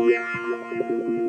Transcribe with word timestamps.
We've 0.00 1.19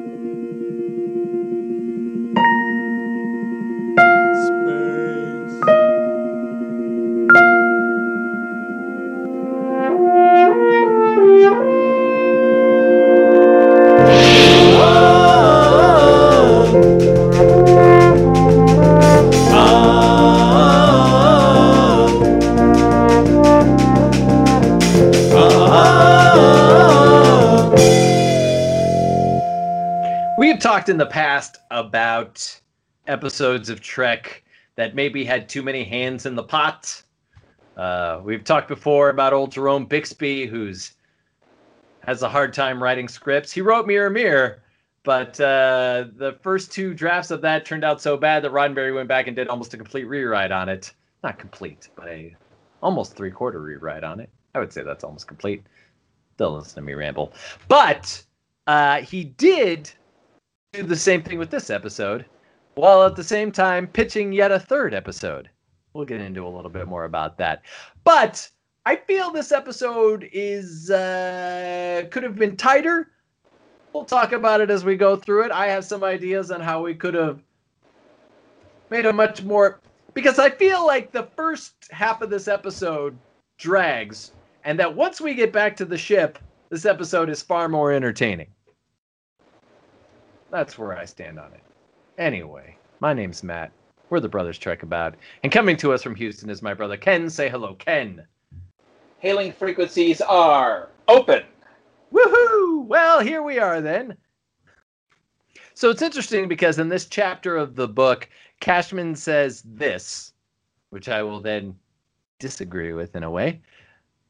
talked 30.82 30.90
in 30.90 30.98
the 30.98 31.06
past 31.06 31.60
about 31.70 32.60
episodes 33.06 33.70
of 33.70 33.82
Trek 33.82 34.44
that 34.78 34.96
maybe 34.96 35.24
had 35.24 35.48
too 35.48 35.62
many 35.62 35.84
hands 35.84 36.26
in 36.26 36.34
the 36.34 36.42
pot. 36.42 37.04
Uh, 37.78 38.20
we've 38.24 38.44
talked 38.44 38.68
before 38.68 39.12
about 39.12 39.32
old 39.32 39.52
Jerome 39.52 39.86
Bixby, 39.86 40.48
who's 40.48 40.94
has 42.00 42.24
a 42.24 42.30
hard 42.30 42.52
time 42.52 42.82
writing 42.82 43.08
scripts. 43.08 43.52
He 43.52 43.62
wrote 43.62 43.86
Mirror 43.86 44.10
Mirror, 44.10 44.64
but 45.04 45.40
uh, 45.40 46.06
the 46.16 46.40
first 46.42 46.72
two 46.72 46.96
drafts 46.96 47.30
of 47.30 47.42
that 47.42 47.64
turned 47.64 47.84
out 47.84 48.02
so 48.02 48.18
bad 48.18 48.44
that 48.44 48.52
Roddenberry 48.52 48.96
went 48.96 49.08
back 49.08 49.28
and 49.28 49.36
did 49.36 49.50
almost 49.50 49.76
a 49.76 49.78
complete 49.78 50.06
rewrite 50.06 50.52
on 50.52 50.68
it. 50.68 50.92
Not 51.24 51.38
complete, 51.38 51.90
but 51.96 52.08
a 52.08 52.36
almost 52.82 53.16
three 53.16 53.30
quarter 53.30 53.62
rewrite 53.62 54.04
on 54.04 54.20
it. 54.20 54.32
I 54.56 54.60
would 54.60 54.74
say 54.74 54.82
that's 54.82 55.04
almost 55.04 55.28
complete. 55.28 55.62
Don't 56.38 56.58
listen 56.58 56.74
to 56.74 56.82
me 56.82 56.94
ramble. 56.94 57.34
But 57.68 58.24
uh, 58.66 59.02
he 59.04 59.26
did 59.26 59.92
do 60.74 60.84
the 60.84 60.96
same 60.96 61.22
thing 61.22 61.38
with 61.38 61.50
this 61.50 61.70
episode, 61.70 62.24
while 62.76 63.04
at 63.04 63.18
the 63.18 63.24
same 63.24 63.52
time 63.52 63.86
pitching 63.86 64.32
yet 64.32 64.54
a 64.54 64.60
third 64.60 64.94
episode. 64.94 65.50
We'll 65.92 66.06
get 66.06 66.22
into 66.22 66.48
a 66.48 66.48
little 66.48 66.72
bit 66.72 66.88
more 66.88 67.04
about 67.04 67.38
that. 67.40 67.64
But 68.06 68.50
I 68.86 68.96
feel 68.96 69.32
this 69.32 69.52
episode 69.52 70.30
is 70.32 70.90
uh, 70.90 72.04
could 72.10 72.24
have 72.24 72.38
been 72.38 72.56
tighter. 72.56 73.10
We'll 73.92 74.06
talk 74.06 74.32
about 74.32 74.62
it 74.62 74.72
as 74.72 74.86
we 74.86 74.96
go 74.96 75.18
through 75.18 75.44
it. 75.44 75.52
I 75.52 75.68
have 75.68 75.84
some 75.84 76.06
ideas 76.06 76.52
on 76.52 76.62
how 76.62 76.82
we 76.82 76.96
could 76.96 77.16
have 77.16 77.42
made 78.90 79.06
a 79.06 79.12
much 79.12 79.44
more 79.44 79.82
because 80.14 80.40
I 80.40 80.50
feel 80.52 80.88
like 80.88 81.12
the 81.12 81.28
first 81.36 81.74
half 81.92 82.22
of 82.22 82.30
this 82.30 82.48
episode 82.48 83.18
drags, 83.58 84.32
and 84.64 84.80
that 84.80 84.96
once 84.96 85.20
we 85.20 85.34
get 85.34 85.52
back 85.52 85.76
to 85.76 85.86
the 85.86 85.98
ship, 85.98 86.40
this 86.70 86.86
episode 86.86 87.30
is 87.30 87.42
far 87.42 87.68
more 87.68 87.92
entertaining. 87.92 88.48
That's 90.52 90.78
where 90.78 90.98
I 90.98 91.06
stand 91.06 91.40
on 91.40 91.54
it. 91.54 91.64
Anyway, 92.18 92.76
my 93.00 93.14
name's 93.14 93.42
Matt. 93.42 93.72
We're 94.10 94.20
the 94.20 94.28
Brothers 94.28 94.58
Trek 94.58 94.84
About. 94.84 95.16
And 95.44 95.52
coming 95.52 95.78
to 95.78 95.94
us 95.94 96.04
from 96.04 96.16
Houston 96.16 96.50
is 96.50 96.62
my 96.62 96.74
brother 96.74 96.98
Ken. 96.98 97.30
Say 97.30 97.50
hello, 97.50 97.76
Ken. 97.76 98.28
Hailing 99.20 99.54
frequencies 99.54 100.20
are 100.20 100.90
open. 101.08 101.44
Woohoo! 102.14 102.86
Well, 102.86 103.22
here 103.22 103.42
we 103.42 103.60
are 103.60 103.80
then. 103.80 104.18
So 105.74 105.90
it's 105.90 106.02
interesting 106.02 106.50
because 106.50 106.80
in 106.80 106.90
this 106.90 107.06
chapter 107.06 107.56
of 107.56 107.76
the 107.76 107.88
book, 107.88 108.28
Cushman 108.60 109.16
says 109.16 109.64
this, 109.66 110.34
which 110.90 111.08
I 111.08 111.24
will 111.24 111.40
then 111.40 111.74
disagree 112.40 112.92
with 112.92 113.16
in 113.16 113.24
a 113.24 113.32
way. 113.32 113.62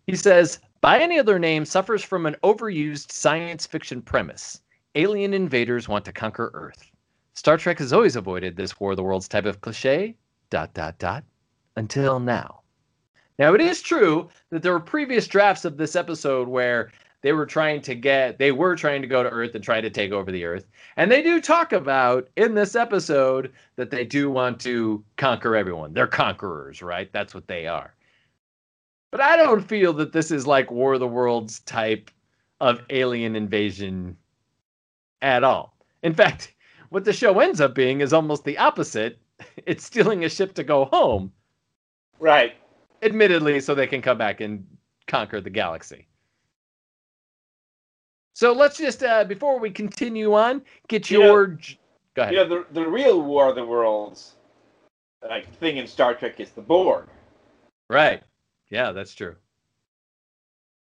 He 0.05 0.15
says, 0.15 0.59
by 0.81 0.99
any 0.99 1.17
other 1.17 1.39
name, 1.39 1.65
suffers 1.65 2.03
from 2.03 2.27
an 2.27 2.35
overused 2.43 3.11
science 3.11 3.65
fiction 3.65 4.03
premise. 4.03 4.61
Alien 4.95 5.33
invaders 5.33 5.87
want 5.87 6.03
to 6.05 6.11
conquer 6.11 6.51
Earth. 6.53 6.91
Star 7.33 7.57
Trek 7.57 7.79
has 7.79 7.93
always 7.93 8.17
avoided 8.17 8.57
this 8.57 8.77
War 8.77 8.91
of 8.91 8.97
the 8.97 9.03
Worlds 9.03 9.29
type 9.29 9.45
of 9.45 9.61
cliche, 9.61 10.17
dot, 10.49 10.73
dot, 10.73 10.99
dot, 10.99 11.23
until 11.77 12.19
now. 12.19 12.59
Now, 13.39 13.53
it 13.53 13.61
is 13.61 13.81
true 13.81 14.27
that 14.49 14.61
there 14.61 14.73
were 14.73 14.81
previous 14.81 15.27
drafts 15.27 15.63
of 15.63 15.77
this 15.77 15.95
episode 15.95 16.49
where 16.49 16.91
they 17.21 17.31
were 17.31 17.45
trying 17.45 17.81
to 17.83 17.95
get, 17.95 18.37
they 18.37 18.51
were 18.51 18.75
trying 18.75 19.01
to 19.01 19.07
go 19.07 19.23
to 19.23 19.29
Earth 19.29 19.55
and 19.55 19.63
try 19.63 19.79
to 19.79 19.89
take 19.89 20.11
over 20.11 20.29
the 20.29 20.43
Earth. 20.43 20.65
And 20.97 21.09
they 21.09 21.23
do 21.23 21.39
talk 21.39 21.71
about 21.71 22.27
in 22.35 22.53
this 22.53 22.75
episode 22.75 23.53
that 23.77 23.91
they 23.91 24.03
do 24.03 24.29
want 24.29 24.59
to 24.61 25.03
conquer 25.15 25.55
everyone. 25.55 25.93
They're 25.93 26.05
conquerors, 26.05 26.81
right? 26.81 27.09
That's 27.13 27.33
what 27.33 27.47
they 27.47 27.65
are. 27.65 27.95
But 29.09 29.21
I 29.21 29.37
don't 29.37 29.65
feel 29.65 29.93
that 29.93 30.11
this 30.11 30.31
is 30.31 30.45
like 30.45 30.69
War 30.69 30.95
of 30.95 30.99
the 30.99 31.07
Worlds 31.07 31.61
type 31.61 32.11
of 32.59 32.81
alien 32.89 33.37
invasion 33.37 34.17
at 35.21 35.43
all. 35.43 35.75
In 36.03 36.13
fact, 36.13 36.53
what 36.89 37.03
the 37.05 37.13
show 37.13 37.39
ends 37.39 37.61
up 37.61 37.73
being 37.75 38.01
is 38.01 38.13
almost 38.13 38.43
the 38.43 38.57
opposite. 38.57 39.19
It's 39.65 39.83
stealing 39.85 40.23
a 40.23 40.29
ship 40.29 40.53
to 40.55 40.63
go 40.63 40.85
home, 40.85 41.31
Right. 42.19 42.53
admittedly, 43.01 43.59
so 43.59 43.73
they 43.73 43.87
can 43.87 44.01
come 44.01 44.17
back 44.19 44.39
and 44.39 44.65
conquer 45.07 45.41
the 45.41 45.49
galaxy. 45.49 46.07
So 48.33 48.53
let's 48.53 48.77
just, 48.77 49.03
uh, 49.03 49.23
before 49.23 49.59
we 49.59 49.71
continue 49.71 50.33
on, 50.35 50.61
get 50.87 51.09
You 51.09 51.19
know- 51.19 51.25
your. 51.25 51.47
j- 51.47 51.79
Go 52.13 52.21
ahead. 52.23 52.33
You 52.33 52.39
know, 52.41 52.49
the, 52.49 52.65
the 52.81 52.87
real 52.87 53.21
War 53.21 53.49
of 53.49 53.55
the 53.55 53.65
Worlds 53.65 54.35
like 55.27 55.51
thing 55.55 55.77
in 55.77 55.87
Star 55.87 56.13
Trek 56.13 56.39
is 56.39 56.51
the 56.51 56.61
Borg. 56.61 57.07
Right. 57.89 58.21
Yeah, 58.69 58.91
that's 58.91 59.13
true. 59.15 59.35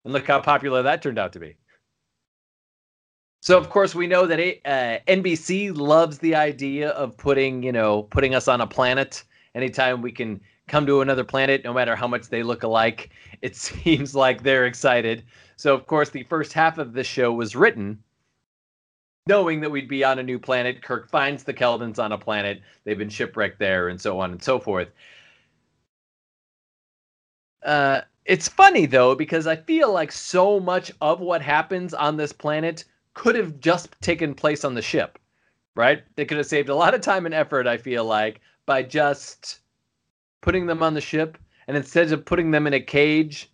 And 0.03 0.13
look 0.13 0.27
how 0.27 0.39
popular 0.41 0.83
that 0.83 1.01
turned 1.01 1.17
out 1.19 1.33
to 1.33 1.39
be. 1.39 1.55
So 3.45 3.59
of 3.59 3.69
course 3.69 3.93
we 3.93 4.07
know 4.07 4.25
that 4.25 4.39
uh, 4.39 4.97
NBC 5.07 5.77
loves 5.77 6.17
the 6.17 6.33
idea 6.33 6.89
of 6.89 7.15
putting, 7.15 7.61
you 7.61 7.71
know, 7.71 8.01
putting 8.01 8.33
us 8.33 8.47
on 8.47 8.59
a 8.59 8.65
planet. 8.65 9.23
Anytime 9.53 10.01
we 10.01 10.11
can 10.11 10.41
come 10.67 10.87
to 10.87 11.01
another 11.01 11.23
planet, 11.23 11.63
no 11.63 11.71
matter 11.71 11.95
how 11.95 12.07
much 12.07 12.29
they 12.29 12.41
look 12.41 12.63
alike, 12.63 13.11
it 13.43 13.55
seems 13.67 14.15
like 14.15 14.41
they're 14.41 14.65
excited. 14.65 15.23
So 15.57 15.75
of 15.75 15.85
course 15.85 16.09
the 16.09 16.23
first 16.23 16.53
half 16.53 16.79
of 16.79 16.93
this 16.93 17.05
show 17.05 17.31
was 17.31 17.55
written 17.55 17.99
knowing 19.27 19.61
that 19.61 19.69
we'd 19.69 19.89
be 19.89 20.03
on 20.03 20.17
a 20.17 20.23
new 20.23 20.39
planet. 20.39 20.81
Kirk 20.81 21.07
finds 21.07 21.43
the 21.43 21.53
Kelvans 21.53 21.99
on 21.99 22.13
a 22.13 22.17
planet. 22.17 22.63
They've 22.83 22.97
been 22.97 23.09
shipwrecked 23.09 23.59
there, 23.59 23.89
and 23.89 24.01
so 24.01 24.19
on 24.19 24.31
and 24.31 24.41
so 24.41 24.59
forth. 24.59 24.87
Uh, 27.63 28.01
it's 28.25 28.47
funny 28.47 28.87
though 28.87 29.13
because 29.13 29.45
I 29.45 29.55
feel 29.55 29.93
like 29.93 30.11
so 30.11 30.59
much 30.59 30.91
of 30.99 31.19
what 31.19 31.43
happens 31.43 31.93
on 31.93 32.17
this 32.17 32.33
planet 32.33 32.85
could 33.15 33.35
have 33.35 33.59
just 33.59 33.99
taken 34.01 34.35
place 34.35 34.63
on 34.63 34.75
the 34.75 34.81
ship, 34.81 35.17
right? 35.75 36.03
They 36.15 36.25
could 36.25 36.37
have 36.37 36.45
saved 36.45 36.69
a 36.69 36.75
lot 36.75 36.93
of 36.93 37.01
time 37.01 37.25
and 37.25 37.33
effort. 37.33 37.65
I 37.65 37.77
feel 37.77 38.05
like 38.05 38.41
by 38.67 38.83
just 38.83 39.61
putting 40.41 40.67
them 40.67 40.83
on 40.83 40.93
the 40.93 41.01
ship, 41.01 41.39
and 41.67 41.75
instead 41.75 42.11
of 42.11 42.25
putting 42.25 42.51
them 42.51 42.67
in 42.67 42.73
a 42.73 42.79
cage, 42.79 43.51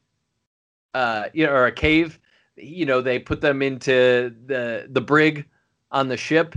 uh, 0.94 1.25
you 1.33 1.45
know, 1.45 1.53
or 1.53 1.67
a 1.67 1.71
cave, 1.71 2.19
you 2.57 2.85
know, 2.85 3.00
they 3.01 3.17
put 3.17 3.39
them 3.39 3.61
into 3.61 4.35
the 4.45 4.88
the 4.89 5.01
brig 5.01 5.45
on 5.91 6.09
the 6.09 6.17
ship. 6.17 6.55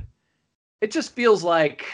It 0.80 0.90
just 0.90 1.14
feels 1.14 1.44
like 1.44 1.86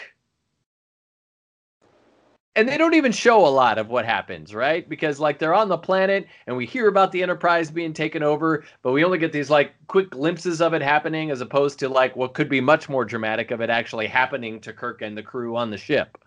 and 2.60 2.68
they 2.68 2.76
don't 2.76 2.92
even 2.92 3.10
show 3.10 3.46
a 3.46 3.48
lot 3.48 3.78
of 3.78 3.88
what 3.88 4.04
happens, 4.04 4.54
right? 4.54 4.86
Because 4.86 5.18
like 5.18 5.38
they're 5.38 5.54
on 5.54 5.70
the 5.70 5.78
planet 5.78 6.26
and 6.46 6.54
we 6.54 6.66
hear 6.66 6.88
about 6.88 7.10
the 7.10 7.22
Enterprise 7.22 7.70
being 7.70 7.94
taken 7.94 8.22
over, 8.22 8.64
but 8.82 8.92
we 8.92 9.02
only 9.02 9.16
get 9.16 9.32
these 9.32 9.48
like 9.48 9.72
quick 9.86 10.10
glimpses 10.10 10.60
of 10.60 10.74
it 10.74 10.82
happening 10.82 11.30
as 11.30 11.40
opposed 11.40 11.78
to 11.78 11.88
like 11.88 12.14
what 12.16 12.34
could 12.34 12.50
be 12.50 12.60
much 12.60 12.90
more 12.90 13.06
dramatic 13.06 13.50
of 13.50 13.62
it 13.62 13.70
actually 13.70 14.06
happening 14.06 14.60
to 14.60 14.74
Kirk 14.74 15.00
and 15.00 15.16
the 15.16 15.22
crew 15.22 15.56
on 15.56 15.70
the 15.70 15.78
ship. 15.78 16.18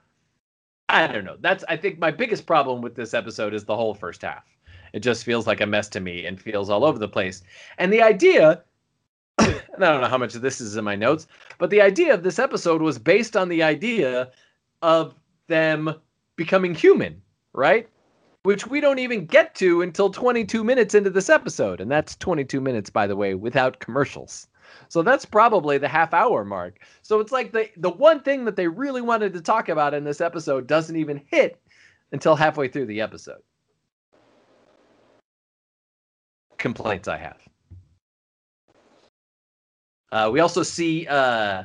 I 0.90 1.06
don't 1.06 1.24
know. 1.24 1.38
That's 1.40 1.64
I 1.70 1.78
think 1.78 2.00
my 2.00 2.10
biggest 2.10 2.48
problem 2.48 2.82
with 2.82 2.96
this 2.96 3.14
episode 3.14 3.54
is 3.54 3.66
the 3.66 3.76
whole 3.76 3.94
first 3.94 4.24
half. 4.24 4.44
It 4.92 5.02
just 5.02 5.26
feels 5.26 5.46
like 5.46 5.62
a 5.62 5.68
mess 5.68 5.88
to 5.90 6.00
me 6.00 6.26
and 6.26 6.42
feels 6.42 6.72
all 6.72 6.84
over 6.84 6.98
the 6.98 7.08
place. 7.08 7.44
And 7.78 7.94
the 7.94 8.02
idea 8.02 8.64
and 9.38 9.86
I 9.86 9.92
don't 9.92 10.02
know 10.02 10.08
how 10.08 10.18
much 10.18 10.34
of 10.34 10.42
this 10.42 10.60
is 10.60 10.78
in 10.78 10.84
my 10.84 10.96
notes, 10.96 11.28
but 11.60 11.70
the 11.70 11.82
idea 11.82 12.12
of 12.12 12.24
this 12.24 12.40
episode 12.40 12.82
was 12.82 12.98
based 12.98 13.38
on 13.38 13.50
the 13.50 13.62
idea 13.62 14.32
of 14.82 15.14
them 15.48 15.94
becoming 16.36 16.76
human, 16.76 17.22
right? 17.54 17.88
Which 18.44 18.68
we 18.68 18.82
don't 18.82 19.00
even 19.00 19.26
get 19.26 19.56
to 19.56 19.82
until 19.82 20.10
22 20.10 20.64
minutes 20.64 20.96
into 20.96 21.10
this 21.10 21.30
episode. 21.30 21.80
And 21.80 21.90
that's 21.90 22.16
22 22.18 22.60
minutes, 22.60 22.90
by 22.90 23.08
the 23.08 23.16
way, 23.16 23.36
without 23.36 23.80
commercials. 23.80 24.48
So 24.90 25.02
that's 25.02 25.26
probably 25.26 25.78
the 25.78 25.88
half 25.88 26.14
hour 26.14 26.44
mark. 26.44 26.80
So 27.02 27.20
it's 27.20 27.32
like 27.32 27.52
the, 27.52 27.70
the 27.78 27.90
one 27.90 28.22
thing 28.22 28.46
that 28.46 28.56
they 28.56 28.68
really 28.68 29.02
wanted 29.02 29.34
to 29.34 29.42
talk 29.42 29.70
about 29.70 29.94
in 29.94 30.04
this 30.04 30.22
episode 30.22 30.68
doesn't 30.68 30.96
even 30.96 31.22
hit 31.28 31.62
until 32.12 32.36
halfway 32.36 32.68
through 32.68 32.88
the 32.88 33.02
episode. 33.02 33.42
Complaints 36.58 37.08
I 37.08 37.18
have. 37.18 37.38
Uh, 40.12 40.30
we 40.32 40.40
also 40.40 40.64
see 40.64 41.08
uh, 41.08 41.64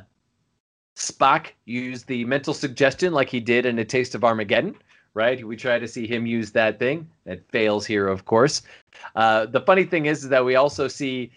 Spock 0.99 1.47
use 1.65 2.03
the 2.03 2.25
mental 2.25 2.53
suggestion 2.53 3.13
like 3.13 3.29
he 3.29 3.39
did 3.39 3.65
in 3.65 3.79
A 3.79 3.85
Taste 3.85 4.15
of 4.15 4.25
Armageddon, 4.25 4.75
right? 5.13 5.45
We 5.45 5.55
try 5.55 5.79
to 5.79 5.87
see 5.87 6.05
him 6.05 6.25
use 6.25 6.51
that 6.51 6.77
thing. 6.77 7.07
It 7.25 7.45
fails 7.49 7.85
here, 7.85 8.07
of 8.07 8.25
course. 8.25 8.63
Uh, 9.15 9.45
the 9.45 9.61
funny 9.61 9.85
thing 9.85 10.07
is, 10.07 10.23
is 10.23 10.29
that 10.29 10.43
we 10.43 10.55
also 10.55 10.89
see 10.89 11.31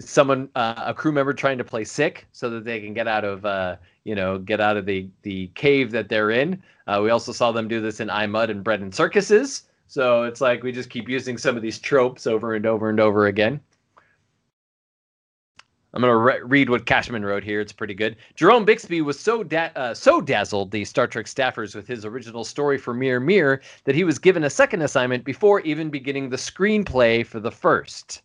someone 0.00 0.48
uh, 0.56 0.84
a 0.86 0.94
crew 0.94 1.12
member 1.12 1.34
trying 1.34 1.58
to 1.58 1.64
play 1.64 1.84
sick 1.84 2.26
so 2.32 2.48
that 2.50 2.64
they 2.64 2.80
can 2.80 2.94
get 2.94 3.06
out 3.06 3.24
of 3.24 3.44
uh, 3.44 3.76
you 4.04 4.14
know 4.14 4.38
get 4.38 4.60
out 4.60 4.76
of 4.76 4.86
the 4.86 5.06
the 5.22 5.48
cave 5.54 5.90
that 5.92 6.08
they're 6.08 6.30
in. 6.30 6.62
Uh, 6.86 7.00
we 7.02 7.10
also 7.10 7.30
saw 7.30 7.52
them 7.52 7.68
do 7.68 7.80
this 7.80 8.00
in 8.00 8.08
I 8.08 8.26
Mudd 8.26 8.50
and 8.50 8.64
Bread 8.64 8.80
and 8.80 8.94
Circuses. 8.94 9.64
So 9.86 10.24
it's 10.24 10.40
like 10.40 10.62
we 10.62 10.72
just 10.72 10.88
keep 10.88 11.10
using 11.10 11.36
some 11.36 11.56
of 11.56 11.62
these 11.62 11.78
tropes 11.78 12.26
over 12.26 12.54
and 12.54 12.64
over 12.64 12.88
and 12.88 12.98
over 12.98 13.26
again. 13.26 13.60
I'm 15.94 16.00
going 16.00 16.10
to 16.10 16.16
re- 16.16 16.40
read 16.42 16.70
what 16.70 16.86
Cushman 16.86 17.24
wrote 17.24 17.44
here. 17.44 17.60
It's 17.60 17.72
pretty 17.72 17.94
good. 17.94 18.16
Jerome 18.34 18.64
Bixby 18.64 19.00
was 19.00 19.18
so 19.18 19.44
da- 19.44 19.70
uh, 19.76 19.94
so 19.94 20.20
dazzled 20.20 20.72
the 20.72 20.84
Star 20.84 21.06
Trek 21.06 21.26
staffers 21.26 21.72
with 21.72 21.86
his 21.86 22.04
original 22.04 22.42
story 22.42 22.78
for 22.78 22.92
Mirror 22.92 23.20
Mirror 23.20 23.60
that 23.84 23.94
he 23.94 24.02
was 24.02 24.18
given 24.18 24.42
a 24.42 24.50
second 24.50 24.82
assignment 24.82 25.24
before 25.24 25.60
even 25.60 25.90
beginning 25.90 26.28
the 26.28 26.36
screenplay 26.36 27.24
for 27.24 27.38
the 27.38 27.52
first. 27.52 28.22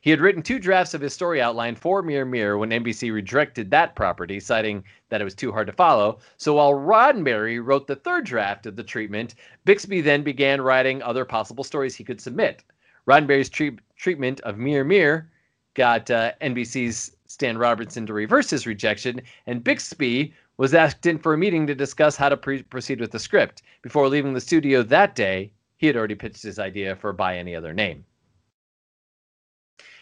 He 0.00 0.08
had 0.08 0.22
written 0.22 0.40
two 0.40 0.58
drafts 0.58 0.94
of 0.94 1.02
his 1.02 1.12
story 1.12 1.42
outline 1.42 1.74
for 1.74 2.02
Mirror 2.02 2.24
Mirror 2.24 2.56
when 2.58 2.70
NBC 2.70 3.12
rejected 3.12 3.70
that 3.70 3.94
property, 3.94 4.40
citing 4.40 4.84
that 5.10 5.20
it 5.20 5.24
was 5.24 5.34
too 5.34 5.52
hard 5.52 5.66
to 5.66 5.74
follow. 5.74 6.20
So 6.38 6.54
while 6.54 6.72
Roddenberry 6.72 7.62
wrote 7.62 7.86
the 7.86 7.96
third 7.96 8.24
draft 8.24 8.64
of 8.64 8.76
the 8.76 8.82
treatment, 8.82 9.34
Bixby 9.66 10.00
then 10.00 10.22
began 10.22 10.62
writing 10.62 11.02
other 11.02 11.26
possible 11.26 11.64
stories 11.64 11.96
he 11.96 12.04
could 12.04 12.20
submit. 12.20 12.64
Roddenberry's 13.06 13.50
tre- 13.50 13.76
treatment 13.96 14.40
of 14.40 14.56
Mirror 14.56 14.84
Mirror 14.84 15.30
got 15.74 16.10
uh, 16.10 16.32
NBC's 16.40 17.16
Stan 17.26 17.58
Robertson 17.58 18.06
to 18.06 18.12
reverse 18.12 18.50
his 18.50 18.66
rejection, 18.66 19.20
and 19.46 19.62
Bixby 19.62 20.34
was 20.56 20.74
asked 20.74 21.06
in 21.06 21.18
for 21.18 21.34
a 21.34 21.38
meeting 21.38 21.66
to 21.66 21.74
discuss 21.74 22.16
how 22.16 22.28
to 22.28 22.36
pre- 22.36 22.62
proceed 22.64 23.00
with 23.00 23.12
the 23.12 23.18
script. 23.18 23.62
Before 23.82 24.08
leaving 24.08 24.34
the 24.34 24.40
studio 24.40 24.82
that 24.82 25.14
day, 25.14 25.52
he 25.76 25.86
had 25.86 25.96
already 25.96 26.16
pitched 26.16 26.42
his 26.42 26.58
idea 26.58 26.96
for 26.96 27.12
By 27.12 27.36
Any 27.36 27.54
Other 27.54 27.72
Name. 27.72 28.04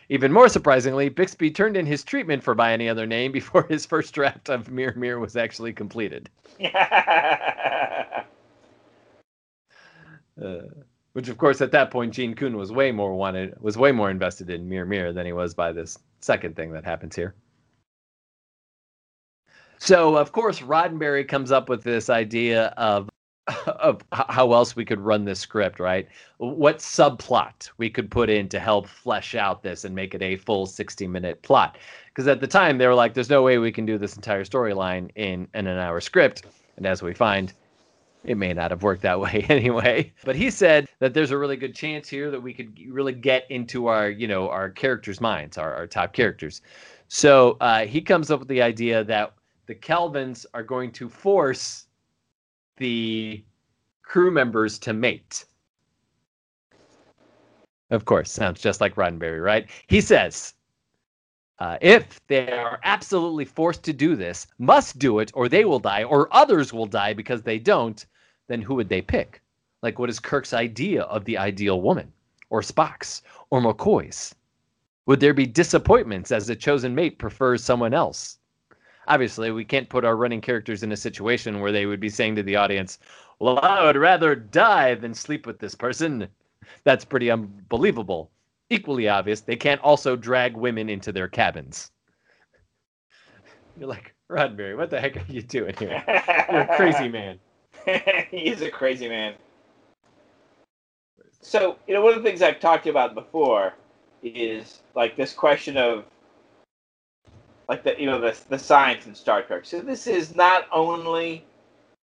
Even 0.09 0.33
more 0.33 0.49
surprisingly, 0.49 1.09
Bixby 1.09 1.51
turned 1.51 1.77
in 1.77 1.85
his 1.85 2.05
treatment 2.05 2.43
for 2.43 2.55
By 2.55 2.73
Any 2.73 2.89
Other 2.89 3.07
Name 3.07 3.33
before 3.33 3.65
his 3.65 3.85
first 3.85 4.15
draft 4.15 4.49
of 4.49 4.71
Mirror 4.71 4.95
Mirror 4.97 5.19
was 5.21 5.37
actually 5.37 5.73
completed. 5.73 6.31
Uh, 10.39 10.69
which 11.17 11.31
of 11.31 11.39
course 11.39 11.63
at 11.63 11.73
that 11.73 11.91
point 11.91 12.13
Gene 12.13 12.35
Coon 12.35 12.59
was 12.59 12.71
way 12.71 12.93
more 12.93 13.15
wanted 13.15 13.59
was 13.59 13.79
way 13.79 13.91
more 13.91 14.11
invested 14.11 14.51
in 14.51 14.69
Mirror 14.69 14.85
Mirror 14.85 15.13
than 15.15 15.25
he 15.25 15.33
was 15.33 15.55
by 15.55 15.73
this 15.73 15.99
second 16.21 16.55
thing 16.57 16.71
that 16.73 16.85
happens 16.85 17.17
here. 17.17 17.35
So 19.79 20.15
of 20.19 20.33
course 20.33 20.61
Roddenberry 20.61 21.27
comes 21.27 21.51
up 21.53 21.71
with 21.71 21.83
this 21.83 22.11
idea 22.11 22.67
of 22.77 23.09
of 23.67 24.03
how 24.13 24.53
else 24.53 24.77
we 24.77 24.85
could 24.85 25.01
run 25.01 25.25
this 25.25 25.41
script, 25.41 25.81
right? 25.81 26.07
What 26.37 26.81
subplot 26.81 27.71
we 27.79 27.89
could 27.89 28.11
put 28.11 28.29
in 28.29 28.47
to 28.51 28.61
help 28.61 28.87
flesh 28.87 29.35
out 29.35 29.63
this 29.63 29.87
and 29.87 29.95
make 29.95 30.15
it 30.15 30.21
a 30.21 30.37
full 30.37 30.67
60 30.67 31.07
minute 31.07 31.41
plot. 31.41 31.79
Because 32.09 32.29
at 32.29 32.43
the 32.43 32.47
time 32.47 32.77
they 32.77 32.87
were 32.87 32.95
like, 32.95 33.15
there's 33.15 33.31
no 33.31 33.43
way 33.43 33.57
we 33.57 33.73
can 33.73 33.87
do 33.87 33.97
this 33.97 34.17
entire 34.17 34.45
storyline 34.45 35.11
in, 35.15 35.49
in 35.55 35.67
an 35.67 35.79
hour 35.79 35.99
script. 36.03 36.45
And 36.77 36.85
as 36.85 37.03
we 37.03 37.15
find, 37.15 37.55
it 38.27 38.37
may 38.37 38.53
not 38.53 38.71
have 38.71 38.83
worked 38.83 39.03
that 39.03 39.19
way 39.27 39.47
anyway. 39.49 40.13
But 40.25 40.37
he 40.37 40.51
said 40.51 40.89
that 40.99 41.15
there's 41.15 41.31
a 41.31 41.39
really 41.39 41.57
good 41.57 41.75
chance 41.75 42.09
here 42.09 42.31
that 42.31 42.41
we 42.41 42.53
could 42.53 42.79
really 42.89 43.13
get 43.13 43.51
into 43.51 43.87
our, 43.87 44.11
you 44.11 44.29
know, 44.29 44.51
our 44.51 44.71
characters' 44.71 45.21
minds, 45.21 45.57
our, 45.57 45.73
our 45.75 45.87
top 45.87 46.13
characters. 46.13 46.61
So 47.09 47.57
uh, 47.61 47.87
he 47.87 48.01
comes 48.01 48.31
up 48.31 48.41
with 48.41 48.49
the 48.49 48.63
idea 48.63 49.05
that 49.05 49.35
the 49.67 49.75
Kelvans 49.75 50.45
are 50.55 50.63
going 50.63 50.93
to 50.93 51.09
force 51.09 51.87
the 52.77 53.45
crew 54.03 54.31
members 54.31 54.79
to 54.81 54.93
mate. 54.93 55.45
Of 57.91 58.05
course, 58.05 58.31
sounds 58.31 58.61
just 58.61 58.81
like 58.81 58.97
Roddenberry, 58.97 59.43
right? 59.43 59.69
He 59.87 60.01
says, 60.01 60.55
uh, 61.59 61.79
if 61.81 62.21
they 62.27 62.51
are 62.51 62.81
absolutely 62.83 63.45
forced 63.45 63.83
to 63.85 63.93
do 63.93 64.17
this, 64.17 64.47
must 64.59 64.99
do 64.99 65.21
it, 65.21 65.31
or 65.35 65.49
they 65.49 65.65
will 65.65 65.79
die, 65.79 66.03
or 66.03 66.29
others 66.35 66.73
will 66.73 66.87
die 66.87 67.15
because 67.15 67.43
they 67.43 67.59
don't, 67.59 68.05
then 68.49 68.63
who 68.63 68.75
would 68.75 68.89
they 68.89 69.03
pick? 69.03 69.41
Like, 69.83 69.99
what 69.99 70.11
is 70.11 70.19
Kirk's 70.19 70.53
idea 70.53 71.03
of 71.03 71.25
the 71.25 71.39
ideal 71.39 71.81
woman, 71.81 72.13
or 72.51 72.61
Spock's, 72.61 73.23
or 73.51 73.61
McCoy's? 73.61 74.35
Would 75.07 75.21
there 75.21 75.35
be 75.35 75.47
disappointments 75.47 76.33
as 76.33 76.47
the 76.47 76.57
chosen 76.57 76.95
mate 76.95 77.19
prefers 77.19 77.63
someone 77.63 77.95
else? 77.95 78.39
Obviously, 79.09 79.53
we 79.53 79.65
can't 79.65 79.89
put 79.89 80.05
our 80.05 80.17
running 80.17 80.41
characters 80.41 80.83
in 80.83 80.91
a 80.91 80.97
situation 80.97 81.61
where 81.61 81.71
they 81.71 81.87
would 81.87 82.01
be 82.01 82.09
saying 82.09 82.35
to 82.37 82.43
the 82.43 82.57
audience, 82.57 82.99
Well, 83.39 83.61
I 83.61 83.85
would 83.85 83.97
rather 83.97 84.35
die 84.35 84.95
than 84.97 85.15
sleep 85.15 85.47
with 85.47 85.61
this 85.61 85.77
person. 85.77 86.27
That's 86.83 87.05
pretty 87.05 87.31
unbelievable. 87.31 88.31
Equally 88.69 89.09
obvious, 89.09 89.43
they 89.43 89.55
can't 89.55 89.81
also 89.83 90.17
drag 90.17 90.57
women 90.57 90.89
into 90.89 91.13
their 91.13 91.29
cabins. 91.29 91.93
You're 93.79 93.89
like, 93.89 94.13
Roddenberry, 94.29 94.77
what 94.77 94.91
the 94.91 95.01
heck 95.01 95.17
are 95.17 95.25
you 95.29 95.43
doing 95.43 95.75
here? 95.79 96.03
You're 96.51 96.63
a 96.63 96.77
crazy 96.77 97.09
man. 97.09 97.39
he 98.31 98.49
is 98.49 98.63
a 98.63 98.71
crazy 98.71 99.09
man. 99.09 99.35
So, 101.41 101.77
you 101.87 101.95
know, 101.95 102.03
one 102.03 102.15
of 102.15 102.23
the 102.23 102.29
things 102.29 102.43
I've 102.43 102.59
talked 102.59 102.87
about 102.87 103.15
before 103.15 103.73
is 104.23 104.81
like 104.97 105.17
this 105.17 105.33
question 105.33 105.77
of 105.77 106.05
like 107.69 107.85
the 107.85 107.95
you 107.99 108.07
know 108.07 108.21
the 108.21 108.37
the 108.49 108.59
science 108.59 109.07
in 109.07 109.15
Star 109.15 109.43
Trek. 109.43 109.65
So 109.65 109.81
this 109.81 110.07
is 110.07 110.35
not 110.35 110.67
only 110.73 111.45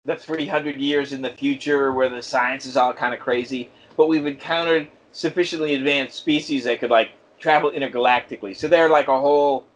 the 0.04 0.16
300 0.16 0.76
years 0.76 1.12
in 1.12 1.22
the 1.22 1.30
future 1.30 1.92
where 1.92 2.08
the 2.08 2.22
science 2.22 2.66
is 2.66 2.76
all 2.76 2.92
kind 2.92 3.14
of 3.14 3.20
crazy, 3.20 3.70
but 3.96 4.08
we've 4.08 4.26
encountered 4.26 4.88
sufficiently 5.12 5.74
advanced 5.74 6.16
species 6.16 6.64
that 6.64 6.80
could 6.80 6.90
like 6.90 7.10
travel 7.38 7.70
intergalactically. 7.70 8.56
So 8.56 8.68
they're 8.68 8.88
like 8.88 9.08
a 9.08 9.18
whole 9.18 9.66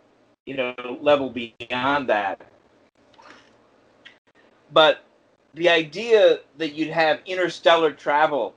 you 0.46 0.56
know 0.56 0.74
level 1.00 1.30
beyond 1.30 2.08
that. 2.08 2.40
But 4.72 5.05
the 5.56 5.68
idea 5.70 6.40
that 6.58 6.74
you'd 6.74 6.90
have 6.90 7.20
interstellar 7.26 7.90
travel, 7.90 8.54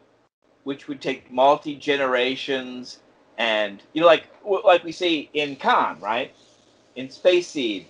which 0.64 0.88
would 0.88 1.02
take 1.02 1.32
multi 1.32 1.76
generations, 1.76 3.00
and 3.38 3.82
you 3.94 4.02
know, 4.02 4.08
like 4.08 4.28
like 4.46 4.84
we 4.84 4.92
see 4.92 5.30
in 5.34 5.56
Khan, 5.56 5.98
right? 6.02 6.34
In 6.96 7.10
Space 7.10 7.48
Seed, 7.48 7.88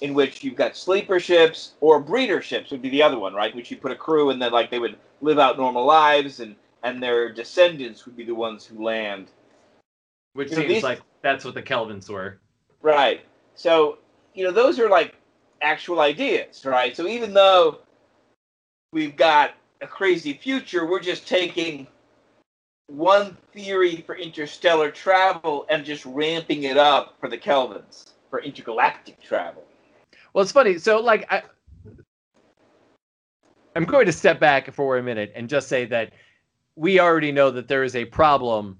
in 0.00 0.12
which 0.12 0.42
you've 0.42 0.56
got 0.56 0.76
sleeper 0.76 1.20
ships 1.20 1.74
or 1.80 2.00
breeder 2.00 2.42
ships 2.42 2.70
would 2.72 2.82
be 2.82 2.90
the 2.90 3.02
other 3.02 3.18
one, 3.18 3.32
right? 3.32 3.54
Which 3.54 3.70
you 3.70 3.76
put 3.76 3.92
a 3.92 3.96
crew 3.96 4.30
and 4.30 4.42
then 4.42 4.52
like 4.52 4.70
they 4.70 4.80
would 4.80 4.98
live 5.20 5.38
out 5.38 5.56
normal 5.56 5.84
lives 5.86 6.40
and 6.40 6.56
and 6.82 7.02
their 7.02 7.32
descendants 7.32 8.04
would 8.06 8.16
be 8.16 8.24
the 8.24 8.34
ones 8.34 8.64
who 8.66 8.84
land. 8.84 9.28
Which 10.34 10.50
You 10.50 10.56
know, 10.56 10.62
seems 10.62 10.74
these- 10.74 10.82
like 10.82 11.00
that's 11.22 11.44
what 11.44 11.54
the 11.54 11.62
Kelvans 11.62 12.10
were. 12.10 12.38
Right. 12.82 13.24
So, 13.54 13.98
you 14.34 14.44
know, 14.44 14.52
those 14.52 14.78
are 14.80 14.88
like 14.88 15.14
actual 15.62 16.00
ideas, 16.00 16.64
right? 16.64 16.96
So 16.96 17.06
even 17.06 17.34
though 17.34 17.78
we've 18.92 19.16
got 19.16 19.54
a 19.80 19.86
crazy 19.86 20.32
future, 20.32 20.86
we're 20.86 21.00
just 21.00 21.26
taking 21.26 21.86
one 22.86 23.36
theory 23.52 24.02
for 24.06 24.16
interstellar 24.16 24.90
travel 24.90 25.66
and 25.68 25.84
just 25.84 26.04
ramping 26.06 26.64
it 26.64 26.76
up 26.76 27.16
for 27.20 27.28
the 27.28 27.38
Kelvans 27.38 28.12
for 28.30 28.40
intergalactic 28.40 29.20
travel. 29.20 29.64
Well, 30.32 30.42
it's 30.42 30.52
funny. 30.52 30.78
So, 30.78 31.00
like, 31.00 31.30
I, 31.30 31.42
I'm 33.76 33.84
going 33.84 34.06
to 34.06 34.12
step 34.12 34.40
back 34.40 34.72
for 34.72 34.98
a 34.98 35.02
minute 35.02 35.32
and 35.34 35.48
just 35.48 35.68
say 35.68 35.84
that 35.86 36.12
we 36.76 36.98
already 36.98 37.32
know 37.32 37.50
that 37.50 37.68
there 37.68 37.84
is 37.84 37.94
a 37.94 38.04
problem, 38.06 38.78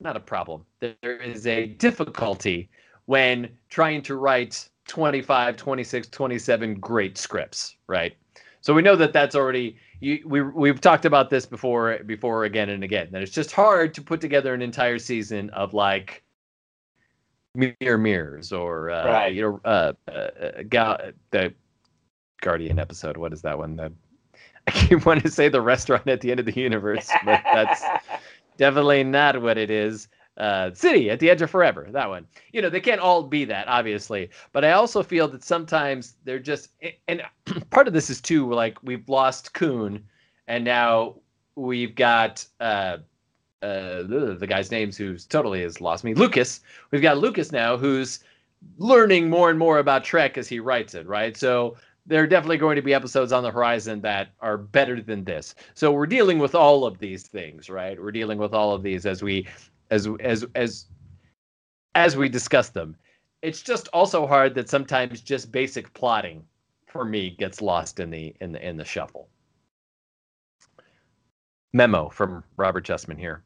not 0.00 0.16
a 0.16 0.20
problem, 0.20 0.64
there 0.80 1.20
is 1.20 1.46
a 1.46 1.66
difficulty 1.66 2.68
when 3.06 3.48
trying 3.68 4.02
to 4.02 4.16
write 4.16 4.68
25, 4.86 5.56
26, 5.56 6.08
27 6.08 6.74
great 6.74 7.18
scripts, 7.18 7.76
right? 7.86 8.16
So 8.64 8.72
we 8.72 8.80
know 8.80 8.96
that 8.96 9.12
that's 9.12 9.34
already 9.34 9.76
you, 10.00 10.22
we 10.24 10.40
we've 10.40 10.80
talked 10.80 11.04
about 11.04 11.28
this 11.28 11.44
before 11.44 11.98
before 12.06 12.44
again 12.44 12.70
and 12.70 12.82
again 12.82 13.08
that 13.10 13.20
it's 13.20 13.30
just 13.30 13.52
hard 13.52 13.92
to 13.92 14.00
put 14.00 14.22
together 14.22 14.54
an 14.54 14.62
entire 14.62 14.98
season 14.98 15.50
of 15.50 15.74
like 15.74 16.24
mirror 17.54 17.98
mirrors 17.98 18.54
or 18.54 18.88
uh, 18.88 19.04
Right. 19.04 19.34
you 19.34 19.42
know 19.42 19.60
uh, 19.66 19.92
uh, 20.10 20.62
Ga- 20.66 21.10
the 21.30 21.52
Guardian 22.40 22.78
episode. 22.78 23.18
What 23.18 23.34
is 23.34 23.42
that 23.42 23.58
one? 23.58 23.76
The 23.76 23.92
I 24.66 24.70
keep 24.70 25.04
wanting 25.04 25.24
to 25.24 25.30
say 25.30 25.50
the 25.50 25.60
restaurant 25.60 26.08
at 26.08 26.22
the 26.22 26.30
end 26.30 26.40
of 26.40 26.46
the 26.46 26.58
universe, 26.58 27.10
but 27.22 27.42
that's 27.52 27.84
definitely 28.56 29.04
not 29.04 29.42
what 29.42 29.58
it 29.58 29.70
is. 29.70 30.08
Uh, 30.36 30.72
City 30.74 31.10
at 31.10 31.20
the 31.20 31.30
Edge 31.30 31.42
of 31.42 31.50
Forever, 31.50 31.86
that 31.92 32.08
one. 32.08 32.26
You 32.52 32.60
know, 32.60 32.68
they 32.68 32.80
can't 32.80 33.00
all 33.00 33.22
be 33.22 33.44
that, 33.44 33.68
obviously. 33.68 34.30
But 34.52 34.64
I 34.64 34.72
also 34.72 35.02
feel 35.02 35.28
that 35.28 35.44
sometimes 35.44 36.16
they're 36.24 36.40
just, 36.40 36.70
and 37.06 37.22
part 37.70 37.86
of 37.86 37.94
this 37.94 38.10
is 38.10 38.20
too, 38.20 38.52
like 38.52 38.82
we've 38.82 39.08
lost 39.08 39.54
Coon, 39.54 40.02
and 40.48 40.64
now 40.64 41.14
we've 41.54 41.94
got 41.94 42.44
uh, 42.58 42.98
uh, 43.62 44.02
the 44.02 44.46
guy's 44.48 44.70
names 44.70 44.96
who's 44.96 45.24
totally 45.24 45.62
has 45.62 45.80
lost 45.80 46.04
me, 46.04 46.14
Lucas. 46.14 46.60
We've 46.90 47.02
got 47.02 47.18
Lucas 47.18 47.52
now 47.52 47.76
who's 47.76 48.20
learning 48.76 49.30
more 49.30 49.50
and 49.50 49.58
more 49.58 49.78
about 49.78 50.04
Trek 50.04 50.36
as 50.36 50.48
he 50.48 50.60
writes 50.60 50.94
it, 50.94 51.06
right? 51.06 51.36
So 51.36 51.76
there 52.06 52.22
are 52.22 52.26
definitely 52.26 52.58
going 52.58 52.76
to 52.76 52.82
be 52.82 52.92
episodes 52.92 53.32
on 53.32 53.42
the 53.42 53.50
horizon 53.50 54.00
that 54.02 54.28
are 54.40 54.58
better 54.58 55.00
than 55.00 55.24
this. 55.24 55.54
So 55.74 55.92
we're 55.92 56.06
dealing 56.06 56.38
with 56.38 56.54
all 56.54 56.84
of 56.84 56.98
these 56.98 57.26
things, 57.26 57.70
right? 57.70 58.00
We're 58.00 58.12
dealing 58.12 58.38
with 58.38 58.52
all 58.52 58.74
of 58.74 58.82
these 58.82 59.06
as 59.06 59.22
we 59.22 59.46
as 59.94 60.08
as 60.20 60.44
as 60.54 60.86
as 61.94 62.16
we 62.16 62.28
discuss 62.28 62.70
them. 62.70 62.96
It's 63.42 63.62
just 63.62 63.88
also 63.92 64.26
hard 64.26 64.54
that 64.54 64.68
sometimes 64.68 65.20
just 65.20 65.52
basic 65.52 65.92
plotting 65.94 66.44
for 66.86 67.04
me 67.04 67.30
gets 67.30 67.62
lost 67.62 68.00
in 68.00 68.10
the 68.10 68.34
in 68.40 68.52
the 68.52 68.68
in 68.68 68.76
the 68.76 68.84
shuffle. 68.84 69.28
Memo 71.72 72.08
from 72.08 72.44
Robert 72.56 72.84
Justman 72.84 73.18
here. 73.18 73.42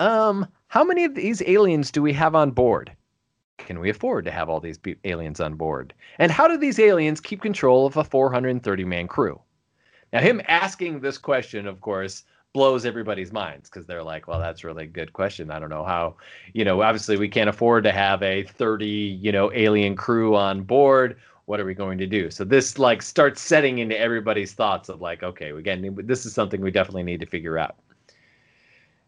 Um, 0.00 0.46
how 0.68 0.84
many 0.84 1.04
of 1.04 1.14
these 1.14 1.42
aliens 1.42 1.90
do 1.90 2.02
we 2.02 2.12
have 2.12 2.34
on 2.34 2.50
board? 2.50 2.92
Can 3.58 3.78
we 3.78 3.90
afford 3.90 4.24
to 4.24 4.30
have 4.30 4.48
all 4.48 4.58
these 4.58 4.80
aliens 5.04 5.40
on 5.40 5.54
board? 5.54 5.94
And 6.18 6.32
how 6.32 6.48
do 6.48 6.56
these 6.56 6.78
aliens 6.78 7.20
keep 7.20 7.42
control 7.42 7.86
of 7.86 7.96
a 7.96 8.04
430 8.04 8.84
man 8.84 9.06
crew? 9.06 9.40
Now, 10.12 10.20
him 10.20 10.42
asking 10.48 11.00
this 11.00 11.18
question, 11.18 11.66
of 11.66 11.80
course, 11.80 12.24
blows 12.52 12.84
everybody's 12.84 13.32
minds 13.32 13.70
because 13.70 13.86
they're 13.86 14.02
like, 14.02 14.28
well, 14.28 14.38
that's 14.38 14.64
really 14.64 14.84
a 14.84 14.88
good 14.88 15.12
question. 15.12 15.50
I 15.50 15.58
don't 15.58 15.70
know 15.70 15.84
how, 15.84 16.16
you 16.52 16.64
know, 16.64 16.82
obviously 16.82 17.16
we 17.16 17.28
can't 17.28 17.48
afford 17.48 17.84
to 17.84 17.92
have 17.92 18.22
a 18.22 18.42
30, 18.42 18.86
you 18.86 19.32
know, 19.32 19.50
alien 19.52 19.96
crew 19.96 20.36
on 20.36 20.62
board. 20.62 21.16
What 21.46 21.60
are 21.60 21.64
we 21.64 21.74
going 21.74 21.98
to 21.98 22.06
do? 22.06 22.30
So 22.30 22.44
this 22.44 22.78
like 22.78 23.02
starts 23.02 23.40
setting 23.40 23.78
into 23.78 23.98
everybody's 23.98 24.52
thoughts 24.52 24.88
of 24.88 25.00
like, 25.00 25.22
okay, 25.22 25.50
again, 25.50 25.96
this 26.04 26.26
is 26.26 26.34
something 26.34 26.60
we 26.60 26.70
definitely 26.70 27.02
need 27.02 27.20
to 27.20 27.26
figure 27.26 27.58
out. 27.58 27.76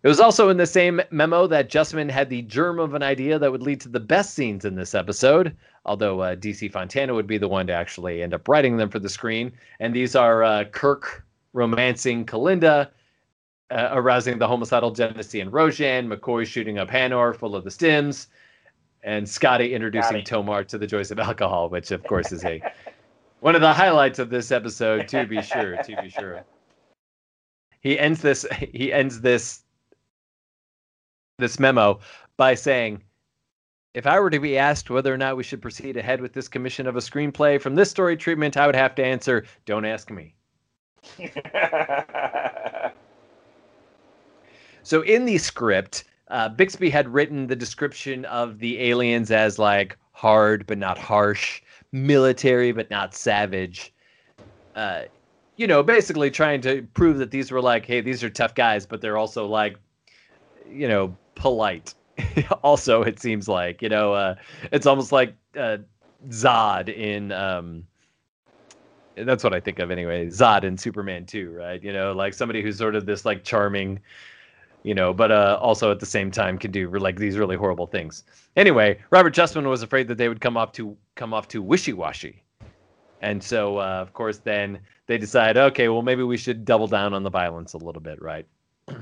It 0.03 0.09
was 0.09 0.21
also 0.21 0.51
in 0.51 0.59
the 0.59 0.67
same 0.67 1.01
memo 1.11 1.47
that 1.47 1.71
Justman 1.71 2.11
had 2.11 2.29
the 2.29 2.43
germ 2.43 2.79
of 2.79 2.93
an 2.93 3.03
idea 3.03 3.39
that 3.39 3.51
would 3.51 3.63
lead 3.63 3.81
to 3.83 3.89
the 3.89 4.01
best 4.01 4.35
scenes 4.35 4.67
in 4.67 4.75
this 4.75 4.95
episode, 4.95 5.57
although 5.87 6.21
uh, 6.21 6.37
DC 6.37 6.71
Fontana 6.71 7.15
would 7.15 7.27
be 7.27 7.39
the 7.39 7.49
one 7.49 7.67
to 7.69 7.73
actually 7.73 8.23
end 8.23 8.35
up 8.35 8.47
writing 8.47 8.77
them 8.77 8.91
for 8.91 8.99
the 8.99 9.09
screen. 9.09 9.51
And 9.81 9.95
these 9.95 10.15
are 10.15 10.43
uh, 10.43 10.65
Kirk 10.65 11.25
romancing 11.55 12.27
Kelinda, 12.27 12.91
uh, 13.71 13.89
arousing 13.93 14.39
the 14.39 14.47
homicidal 14.47 14.91
jealousy 14.91 15.41
in 15.41 15.51
Rojan, 15.51 16.07
McCoy 16.13 16.47
shooting 16.47 16.79
up 16.79 16.89
Hanar 16.89 17.35
full 17.35 17.57
of 17.57 17.65
the 17.65 17.71
stims, 17.71 18.27
and 19.03 19.29
Scotty 19.29 19.75
introducing 19.75 20.09
Scotty. 20.09 20.23
Tomar 20.23 20.65
to 20.65 20.79
the 20.79 20.87
joys 20.87 21.11
of 21.11 21.19
alcohol, 21.19 21.69
which 21.69 21.91
of 21.91 22.03
course 22.05 22.33
is 22.33 22.45
a 22.45 22.63
one 23.41 23.55
of 23.55 23.61
the 23.61 23.73
highlights 23.73 24.19
of 24.19 24.31
this 24.31 24.51
episode, 24.51 25.09
to 25.09 25.27
be 25.27 25.43
sure, 25.43 25.77
to 25.77 26.03
be 26.03 26.09
sure. 26.09 26.45
He 27.81 27.99
ends 27.99 28.23
this 28.23 28.47
he 28.73 28.93
ends 28.93 29.21
this 29.21 29.63
this 31.39 31.59
memo 31.59 32.01
by 32.37 32.55
saying, 32.55 33.03
if 33.95 34.07
I 34.07 34.19
were 34.21 34.31
to 34.31 34.41
be 34.41 34.59
asked 34.59 34.91
whether 34.91 35.13
or 35.13 35.17
not 35.17 35.37
we 35.37 35.43
should 35.43 35.63
proceed 35.63 35.97
ahead 35.97 36.21
with 36.21 36.33
this 36.33 36.49
commission 36.49 36.87
of 36.87 36.97
a 36.97 37.01
screenplay 37.01 37.61
from 37.61 37.75
this 37.75 37.91
story 37.91 38.17
treatment, 38.17 38.57
I 38.57 38.67
would 38.67 38.77
have 38.77 38.95
to 38.97 39.05
answer, 39.05 39.45
don't 39.67 39.85
ask 39.85 40.11
me. 40.11 40.35
so 44.85 45.01
in 45.01 45.25
the 45.25 45.39
script, 45.39 46.05
uh, 46.29 46.49
Bixby 46.51 46.91
had 46.91 47.09
written 47.09 47.47
the 47.47 47.57
description 47.57 48.25
of 48.27 48.59
the 48.59 48.81
aliens 48.81 49.31
as 49.31 49.59
like 49.59 49.99
hard 50.13 50.67
but 50.67 50.79
not 50.79 50.99
harsh, 50.99 51.61
military 51.91 52.71
but 52.71 52.91
not 52.91 53.15
savage. 53.15 53.93
Uh, 54.75 55.03
you 55.57 55.67
know, 55.67 55.83
basically 55.83 56.31
trying 56.31 56.61
to 56.61 56.83
prove 56.95 57.19
that 57.19 57.31
these 57.31 57.51
were 57.51 57.63
like, 57.63 57.87
hey, 57.87 58.01
these 58.01 58.23
are 58.23 58.31
tough 58.31 58.55
guys, 58.55 58.87
but 58.87 59.01
they're 59.01 59.17
also 59.17 59.47
like, 59.47 59.79
you 60.71 60.87
know, 60.87 61.17
polite. 61.35 61.95
also, 62.63 63.03
it 63.03 63.19
seems 63.19 63.49
like 63.49 63.83
you 63.83 63.89
know, 63.89 64.13
uh, 64.13 64.35
it's 64.71 64.87
almost 64.87 65.13
like 65.13 65.35
uh, 65.57 65.79
Zod 66.29 66.89
in. 66.89 67.33
Um, 67.33 67.87
that's 69.17 69.45
what 69.45 69.55
I 69.55 69.61
think 69.61 69.79
of 69.79 69.91
anyway. 69.91 70.27
Zod 70.27 70.65
in 70.65 70.77
Superman 70.77 71.25
2, 71.25 71.53
right? 71.53 71.83
You 71.83 71.93
know, 71.93 72.13
like 72.13 72.35
somebody 72.35 72.63
who's 72.63 72.79
sort 72.79 72.97
of 72.97 73.07
this 73.07 73.25
like 73.25 73.45
charming, 73.45 74.01
you 74.85 74.95
know, 74.95 75.13
but 75.13 75.33
uh, 75.33 75.59
also 75.61 75.91
at 75.91 75.99
the 75.99 76.07
same 76.07 76.31
time 76.31 76.59
can 76.59 76.71
do 76.71 76.89
like 76.91 77.17
these 77.17 77.37
really 77.37 77.57
horrible 77.57 77.87
things. 77.87 78.23
Anyway, 78.55 78.99
Robert 79.11 79.35
Justman 79.35 79.69
was 79.69 79.83
afraid 79.83 80.07
that 80.09 80.19
they 80.19 80.29
would 80.29 80.41
come 80.41 80.57
off 80.57 80.71
to 80.73 80.97
come 81.17 81.35
off 81.35 81.49
too 81.49 81.63
wishy-washy, 81.63 82.45
and 83.21 83.43
so 83.43 83.79
uh, 83.79 84.01
of 84.01 84.13
course 84.13 84.39
then 84.39 84.79
they 85.07 85.19
decide, 85.19 85.57
okay, 85.57 85.89
well 85.89 86.03
maybe 86.03 86.23
we 86.23 86.37
should 86.37 86.65
double 86.65 86.87
down 86.87 87.13
on 87.15 87.25
the 87.25 87.31
violence 87.31 87.73
a 87.73 87.79
little 87.79 88.03
bit, 88.03 88.23
right? 88.23 88.47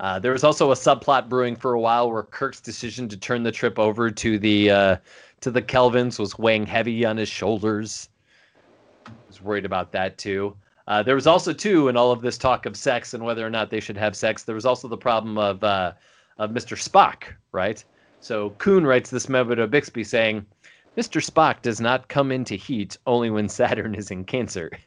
Uh, 0.00 0.18
there 0.18 0.32
was 0.32 0.42
also 0.42 0.72
a 0.72 0.74
subplot 0.74 1.28
brewing 1.28 1.54
for 1.54 1.74
a 1.74 1.80
while 1.80 2.10
where 2.10 2.24
Kirk's 2.24 2.60
decision 2.60 3.08
to 3.08 3.16
turn 3.16 3.44
the 3.44 3.52
trip 3.52 3.78
over 3.78 4.10
to 4.10 4.38
the 4.40 4.68
uh, 4.68 4.96
to 5.40 5.52
the 5.52 5.62
Kelvans 5.62 6.18
was 6.18 6.36
weighing 6.36 6.66
heavy 6.66 7.04
on 7.04 7.16
his 7.16 7.28
shoulders. 7.28 8.08
I 9.06 9.12
was 9.28 9.40
worried 9.40 9.64
about 9.64 9.92
that 9.92 10.18
too. 10.18 10.56
Uh, 10.86 11.02
there 11.02 11.14
was 11.14 11.26
also 11.26 11.52
too, 11.52 11.88
in 11.88 11.96
all 11.96 12.12
of 12.12 12.20
this 12.20 12.36
talk 12.36 12.66
of 12.66 12.76
sex 12.76 13.14
and 13.14 13.24
whether 13.24 13.46
or 13.46 13.50
not 13.50 13.70
they 13.70 13.80
should 13.80 13.96
have 13.96 14.14
sex, 14.14 14.42
there 14.42 14.54
was 14.54 14.66
also 14.66 14.88
the 14.88 14.96
problem 14.96 15.38
of 15.38 15.64
uh, 15.64 15.92
of 16.38 16.50
Mr. 16.50 16.76
Spock, 16.76 17.34
right? 17.52 17.82
So 18.20 18.50
Coon 18.58 18.86
writes 18.86 19.10
this 19.10 19.28
memo 19.28 19.54
to 19.54 19.66
Bixby 19.66 20.04
saying, 20.04 20.44
"Mr. 20.96 21.24
Spock 21.24 21.62
does 21.62 21.80
not 21.80 22.08
come 22.08 22.30
into 22.32 22.54
heat 22.54 22.98
only 23.06 23.30
when 23.30 23.48
Saturn 23.48 23.94
is 23.94 24.10
in 24.10 24.24
Cancer." 24.24 24.70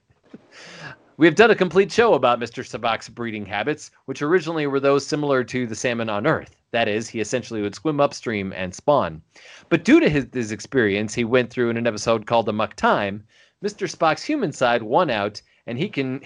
We 1.19 1.25
have 1.25 1.33
done 1.33 1.49
a 1.49 1.55
complete 1.55 1.91
show 1.91 2.13
about 2.13 2.39
Mr. 2.39 2.63
Spock's 2.63 3.09
breeding 3.09 3.47
habits, 3.47 3.89
which 4.05 4.21
originally 4.21 4.67
were 4.67 4.79
those 4.79 5.03
similar 5.03 5.43
to 5.45 5.65
the 5.65 5.73
salmon 5.73 6.09
on 6.09 6.27
Earth. 6.27 6.55
That 6.69 6.87
is, 6.87 7.09
he 7.09 7.19
essentially 7.19 7.63
would 7.63 7.73
swim 7.73 7.99
upstream 7.99 8.53
and 8.55 8.75
spawn. 8.75 9.23
But 9.67 9.83
due 9.83 9.99
to 9.99 10.09
his, 10.09 10.27
his 10.31 10.51
experience 10.51 11.15
he 11.15 11.23
went 11.23 11.49
through 11.49 11.71
in 11.71 11.77
an 11.77 11.87
episode 11.87 12.27
called 12.27 12.47
Amok 12.47 12.75
Time, 12.75 13.23
Mr. 13.63 13.91
Spock's 13.91 14.25
human 14.25 14.51
side 14.51 14.83
won 14.83 15.09
out, 15.09 15.41
and 15.67 15.77
he 15.77 15.89
can 15.89 16.21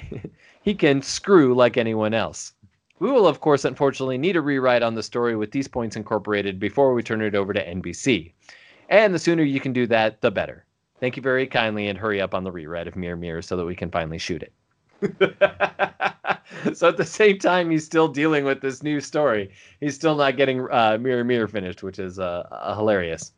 he 0.62 0.74
can 0.74 1.02
screw 1.02 1.54
like 1.54 1.76
anyone 1.76 2.14
else. 2.14 2.54
We 3.00 3.12
will, 3.12 3.28
of 3.28 3.42
course, 3.42 3.66
unfortunately, 3.66 4.20
need 4.20 4.36
a 4.36 4.42
rewrite 4.42 4.84
on 4.84 4.94
the 4.94 5.02
story 5.02 5.36
with 5.36 5.52
these 5.52 5.68
points 5.68 5.96
incorporated 5.96 6.60
before 6.60 6.94
we 6.94 7.02
turn 7.02 7.22
it 7.24 7.34
over 7.34 7.52
to 7.52 7.66
NBC. 7.66 8.32
And 8.90 9.14
the 9.14 9.20
sooner 9.20 9.42
you 9.42 9.60
can 9.60 9.74
do 9.74 9.88
that, 9.88 10.22
the 10.22 10.30
better. 10.30 10.66
Thank 11.00 11.18
you 11.18 11.24
very 11.24 11.48
kindly, 11.48 11.88
and 11.88 11.98
hurry 11.98 12.22
up 12.22 12.36
on 12.36 12.44
the 12.44 12.52
rewrite 12.52 12.88
of 12.88 12.96
Mirror 12.96 13.16
Mirror 13.16 13.42
so 13.42 13.58
that 13.58 13.66
we 13.66 13.76
can 13.76 13.90
finally 13.90 14.20
shoot 14.20 14.44
it. 14.44 14.54
so 16.76 16.90
at 16.90 16.98
the 16.98 17.06
same 17.06 17.40
time, 17.40 17.72
he's 17.72 17.84
still 17.84 18.08
dealing 18.08 18.46
with 18.46 18.62
this 18.62 18.84
new 18.84 19.02
story. 19.02 19.50
He's 19.80 19.96
still 19.96 20.16
not 20.16 20.38
getting 20.38 20.68
uh, 20.70 21.00
Mirror 21.02 21.24
Mirror 21.24 21.48
finished, 21.48 21.82
which 21.82 21.98
is 21.98 22.20
uh, 22.20 22.48
uh, 22.52 22.76
hilarious. 22.76 23.34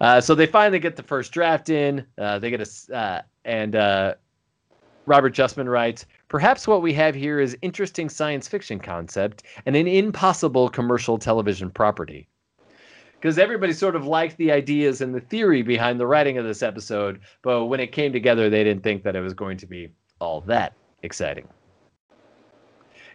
Uh, 0.00 0.20
so 0.20 0.36
they 0.36 0.46
finally 0.46 0.78
get 0.78 0.94
the 0.94 1.02
first 1.02 1.32
draft 1.32 1.70
in. 1.70 2.06
Uh, 2.16 2.38
they 2.38 2.50
get 2.50 2.60
a 2.60 2.96
uh, 2.96 3.22
and 3.44 3.74
Robert 5.06 5.34
Justman 5.34 5.70
writes, 5.70 6.04
perhaps 6.28 6.66
what 6.66 6.82
we 6.82 6.92
have 6.94 7.14
here 7.14 7.40
is 7.40 7.56
interesting 7.62 8.08
science 8.08 8.48
fiction 8.48 8.78
concept 8.78 9.44
and 9.64 9.76
an 9.76 9.86
impossible 9.86 10.68
commercial 10.68 11.16
television 11.16 11.70
property 11.70 12.28
because 13.26 13.38
everybody 13.38 13.72
sort 13.72 13.96
of 13.96 14.06
liked 14.06 14.36
the 14.36 14.52
ideas 14.52 15.00
and 15.00 15.14
the 15.14 15.20
theory 15.20 15.62
behind 15.62 15.98
the 15.98 16.06
writing 16.06 16.38
of 16.38 16.44
this 16.44 16.62
episode, 16.62 17.20
but 17.42 17.66
when 17.66 17.80
it 17.80 17.90
came 17.92 18.12
together, 18.12 18.48
they 18.50 18.62
didn't 18.62 18.82
think 18.82 19.02
that 19.02 19.16
it 19.16 19.20
was 19.20 19.34
going 19.34 19.56
to 19.56 19.66
be 19.66 19.88
all 20.20 20.42
that 20.42 20.74
exciting. 21.02 21.48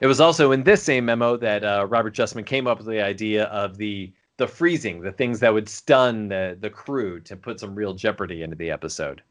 It 0.01 0.07
was 0.07 0.19
also 0.19 0.51
in 0.51 0.63
this 0.63 0.81
same 0.81 1.05
memo 1.05 1.37
that 1.37 1.63
uh, 1.63 1.85
Robert 1.87 2.15
Justman 2.15 2.45
came 2.45 2.67
up 2.67 2.79
with 2.79 2.87
the 2.87 3.01
idea 3.01 3.45
of 3.45 3.77
the 3.77 4.11
the 4.37 4.47
freezing, 4.47 5.01
the 5.01 5.11
things 5.11 5.39
that 5.39 5.53
would 5.53 5.69
stun 5.69 6.27
the 6.27 6.57
the 6.59 6.69
crew 6.69 7.19
to 7.21 7.35
put 7.35 7.59
some 7.59 7.75
real 7.75 7.93
jeopardy 7.93 8.41
into 8.41 8.55
the 8.55 8.71
episode. 8.71 9.21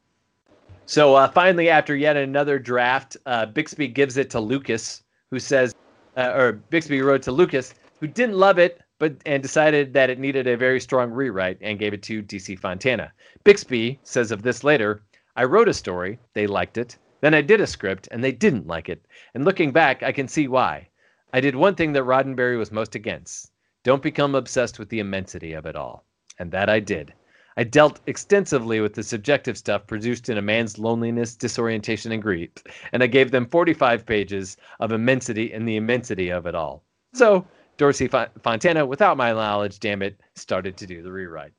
So 0.85 1.15
uh, 1.15 1.29
finally, 1.29 1.69
after 1.69 1.95
yet 1.95 2.17
another 2.17 2.59
draft, 2.59 3.17
uh, 3.25 3.45
Bixby 3.45 3.87
gives 3.87 4.17
it 4.17 4.29
to 4.31 4.39
Lucas, 4.39 5.03
who 5.29 5.39
says, 5.39 5.73
uh, 6.17 6.33
or 6.35 6.51
Bixby 6.53 7.01
wrote 7.01 7.21
to 7.23 7.31
Lucas, 7.31 7.73
who 7.99 8.07
didn't 8.07 8.35
love 8.35 8.59
it, 8.59 8.81
but 8.99 9.15
and 9.25 9.41
decided 9.41 9.93
that 9.93 10.09
it 10.09 10.19
needed 10.19 10.47
a 10.47 10.57
very 10.57 10.79
strong 10.79 11.11
rewrite 11.11 11.57
and 11.61 11.79
gave 11.79 11.93
it 11.93 12.03
to 12.03 12.21
DC 12.21 12.59
Fontana. 12.59 13.11
Bixby 13.43 13.99
says 14.03 14.31
of 14.31 14.43
this 14.43 14.63
later, 14.63 15.01
I 15.35 15.45
wrote 15.45 15.69
a 15.69 15.73
story, 15.73 16.19
they 16.33 16.45
liked 16.45 16.77
it. 16.77 16.97
Then 17.21 17.33
I 17.33 17.41
did 17.41 17.61
a 17.61 17.67
script 17.67 18.07
and 18.11 18.23
they 18.23 18.31
didn't 18.31 18.67
like 18.67 18.89
it. 18.89 19.05
And 19.33 19.45
looking 19.45 19.71
back, 19.71 20.03
I 20.03 20.11
can 20.11 20.27
see 20.27 20.47
why. 20.47 20.89
I 21.33 21.39
did 21.39 21.55
one 21.55 21.75
thing 21.75 21.93
that 21.93 22.03
Roddenberry 22.03 22.57
was 22.57 22.71
most 22.71 22.95
against. 22.95 23.51
Don't 23.83 24.03
become 24.03 24.35
obsessed 24.35 24.77
with 24.77 24.89
the 24.89 24.99
immensity 24.99 25.53
of 25.53 25.65
it 25.65 25.75
all. 25.75 26.05
And 26.37 26.51
that 26.51 26.69
I 26.69 26.79
did. 26.79 27.13
I 27.61 27.63
dealt 27.63 27.99
extensively 28.07 28.81
with 28.81 28.95
the 28.95 29.03
subjective 29.03 29.55
stuff 29.55 29.85
produced 29.85 30.29
in 30.29 30.39
a 30.39 30.41
man's 30.41 30.79
loneliness, 30.79 31.35
disorientation, 31.35 32.11
and 32.11 32.19
grief, 32.19 32.49
and 32.91 33.03
I 33.03 33.05
gave 33.05 33.29
them 33.29 33.45
45 33.45 34.03
pages 34.03 34.57
of 34.79 34.91
immensity 34.91 35.53
and 35.53 35.67
the 35.67 35.75
immensity 35.75 36.31
of 36.31 36.47
it 36.47 36.55
all. 36.55 36.83
So 37.13 37.45
Dorsey 37.77 38.07
Fontana, 38.07 38.83
without 38.83 39.15
my 39.15 39.31
knowledge, 39.31 39.79
damn 39.79 40.01
it, 40.01 40.19
started 40.33 40.75
to 40.77 40.87
do 40.87 41.03
the 41.03 41.11
rewrite. 41.11 41.53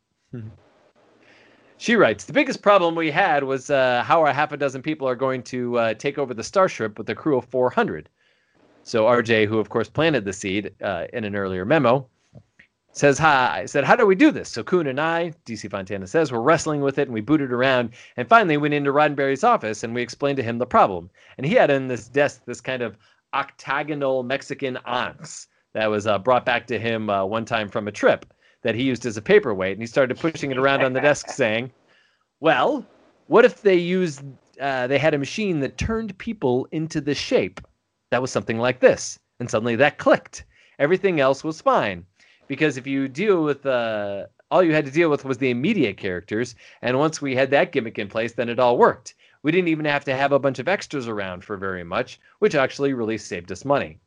she 1.77 1.95
writes 1.95 2.25
The 2.25 2.33
biggest 2.33 2.63
problem 2.63 2.97
we 2.97 3.13
had 3.13 3.45
was 3.45 3.71
uh, 3.71 4.03
how 4.05 4.27
a 4.27 4.33
half 4.33 4.51
a 4.51 4.57
dozen 4.57 4.83
people 4.83 5.07
are 5.09 5.15
going 5.15 5.45
to 5.45 5.79
uh, 5.79 5.95
take 5.95 6.19
over 6.19 6.35
the 6.35 6.43
Starship 6.43 6.99
with 6.99 7.09
a 7.11 7.15
crew 7.15 7.39
of 7.39 7.45
400. 7.45 8.09
So 8.83 9.05
RJ, 9.05 9.47
who 9.47 9.61
of 9.61 9.69
course 9.69 9.89
planted 9.89 10.25
the 10.25 10.33
seed 10.33 10.75
uh, 10.83 11.07
in 11.13 11.23
an 11.23 11.37
earlier 11.37 11.65
memo, 11.65 12.09
says, 12.93 13.19
Hi. 13.19 13.61
I 13.61 13.67
said, 13.67 13.85
How 13.85 13.97
do 13.97 14.07
we 14.07 14.15
do 14.15 14.31
this? 14.31 14.49
So 14.49 14.63
Coon 14.63 14.87
and 14.87 15.01
I, 15.01 15.33
DC 15.47 15.71
Fontana 15.71 16.07
says, 16.07 16.31
were 16.31 16.43
wrestling 16.43 16.81
with 16.81 16.99
it 16.99 17.09
and 17.09 17.15
we 17.15 17.21
booted 17.21 17.53
around 17.53 17.91
and 18.17 18.29
finally 18.29 18.57
went 18.57 18.75
into 18.75 18.93
Roddenberry's 18.93 19.45
office 19.45 19.83
and 19.83 19.95
we 19.95 20.03
explained 20.03 20.37
to 20.37 20.43
him 20.43 20.59
the 20.59 20.67
problem. 20.67 21.11
And 21.37 21.47
he 21.47 21.55
had 21.55 21.71
in 21.71 21.89
this 21.89 22.09
desk 22.09 22.43
this 22.47 22.61
kind 22.61 22.83
of 22.83 22.97
octagonal 23.35 24.23
Mexican 24.23 24.79
ankhs 24.87 25.49
that 25.73 25.87
was 25.87 26.07
uh, 26.07 26.19
brought 26.19 26.45
back 26.45 26.67
to 26.67 26.79
him 26.79 27.09
uh, 27.09 27.25
one 27.25 27.45
time 27.45 27.69
from 27.69 27.89
a 27.89 27.93
trip 27.93 28.27
that 28.63 28.75
he 28.75 28.83
used 28.83 29.07
as 29.07 29.17
a 29.17 29.23
paperweight, 29.23 29.73
and 29.73 29.83
he 29.83 29.87
started 29.87 30.19
pushing 30.19 30.51
it 30.51 30.59
around 30.59 30.83
on 30.83 30.93
the 30.93 31.01
desk, 31.01 31.29
saying, 31.31 31.73
"Well, 32.41 32.87
what 33.27 33.45
if 33.45 33.63
they 33.63 33.75
used? 33.75 34.23
Uh, 34.61 34.87
they 34.87 34.99
had 34.99 35.15
a 35.15 35.19
machine 35.19 35.61
that 35.61 35.79
turned 35.79 36.17
people 36.19 36.69
into 36.71 37.01
the 37.01 37.15
shape 37.15 37.61
that 38.11 38.21
was 38.21 38.31
something 38.31 38.59
like 38.59 38.81
this, 38.81 39.19
and 39.41 39.51
suddenly 39.51 39.77
that 39.77 39.99
clicked. 39.99 40.45
Everything 40.79 41.21
else 41.21 41.43
was 41.43 41.61
fine." 41.61 42.07
Because 42.53 42.77
if 42.77 42.87
you 42.87 43.09
deal 43.09 43.43
with 43.43 43.65
uh, 43.65 44.27
all 44.51 44.63
you 44.63 44.75
had 44.75 44.85
to 44.85 44.91
deal 44.91 45.09
with 45.09 45.25
was 45.25 45.39
the 45.39 45.49
immediate 45.49 45.97
characters, 45.97 46.55
and 46.83 46.99
once 46.99 47.23
we 47.23 47.35
had 47.35 47.51
that 47.51 47.73
gimmick 47.73 47.99
in 47.99 48.09
place, 48.09 48.35
then 48.35 48.51
it 48.51 48.59
all 48.59 48.77
worked. 48.77 49.15
We 49.43 49.53
didn't 49.53 49.69
even 49.69 49.87
have 49.87 50.05
to 50.05 50.15
have 50.15 50.33
a 50.33 50.39
bunch 50.39 50.59
of 50.59 50.69
extras 50.69 51.09
around 51.09 51.45
for 51.45 51.57
very 51.57 51.83
much, 51.83 52.21
which 52.41 52.55
actually 52.55 52.93
really 52.93 53.17
saved 53.17 53.51
us 53.51 53.65
money. 53.65 54.01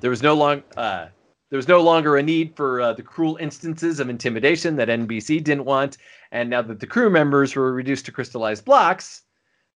There 0.00 0.10
was 0.10 0.20
no 0.20 0.34
long 0.34 0.64
uh, 0.76 1.06
there 1.50 1.58
was 1.58 1.68
no 1.68 1.80
longer 1.80 2.16
a 2.16 2.22
need 2.24 2.56
for 2.56 2.80
uh, 2.80 2.92
the 2.92 3.04
cruel 3.04 3.36
instances 3.36 4.00
of 4.00 4.08
intimidation 4.08 4.74
that 4.74 4.88
NBC 4.88 5.44
didn't 5.44 5.66
want, 5.66 5.98
and 6.32 6.50
now 6.50 6.62
that 6.62 6.80
the 6.80 6.88
crew 6.88 7.08
members 7.08 7.54
were 7.54 7.72
reduced 7.72 8.04
to 8.06 8.10
crystallized 8.10 8.64
blocks, 8.64 9.22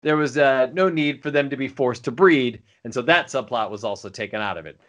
there 0.02 0.18
was 0.18 0.36
uh, 0.36 0.72
no 0.74 0.90
need 0.90 1.22
for 1.22 1.30
them 1.30 1.48
to 1.52 1.58
be 1.58 1.68
forced 1.68 2.06
to 2.06 2.12
breed, 2.12 2.64
and 2.84 2.92
so 2.92 3.04
that 3.04 3.28
subplot 3.28 3.70
was 3.70 3.84
also 3.84 4.10
taken 4.10 4.42
out 4.42 4.58
of 4.58 4.66
it. 4.66 4.80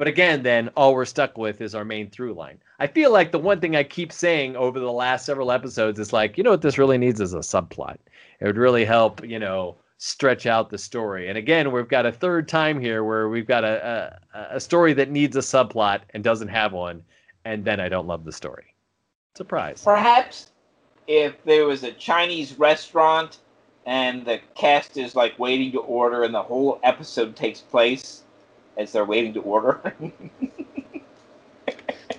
But 0.00 0.08
again, 0.08 0.42
then 0.42 0.70
all 0.78 0.94
we're 0.94 1.04
stuck 1.04 1.36
with 1.36 1.60
is 1.60 1.74
our 1.74 1.84
main 1.84 2.08
through 2.08 2.32
line. 2.32 2.58
I 2.78 2.86
feel 2.86 3.12
like 3.12 3.32
the 3.32 3.38
one 3.38 3.60
thing 3.60 3.76
I 3.76 3.82
keep 3.82 4.12
saying 4.12 4.56
over 4.56 4.80
the 4.80 4.90
last 4.90 5.26
several 5.26 5.52
episodes 5.52 5.98
is 5.98 6.10
like, 6.10 6.38
you 6.38 6.42
know 6.42 6.52
what 6.52 6.62
this 6.62 6.78
really 6.78 6.96
needs 6.96 7.20
is 7.20 7.34
a 7.34 7.40
subplot. 7.40 7.98
It 8.40 8.46
would 8.46 8.56
really 8.56 8.86
help, 8.86 9.22
you 9.22 9.38
know, 9.38 9.76
stretch 9.98 10.46
out 10.46 10.70
the 10.70 10.78
story. 10.78 11.28
And 11.28 11.36
again, 11.36 11.70
we've 11.70 11.86
got 11.86 12.06
a 12.06 12.12
third 12.12 12.48
time 12.48 12.80
here 12.80 13.04
where 13.04 13.28
we've 13.28 13.46
got 13.46 13.62
a, 13.62 14.18
a, 14.32 14.56
a 14.56 14.58
story 14.58 14.94
that 14.94 15.10
needs 15.10 15.36
a 15.36 15.40
subplot 15.40 16.00
and 16.14 16.24
doesn't 16.24 16.48
have 16.48 16.72
one, 16.72 17.02
and 17.44 17.62
then 17.62 17.78
I 17.78 17.90
don't 17.90 18.06
love 18.06 18.24
the 18.24 18.32
story. 18.32 18.74
Surprise. 19.34 19.82
Perhaps 19.84 20.52
if 21.08 21.44
there 21.44 21.66
was 21.66 21.82
a 21.82 21.92
Chinese 21.92 22.58
restaurant 22.58 23.36
and 23.84 24.24
the 24.24 24.40
cast 24.54 24.96
is 24.96 25.14
like 25.14 25.38
waiting 25.38 25.70
to 25.72 25.80
order 25.80 26.24
and 26.24 26.32
the 26.32 26.42
whole 26.42 26.80
episode 26.84 27.36
takes 27.36 27.60
place 27.60 28.22
as 28.76 28.92
they're 28.92 29.04
waiting 29.04 29.32
to 29.34 29.40
order. 29.40 29.94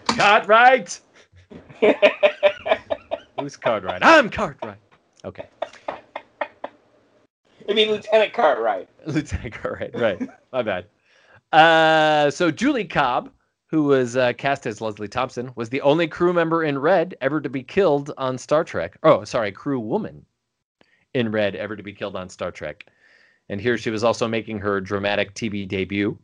Cartwright! 0.07 0.99
Who's 3.39 3.57
Cartwright? 3.57 4.03
I'm 4.03 4.29
Cartwright. 4.29 4.77
Okay. 5.25 5.47
I 7.69 7.73
mean, 7.73 7.89
Lieutenant 7.89 8.33
Cartwright. 8.33 8.89
Lieutenant 9.05 9.53
Cartwright, 9.53 9.95
right. 9.99 10.29
My 10.51 10.61
bad. 10.61 10.85
Uh, 11.51 12.29
so 12.31 12.51
Julie 12.51 12.85
Cobb, 12.85 13.31
who 13.67 13.83
was 13.83 14.15
uh, 14.17 14.33
cast 14.33 14.65
as 14.65 14.81
Leslie 14.81 15.07
Thompson, 15.07 15.51
was 15.55 15.69
the 15.69 15.81
only 15.81 16.07
crew 16.07 16.33
member 16.33 16.63
in 16.63 16.77
Red 16.77 17.15
ever 17.21 17.41
to 17.41 17.49
be 17.49 17.63
killed 17.63 18.11
on 18.17 18.37
Star 18.37 18.63
Trek. 18.63 18.97
Oh, 19.03 19.23
sorry, 19.23 19.51
crew 19.51 19.79
woman 19.79 20.25
in 21.13 21.31
Red 21.31 21.55
ever 21.55 21.75
to 21.75 21.83
be 21.83 21.93
killed 21.93 22.15
on 22.15 22.29
Star 22.29 22.51
Trek. 22.51 22.85
And 23.49 23.59
here 23.59 23.77
she 23.77 23.89
was 23.89 24.03
also 24.03 24.27
making 24.27 24.59
her 24.59 24.79
dramatic 24.79 25.33
TV 25.33 25.67
debut. 25.67 26.17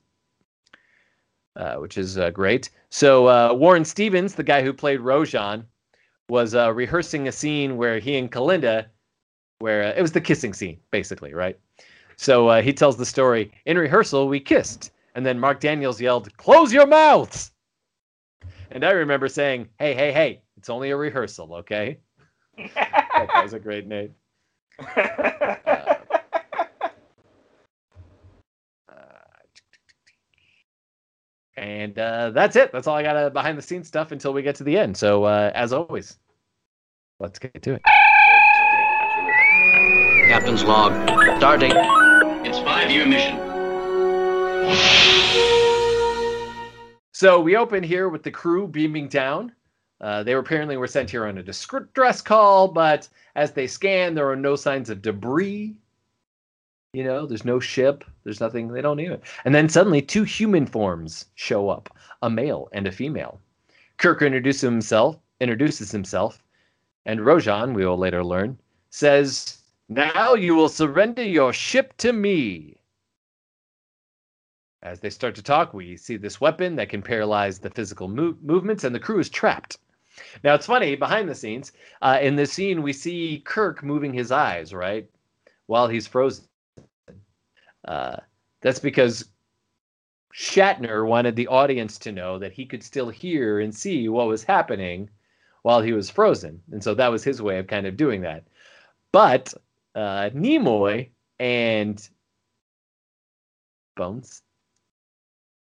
Uh, 1.57 1.77
which 1.77 1.97
is 1.97 2.19
uh, 2.19 2.29
great. 2.29 2.69
So 2.91 3.27
uh, 3.27 3.51
Warren 3.51 3.83
Stevens, 3.83 4.35
the 4.35 4.43
guy 4.43 4.61
who 4.61 4.71
played 4.71 4.99
Rojan, 4.99 5.65
was 6.29 6.53
uh, 6.53 6.71
rehearsing 6.71 7.27
a 7.27 7.31
scene 7.31 7.77
where 7.77 7.97
he 7.97 8.15
and 8.15 8.31
Kelinda, 8.31 8.85
where 9.57 9.85
uh, 9.85 9.93
it 9.97 10.03
was 10.03 10.11
the 10.11 10.21
kissing 10.21 10.53
scene, 10.53 10.79
basically, 10.91 11.33
right? 11.33 11.57
So 12.15 12.47
uh, 12.47 12.61
he 12.61 12.73
tells 12.73 12.95
the 12.95 13.07
story. 13.07 13.51
In 13.65 13.75
rehearsal, 13.75 14.27
we 14.27 14.39
kissed, 14.39 14.91
and 15.15 15.25
then 15.25 15.39
Marc 15.39 15.59
Daniels 15.59 15.99
yelled, 15.99 16.35
"Close 16.37 16.71
your 16.71 16.85
mouths!" 16.85 17.51
And 18.69 18.85
I 18.85 18.91
remember 18.91 19.27
saying, 19.27 19.67
"Hey, 19.79 19.95
hey, 19.95 20.11
hey! 20.11 20.43
It's 20.57 20.69
only 20.69 20.91
a 20.91 20.95
rehearsal, 20.95 21.55
okay?" 21.55 21.97
that 22.75 23.31
was 23.41 23.53
a 23.53 23.59
great 23.59 23.87
name. 23.87 24.13
And 31.57 31.97
uh, 31.97 32.29
that's 32.29 32.55
it. 32.55 32.71
That's 32.71 32.87
all 32.87 32.95
I 32.95 33.03
got 33.03 33.17
uh, 33.17 33.29
behind 33.31 33.57
the 33.57 33.63
scenes 33.63 33.87
stuff 33.87 34.11
until 34.11 34.31
we 34.31 34.43
get 34.43 34.55
to 34.55 34.63
the 34.63 34.77
end. 34.77 34.95
So, 34.95 35.23
uh, 35.23 35.51
as 35.55 35.73
always, 35.73 36.17
let's 37.19 37.39
get 37.39 37.61
to 37.63 37.73
it. 37.73 37.81
Captain's 40.29 40.63
log. 40.63 40.93
Start 41.39 41.61
date. 41.61 41.73
It's 42.45 42.59
five-year 42.59 43.07
mission. 43.07 43.37
So 47.11 47.41
we 47.41 47.55
open 47.55 47.81
here 47.81 48.09
with 48.09 48.21
the 48.21 48.29
crew 48.29 48.67
beaming 48.67 49.07
down. 49.07 49.51
Uh, 49.99 50.21
they 50.21 50.35
were 50.35 50.41
apparently 50.41 50.77
were 50.77 50.85
sent 50.85 51.09
here 51.09 51.25
on 51.25 51.39
a 51.39 51.43
distress 51.43 52.21
call, 52.21 52.67
but 52.67 53.09
as 53.35 53.51
they 53.51 53.65
scan, 53.65 54.13
there 54.13 54.29
are 54.29 54.35
no 54.35 54.55
signs 54.55 54.91
of 54.91 55.01
debris. 55.01 55.75
You 56.93 57.03
know, 57.03 57.25
there's 57.25 57.45
no 57.45 57.59
ship. 57.59 58.03
There's 58.23 58.39
nothing. 58.39 58.69
They 58.69 58.81
don't 58.81 58.99
it. 58.99 59.23
And 59.45 59.53
then 59.53 59.69
suddenly, 59.69 60.01
two 60.01 60.23
human 60.23 60.65
forms 60.65 61.25
show 61.35 61.69
up: 61.69 61.89
a 62.21 62.29
male 62.29 62.69
and 62.71 62.87
a 62.87 62.91
female. 62.91 63.39
Kirk 63.97 64.21
introduces 64.21 64.61
himself. 64.61 65.19
Introduces 65.39 65.91
himself, 65.91 66.41
and 67.05 67.19
Rojan, 67.19 67.75
we 67.75 67.85
will 67.85 67.95
later 67.95 68.23
learn, 68.23 68.57
says, 68.89 69.59
"Now 69.87 70.33
you 70.33 70.55
will 70.55 70.67
surrender 70.67 71.21
your 71.21 71.53
ship 71.53 71.95
to 71.97 72.11
me." 72.11 72.81
As 74.81 74.99
they 74.99 75.11
start 75.11 75.35
to 75.35 75.43
talk, 75.43 75.75
we 75.75 75.95
see 75.95 76.17
this 76.17 76.41
weapon 76.41 76.75
that 76.77 76.89
can 76.89 77.03
paralyze 77.03 77.59
the 77.59 77.69
physical 77.69 78.07
move- 78.07 78.41
movements, 78.41 78.83
and 78.83 78.95
the 78.95 78.99
crew 78.99 79.19
is 79.19 79.29
trapped. 79.29 79.77
Now 80.43 80.55
it's 80.55 80.65
funny 80.65 80.95
behind 80.95 81.29
the 81.29 81.35
scenes. 81.35 81.71
Uh, 82.01 82.17
in 82.19 82.35
this 82.35 82.51
scene, 82.51 82.81
we 82.81 82.93
see 82.93 83.43
Kirk 83.45 83.83
moving 83.83 84.13
his 84.13 84.31
eyes 84.31 84.73
right 84.73 85.07
while 85.67 85.87
he's 85.87 86.07
frozen. 86.07 86.45
Uh, 87.87 88.17
that's 88.61 88.79
because 88.79 89.29
Shatner 90.33 91.07
wanted 91.07 91.35
the 91.35 91.47
audience 91.47 91.97
to 91.99 92.11
know 92.11 92.37
that 92.39 92.51
he 92.53 92.65
could 92.65 92.83
still 92.83 93.09
hear 93.09 93.59
and 93.59 93.73
see 93.73 94.09
what 94.09 94.27
was 94.27 94.43
happening 94.43 95.09
while 95.63 95.81
he 95.81 95.93
was 95.93 96.09
frozen, 96.09 96.61
and 96.71 96.83
so 96.83 96.93
that 96.93 97.11
was 97.11 97.23
his 97.23 97.41
way 97.41 97.59
of 97.59 97.67
kind 97.67 97.87
of 97.87 97.97
doing 97.97 98.21
that. 98.21 98.45
But 99.11 99.53
uh, 99.95 100.29
Nimoy 100.33 101.09
and 101.39 102.07
Bones, 103.95 104.43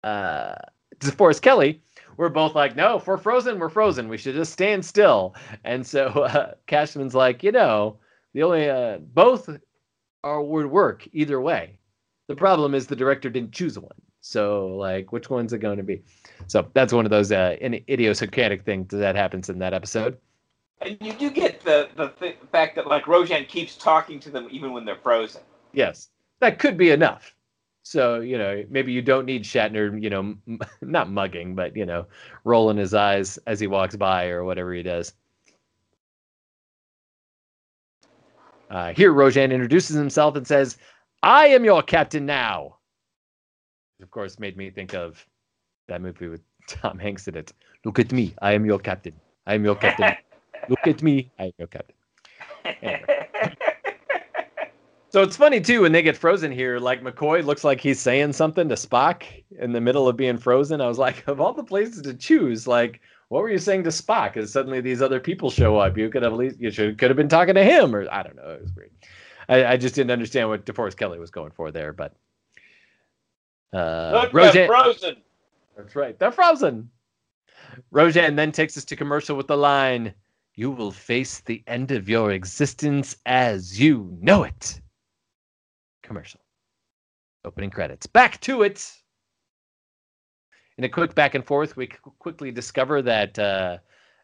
uh, 0.04 0.54
DeForest 0.98 1.42
Kelley 1.42 1.82
were 2.16 2.28
both 2.28 2.54
like, 2.54 2.76
"No, 2.76 2.96
if 2.98 3.06
we're 3.06 3.16
frozen, 3.16 3.58
we're 3.58 3.70
frozen. 3.70 4.08
We 4.08 4.18
should 4.18 4.34
just 4.34 4.52
stand 4.52 4.84
still." 4.84 5.34
And 5.64 5.86
so 5.86 6.06
uh, 6.08 6.54
Cushman's 6.66 7.14
like, 7.14 7.42
"You 7.42 7.52
know, 7.52 7.98
the 8.34 8.42
only 8.42 8.68
uh, 8.68 8.98
both 8.98 9.48
are 10.22 10.42
would 10.42 10.66
work 10.66 11.08
either 11.12 11.40
way. 11.40 11.79
The 12.30 12.36
problem 12.36 12.76
is 12.76 12.86
the 12.86 12.94
director 12.94 13.28
didn't 13.28 13.50
choose 13.50 13.76
one. 13.76 13.90
So 14.20 14.68
like, 14.76 15.10
which 15.10 15.30
one's 15.30 15.52
it 15.52 15.58
going 15.58 15.78
to 15.78 15.82
be? 15.82 16.00
So 16.46 16.70
that's 16.74 16.92
one 16.92 17.04
of 17.04 17.10
those 17.10 17.32
uh, 17.32 17.56
idiosyncratic 17.60 18.62
things 18.64 18.86
that 18.92 19.16
happens 19.16 19.48
in 19.48 19.58
that 19.58 19.74
episode. 19.74 20.16
And 20.80 20.96
you 21.00 21.12
do 21.12 21.28
get 21.30 21.60
the 21.62 21.88
the 21.96 22.10
th- 22.20 22.36
fact 22.52 22.76
that 22.76 22.86
like 22.86 23.06
Rojan 23.06 23.48
keeps 23.48 23.76
talking 23.76 24.20
to 24.20 24.30
them 24.30 24.46
even 24.48 24.72
when 24.72 24.84
they're 24.84 24.94
frozen. 24.94 25.40
Yes, 25.72 26.10
that 26.38 26.60
could 26.60 26.76
be 26.78 26.90
enough. 26.90 27.34
So 27.82 28.20
you 28.20 28.38
know, 28.38 28.64
maybe 28.70 28.92
you 28.92 29.02
don't 29.02 29.26
need 29.26 29.42
Shatner, 29.42 30.00
you 30.00 30.08
know, 30.08 30.20
m- 30.20 30.60
not 30.82 31.10
mugging, 31.10 31.56
but 31.56 31.74
you 31.76 31.84
know, 31.84 32.06
rolling 32.44 32.76
his 32.76 32.94
eyes 32.94 33.38
as 33.48 33.58
he 33.58 33.66
walks 33.66 33.96
by 33.96 34.26
or 34.26 34.44
whatever 34.44 34.72
he 34.72 34.84
does. 34.84 35.14
Uh, 38.70 38.92
here, 38.92 39.12
Rojan 39.12 39.50
introduces 39.50 39.96
himself 39.96 40.36
and 40.36 40.46
says, 40.46 40.78
"I 41.22 41.48
am 41.48 41.64
your 41.64 41.83
captain 41.83 42.26
now." 42.26 42.78
Which 43.98 44.04
of 44.04 44.11
course, 44.11 44.38
made 44.38 44.56
me 44.56 44.70
think 44.70 44.94
of 44.94 45.26
that 45.88 46.00
movie 46.00 46.28
with 46.28 46.42
Tom 46.68 46.98
Hanks 46.98 47.28
in 47.28 47.37
it. 47.37 47.52
Look 47.85 47.98
at 47.98 48.12
me, 48.12 48.35
I 48.42 48.52
am 48.52 48.64
your 48.64 48.78
captain. 48.78 49.14
I 49.46 49.54
am 49.54 49.64
your 49.64 49.76
captain. 49.76 50.14
Look 50.68 50.87
at 50.87 51.02
me, 51.02 51.30
I 51.38 51.44
am 51.44 51.52
your 51.59 51.68
captain. 51.68 51.96
Anyway. 52.83 53.20
So 55.12 55.22
it's 55.22 55.37
funny 55.37 55.61
too 55.61 55.83
when 55.83 55.90
they 55.90 56.02
get 56.02 56.16
frozen 56.16 56.52
here. 56.52 56.78
Like 56.78 57.02
McCoy 57.02 57.44
looks 57.44 57.64
like 57.64 57.80
he's 57.80 57.98
saying 57.98 58.33
something 58.33 58.68
to 58.68 58.76
Spock 58.76 59.24
in 59.59 59.72
the 59.72 59.80
middle 59.80 60.09
of 60.09 60.16
being 60.16 60.38
frozen. 60.38 60.80
I 60.80 60.87
was 60.87 60.98
like, 60.98 61.26
of 61.26 61.40
all 61.40 61.52
the 61.52 61.64
places 61.64 62.02
to 62.02 62.14
choose, 62.14 62.68
like, 62.68 63.00
what 63.28 63.42
were 63.42 63.50
you 63.50 63.59
saying 63.59 63.83
to 63.85 63.90
Spock? 63.90 64.35
Because 64.35 64.52
suddenly 64.52 64.80
these 64.80 65.02
other 65.02 65.18
people 65.18 65.50
show 65.50 65.78
up. 65.78 65.98
You 65.98 66.11
could 66.11 66.22
have 66.22 66.33
at 66.33 66.38
least 66.38 66.61
you 66.61 66.70
should 66.70 66.96
could 66.96 67.11
have 67.11 67.16
been 67.16 67.28
talking 67.28 67.56
to 67.56 67.64
him, 67.64 67.94
or 67.94 68.09
I 68.11 68.22
don't 68.22 68.37
know. 68.37 68.50
It 68.50 68.62
was 68.62 68.72
weird. 68.76 68.90
I, 69.50 69.72
I 69.72 69.76
just 69.76 69.96
didn't 69.96 70.12
understand 70.12 70.48
what 70.48 70.64
DeForest 70.64 70.96
Kelley 70.96 71.18
was 71.18 71.30
going 71.30 71.50
for 71.50 71.72
there, 71.72 71.92
but 71.92 72.14
uh, 73.72 74.28
Look, 74.32 74.52
they're 74.52 74.66
frozen. 74.66 75.16
That's 75.76 75.96
right. 75.96 76.18
They're 76.18 76.30
frozen. 76.32 76.88
Rojan 77.92 78.36
then 78.36 78.52
takes 78.52 78.76
us 78.76 78.84
to 78.86 78.96
commercial 78.96 79.36
with 79.36 79.48
the 79.48 79.56
line, 79.56 80.14
You 80.54 80.70
will 80.70 80.92
face 80.92 81.40
the 81.40 81.62
end 81.66 81.90
of 81.90 82.08
your 82.08 82.32
existence 82.32 83.16
as 83.26 83.78
you 83.78 84.16
know 84.20 84.44
it. 84.44 84.80
Commercial. 86.02 86.40
Opening 87.44 87.70
credits. 87.70 88.06
Back 88.06 88.40
to 88.42 88.62
it. 88.62 88.92
in 90.78 90.84
a 90.84 90.88
quick 90.88 91.14
back 91.14 91.34
and 91.34 91.44
forth, 91.44 91.76
we 91.76 91.86
quickly 91.86 92.50
discover 92.50 93.02
that 93.02 93.38
uh, 93.38 93.78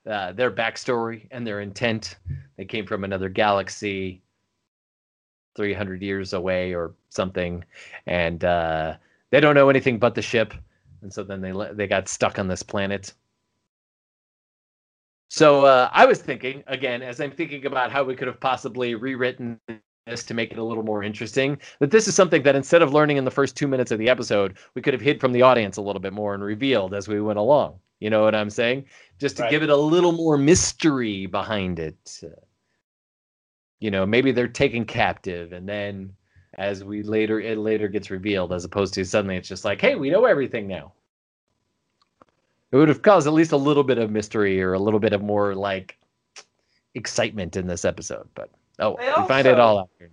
uh, 0.09 0.33
their 0.33 0.51
backstory 0.51 1.27
and 1.31 1.47
their 1.47 1.61
intent 1.61 2.17
they 2.57 2.65
came 2.65 2.87
from 2.87 3.05
another 3.05 3.29
galaxy, 3.29 4.23
300 5.57 6.03
years 6.03 6.35
away 6.35 6.75
or 6.75 6.95
something, 7.11 7.65
and 8.07 8.45
uh, 8.45 8.97
they 9.31 9.41
don't 9.41 9.57
know 9.57 9.71
anything 9.71 9.99
but 9.99 10.15
the 10.15 10.23
ship, 10.23 10.55
and 11.03 11.13
so 11.13 11.25
then 11.25 11.41
they 11.43 11.53
they 11.75 11.89
got 11.89 12.09
stuck 12.09 12.39
on 12.39 12.49
this 12.49 12.63
planet. 12.65 13.15
So 15.31 15.65
uh, 15.67 15.91
I 15.93 16.07
was 16.07 16.21
thinking 16.23 16.65
again, 16.69 17.03
as 17.03 17.21
I'm 17.21 17.33
thinking 17.33 17.67
about 17.67 17.93
how 17.93 18.05
we 18.05 18.17
could 18.17 18.29
have 18.29 18.41
possibly 18.41 18.95
rewritten 18.95 19.61
this 20.07 20.25
to 20.25 20.35
make 20.35 20.53
it 20.53 20.59
a 20.59 20.65
little 20.65 20.85
more 20.85 21.03
interesting, 21.03 21.59
that 21.81 21.91
this 21.91 22.09
is 22.09 22.15
something 22.17 22.43
that 22.45 22.57
instead 22.57 22.83
of 22.83 22.93
learning 22.95 23.17
in 23.17 23.25
the 23.25 23.33
first 23.33 23.57
two 23.57 23.69
minutes 23.69 23.91
of 23.91 23.99
the 23.99 24.09
episode, 24.09 24.57
we 24.75 24.83
could 24.83 24.95
have 24.95 25.01
hid 25.03 25.21
from 25.21 25.33
the 25.33 25.43
audience 25.43 25.79
a 25.79 25.83
little 25.83 26.01
bit 26.01 26.13
more 26.15 26.35
and 26.35 26.45
revealed 26.45 26.95
as 26.95 27.09
we 27.09 27.21
went 27.21 27.41
along. 27.41 27.81
You 28.01 28.11
know 28.11 28.23
what 28.25 28.35
I'm 28.35 28.51
saying? 28.51 28.87
Just 29.19 29.39
to 29.39 29.45
Right. 29.45 29.51
give 29.51 29.63
it 29.65 29.71
a 29.71 29.77
little 29.77 30.13
more 30.13 30.39
mystery 30.39 31.27
behind 31.27 31.79
it. 31.81 31.97
You 33.81 33.91
know, 33.91 34.07
maybe 34.07 34.33
they're 34.33 34.49
taken 34.49 34.85
captive, 34.85 35.53
and 35.53 35.69
then 35.69 36.15
as 36.55 36.83
we 36.83 37.03
later 37.03 37.41
it 37.41 37.59
later 37.59 37.89
gets 37.89 38.11
revealed, 38.11 38.53
as 38.53 38.65
opposed 38.65 38.95
to 38.95 39.05
suddenly 39.05 39.37
it's 39.37 39.49
just 39.49 39.65
like, 39.65 39.81
hey, 39.81 39.95
we 39.95 40.11
know 40.11 40.25
everything 40.25 40.67
now. 40.67 40.93
It 42.73 42.77
would 42.77 42.89
have 42.89 43.03
caused 43.03 43.27
at 43.27 43.33
least 43.33 43.53
a 43.53 43.57
little 43.57 43.85
bit 43.85 43.99
of 43.99 44.11
mystery 44.11 44.61
or 44.63 44.73
a 44.73 44.79
little 44.79 45.01
bit 45.01 45.13
of 45.13 45.23
more 45.23 45.55
like 45.55 45.99
excitement 46.95 47.57
in 47.57 47.67
this 47.67 47.85
episode. 47.85 48.29
But 48.35 48.51
oh, 48.79 48.97
They 48.97 49.13
we 49.17 49.29
find 49.29 49.47
it 49.47 49.61
all 49.61 49.79
out 49.79 49.91
here. 49.99 50.11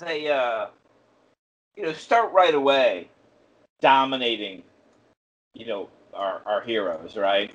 They, 0.00 0.28
uh, 0.28 0.66
you 1.76 1.84
know, 1.84 1.92
start 1.92 2.32
right 2.32 2.54
away 2.54 3.08
dominating, 3.80 4.62
you 5.52 5.66
know, 5.66 5.88
our, 6.12 6.42
our 6.46 6.62
heroes, 6.62 7.16
right? 7.16 7.52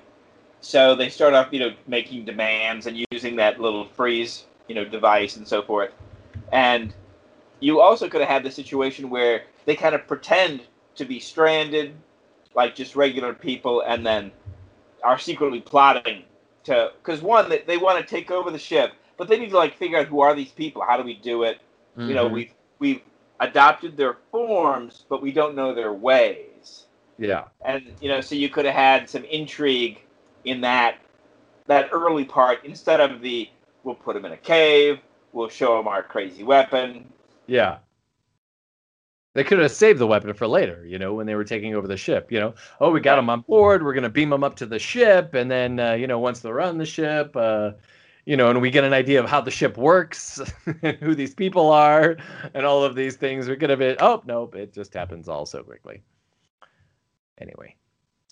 So 0.62 0.95
they 0.95 1.09
start 1.09 1.33
off, 1.33 1.49
you 1.51 1.59
know, 1.59 1.73
making 1.88 2.25
demands 2.25 2.85
and 2.85 3.05
using 3.12 3.35
that 3.38 3.59
little 3.59 3.85
freeze, 3.85 4.45
you 4.69 4.75
know, 4.75 4.86
device 4.86 5.38
and 5.38 5.47
so 5.47 5.63
forth. 5.63 5.91
And 6.53 6.95
you 7.60 7.82
also 7.82 8.10
could 8.10 8.21
have 8.21 8.29
had 8.29 8.43
the 8.43 8.51
situation 8.51 9.10
where 9.10 9.43
they 9.65 9.75
kind 9.75 9.95
of 9.95 10.08
pretend 10.08 10.67
to 10.95 11.05
be 11.05 11.19
stranded, 11.19 11.95
like 12.55 12.75
just 12.75 12.95
regular 12.95 13.34
people, 13.34 13.82
and 13.82 14.05
then 14.05 14.34
are 15.03 15.19
secretly 15.19 15.62
plotting 15.62 16.25
to. 16.65 16.93
Because 17.03 17.21
one, 17.21 17.49
they, 17.49 17.60
they 17.62 17.77
want 17.77 17.99
to 17.99 18.05
take 18.15 18.32
over 18.32 18.51
the 18.51 18.60
ship, 18.60 18.93
but 19.17 19.27
they 19.27 19.39
need 19.39 19.51
to 19.51 19.58
like 19.58 19.75
figure 19.77 19.99
out 19.99 20.08
who 20.08 20.21
are 20.21 20.36
these 20.36 20.51
people? 20.51 20.84
How 20.84 20.97
do 20.97 21.03
we 21.03 21.15
do 21.15 21.43
it? 21.43 21.60
You 22.05 22.15
know, 22.15 22.27
Mhm. 22.27 22.34
we've 22.34 22.53
we've 22.79 23.01
adopted 23.39 23.97
their 23.97 24.17
forms, 24.32 25.05
but 25.10 25.21
we 25.21 25.32
don't 25.34 25.55
know 25.55 25.73
their 25.73 25.93
ways. 25.93 26.88
yeah, 27.17 27.49
And 27.63 27.95
you 28.01 28.10
know, 28.10 28.21
so 28.21 28.36
you 28.36 28.49
could 28.49 28.65
have 28.65 28.75
had 28.75 29.10
some 29.10 29.25
intrigue 29.25 30.01
in 30.45 30.62
that 30.62 30.97
that 31.67 31.89
early 31.93 32.25
part 32.25 32.65
instead 32.65 32.99
of 33.01 33.21
the 33.21 33.49
we'll 33.83 33.95
put 33.95 34.15
them 34.15 34.25
in 34.25 34.31
a 34.31 34.37
cave, 34.37 34.99
we'll 35.33 35.49
show 35.49 35.77
them 35.77 35.87
our 35.87 36.03
crazy 36.03 36.43
weapon. 36.43 37.11
yeah. 37.47 37.77
They 39.35 39.43
could 39.43 39.59
have 39.59 39.71
saved 39.71 39.99
the 39.99 40.07
weapon 40.07 40.33
for 40.33 40.47
later, 40.47 40.83
you 40.85 40.97
know, 40.97 41.13
when 41.13 41.27
they 41.27 41.35
were 41.35 41.43
taking 41.43 41.75
over 41.75 41.87
the 41.87 41.95
ship. 41.95 42.31
You 42.31 42.39
know, 42.39 42.55
oh, 42.81 42.89
we 42.89 42.99
got 42.99 43.15
them 43.15 43.29
on 43.29 43.41
board. 43.41 43.83
We're 43.83 43.93
gonna 43.93 44.09
beam 44.09 44.31
them 44.31 44.43
up 44.43 44.55
to 44.57 44.65
the 44.65 44.79
ship, 44.79 45.35
and 45.35 45.49
then 45.49 45.79
uh, 45.79 45.93
you 45.93 46.07
know, 46.07 46.19
once 46.19 46.39
they're 46.39 46.59
on 46.59 46.79
the 46.79 46.85
ship, 46.85 47.35
uh, 47.35 47.71
you 48.25 48.35
know, 48.35 48.49
and 48.49 48.59
we 48.59 48.71
get 48.71 48.83
an 48.83 48.91
idea 48.91 49.19
of 49.23 49.29
how 49.29 49.39
the 49.39 49.51
ship 49.51 49.77
works, 49.77 50.41
who 50.99 51.13
these 51.13 51.35
people 51.35 51.71
are, 51.71 52.17
and 52.55 52.65
all 52.65 52.83
of 52.83 52.95
these 52.95 53.17
things. 53.17 53.47
We're 53.47 53.55
gonna 53.55 53.77
be, 53.77 53.95
oh, 53.99 54.23
nope, 54.25 54.55
it 54.55 54.73
just 54.73 54.93
happens 54.93 55.29
all 55.29 55.45
so 55.45 55.63
quickly. 55.63 56.01
Anyway, 57.39 57.75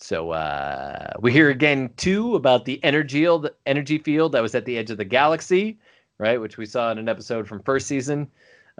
so 0.00 0.30
uh, 0.30 1.12
we 1.20 1.32
hear 1.32 1.50
again 1.50 1.90
too 1.96 2.36
about 2.36 2.64
the 2.64 2.82
energy 2.84 3.18
field, 3.20 3.50
energy 3.66 3.98
field 3.98 4.32
that 4.32 4.42
was 4.42 4.54
at 4.54 4.64
the 4.64 4.78
edge 4.78 4.90
of 4.90 4.96
the 4.96 5.04
galaxy, 5.04 5.78
right? 6.18 6.40
Which 6.40 6.56
we 6.56 6.66
saw 6.66 6.92
in 6.92 6.98
an 6.98 7.08
episode 7.08 7.48
from 7.48 7.60
first 7.62 7.88
season. 7.88 8.30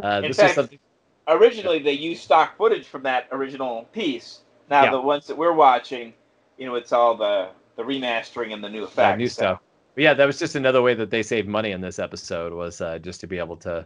Uh, 0.03 0.21
In 0.23 0.29
this 0.31 0.37
fact, 0.37 0.55
something. 0.55 0.79
Originally, 1.27 1.81
they 1.81 1.93
used 1.93 2.23
stock 2.23 2.57
footage 2.57 2.87
from 2.87 3.03
that 3.03 3.27
original 3.33 3.83
piece. 3.93 4.41
Now 4.71 4.85
Yeah. 4.85 4.91
the 4.93 5.01
ones 5.01 5.27
that 5.27 5.37
we're 5.37 5.53
watching, 5.53 6.15
you 6.57 6.67
know, 6.67 6.77
it's 6.77 6.93
all 6.93 7.17
the 7.17 7.49
the 7.77 7.83
remastering 7.83 8.53
and 8.53 8.63
the 8.63 8.69
new 8.69 8.85
effects. 8.85 9.15
uh, 9.15 9.17
new 9.17 9.29
so- 9.29 9.33
stuff. 9.43 9.61
But 9.95 10.05
yeah, 10.05 10.15
that 10.15 10.25
was 10.27 10.39
just 10.39 10.55
another 10.55 10.81
way 10.83 10.95
that 10.95 11.11
they 11.11 11.25
saved 11.25 11.49
money 11.49 11.73
in 11.73 11.81
this 11.81 11.99
episode 11.99 12.53
was 12.53 12.81
uh, 12.81 12.99
just 13.01 13.21
to 13.23 13.27
be 13.27 13.39
able 13.39 13.57
to 13.59 13.85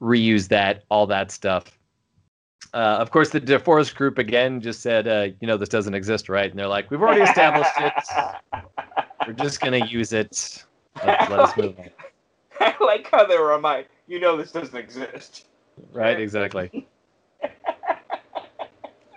reuse 0.00 0.48
that, 0.48 0.82
all 0.88 1.06
that 1.06 1.30
stuff. 1.30 1.78
Uh, 2.74 2.96
of 3.00 3.10
course, 3.10 3.30
the 3.30 3.40
DeForest 3.40 3.94
group 3.94 4.18
again 4.18 4.60
just 4.60 4.80
said, 4.80 5.06
uh, 5.06 5.28
you 5.40 5.46
know, 5.46 5.56
this 5.56 5.68
doesn't 5.68 5.94
exist, 5.94 6.28
right? 6.28 6.50
And 6.50 6.58
they're 6.58 6.66
like, 6.66 6.90
we've 6.90 7.02
already 7.02 7.22
established 7.22 7.70
it. 7.78 7.92
We're 9.26 9.34
just 9.34 9.60
gonna 9.60 9.84
use 9.86 10.12
it. 10.12 10.64
Let, 11.04 11.30
let 11.30 11.40
us 11.40 11.56
move 11.56 11.78
on. 11.78 11.90
I 12.60 12.74
like 12.80 13.08
how 13.10 13.24
they 13.24 13.38
were 13.38 13.52
on 13.52 13.62
my. 13.62 13.86
You 14.06 14.20
know, 14.20 14.36
this 14.36 14.52
doesn't 14.52 14.76
exist. 14.76 15.46
Right, 15.92 16.20
exactly. 16.20 16.86
well, 17.42 17.50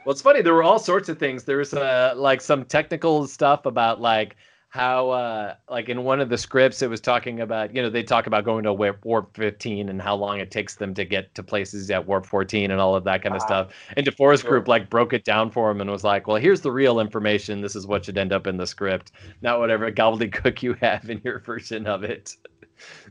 it's 0.07 0.21
funny. 0.21 0.41
There 0.41 0.53
were 0.53 0.63
all 0.63 0.79
sorts 0.79 1.09
of 1.09 1.17
things. 1.17 1.43
There 1.43 1.57
was 1.57 1.73
uh, 1.73 2.13
like 2.15 2.41
some 2.41 2.65
technical 2.65 3.27
stuff 3.27 3.65
about 3.65 3.99
like 3.99 4.35
how, 4.75 5.09
uh, 5.09 5.55
like 5.69 5.87
in 5.87 6.03
one 6.03 6.19
of 6.19 6.27
the 6.27 6.37
scripts, 6.37 6.81
it 6.81 6.89
was 6.89 6.99
talking 6.99 7.39
about 7.39 7.73
you 7.73 7.81
know 7.81 7.89
they 7.89 8.03
talk 8.03 8.27
about 8.27 8.43
going 8.43 8.65
to 8.65 8.73
warp, 8.73 9.03
warp 9.05 9.35
15 9.35 9.87
and 9.87 10.01
how 10.01 10.15
long 10.15 10.39
it 10.39 10.51
takes 10.51 10.75
them 10.75 10.93
to 10.95 11.05
get 11.05 11.33
to 11.35 11.41
places 11.43 11.89
at 11.89 12.05
warp 12.05 12.25
14 12.25 12.71
and 12.71 12.81
all 12.81 12.93
of 12.93 13.05
that 13.05 13.23
kind 13.23 13.33
of 13.35 13.41
Ah, 13.43 13.45
stuff. 13.45 13.73
And 13.95 14.05
DeForest 14.05 14.41
sure. 14.41 14.49
Group 14.51 14.67
like 14.67 14.89
broke 14.89 15.13
it 15.13 15.23
down 15.23 15.49
for 15.49 15.71
him 15.71 15.79
and 15.79 15.89
was 15.89 16.03
like, 16.03 16.27
well, 16.27 16.35
here's 16.35 16.59
the 16.59 16.71
real 16.71 16.99
information. 16.99 17.61
This 17.61 17.75
is 17.75 17.87
what 17.87 18.03
should 18.03 18.17
end 18.17 18.33
up 18.33 18.47
in 18.47 18.57
the 18.57 18.67
script, 18.67 19.13
not 19.41 19.59
whatever 19.59 19.89
gobbledygook 19.91 20.61
you 20.61 20.73
have 20.81 21.09
in 21.09 21.21
your 21.23 21.39
version 21.45 21.87
of 21.87 22.03
it. 22.03 22.35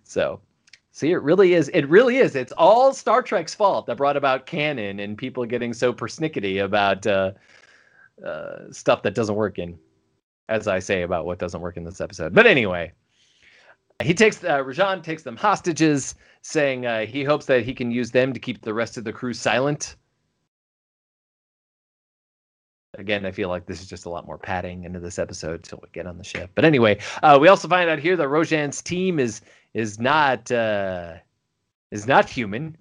So. 0.05 0.40
See, 0.92 1.11
it 1.11 1.22
really 1.22 1.55
is. 1.55 1.70
It 1.70 1.88
really 1.88 2.18
is. 2.18 2.37
It's 2.37 2.53
all 2.53 2.92
Star 2.92 3.20
Trek's 3.20 3.55
fault 3.55 3.87
that 3.87 3.96
brought 3.96 4.16
about 4.16 4.46
canon 4.46 5.00
and 5.00 5.18
people 5.18 5.44
getting 5.44 5.72
so 5.72 5.92
persnickety 5.92 6.62
about 6.62 7.05
uh, 7.05 7.33
uh, 8.24 8.70
stuff 8.70 9.03
that 9.03 9.14
doesn't 9.14 9.35
work 9.35 9.59
in, 9.59 9.77
as 10.48 10.68
I 10.68 10.78
say 10.78 11.02
about 11.02 11.26
what 11.26 11.38
doesn't 11.38 11.61
work 11.61 11.76
in 11.76 11.85
this 11.85 12.00
episode. 12.00 12.35
But 12.35 12.46
anyway, 12.46 12.92
he 14.02 14.14
takes 14.14 14.42
uh, 14.42 14.59
Rojan 14.59 15.02
takes 15.02 15.22
them 15.22 15.37
hostages, 15.37 16.14
saying 16.42 16.87
uh, 16.87 17.07
he 17.07 17.24
hopes 17.24 17.46
that 17.46 17.64
he 17.64 17.74
can 17.74 17.90
use 17.90 18.11
them 18.11 18.33
to 18.33 18.40
keep 18.40 18.62
the 18.62 18.74
rest 18.74 18.96
of 18.96 19.04
the 19.04 19.12
crew 19.12 19.33
silent. 19.33 19.96
Again, 22.96 23.26
I 23.26 23.33
feel 23.33 23.48
like 23.48 23.66
this 23.66 23.80
is 23.80 23.88
just 23.88 24.04
a 24.04 24.09
lot 24.09 24.24
more 24.24 24.38
padding 24.38 24.85
into 24.85 25.00
this 25.00 25.18
episode 25.18 25.64
till 25.64 25.80
we 25.83 25.88
get 25.92 26.07
on 26.07 26.16
the 26.16 26.22
ship. 26.22 26.50
But 26.54 26.64
anyway, 26.64 26.98
uh, 27.22 27.38
we 27.40 27.48
also 27.48 27.66
find 27.66 27.90
out 27.90 27.98
here 27.98 28.16
that 28.16 28.28
Rojan's 28.28 28.83
team 28.83 29.18
is 29.18 29.40
is 29.74 29.98
not 29.98 30.50
uh, 30.52 31.14
is 31.90 32.07
not 32.07 32.28
human. 32.28 32.76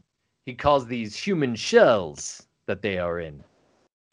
He 0.45 0.53
calls 0.53 0.85
these 0.85 1.15
human 1.15 1.55
shells 1.55 2.45
that 2.65 2.81
they 2.81 2.97
are 2.97 3.19
in. 3.19 3.43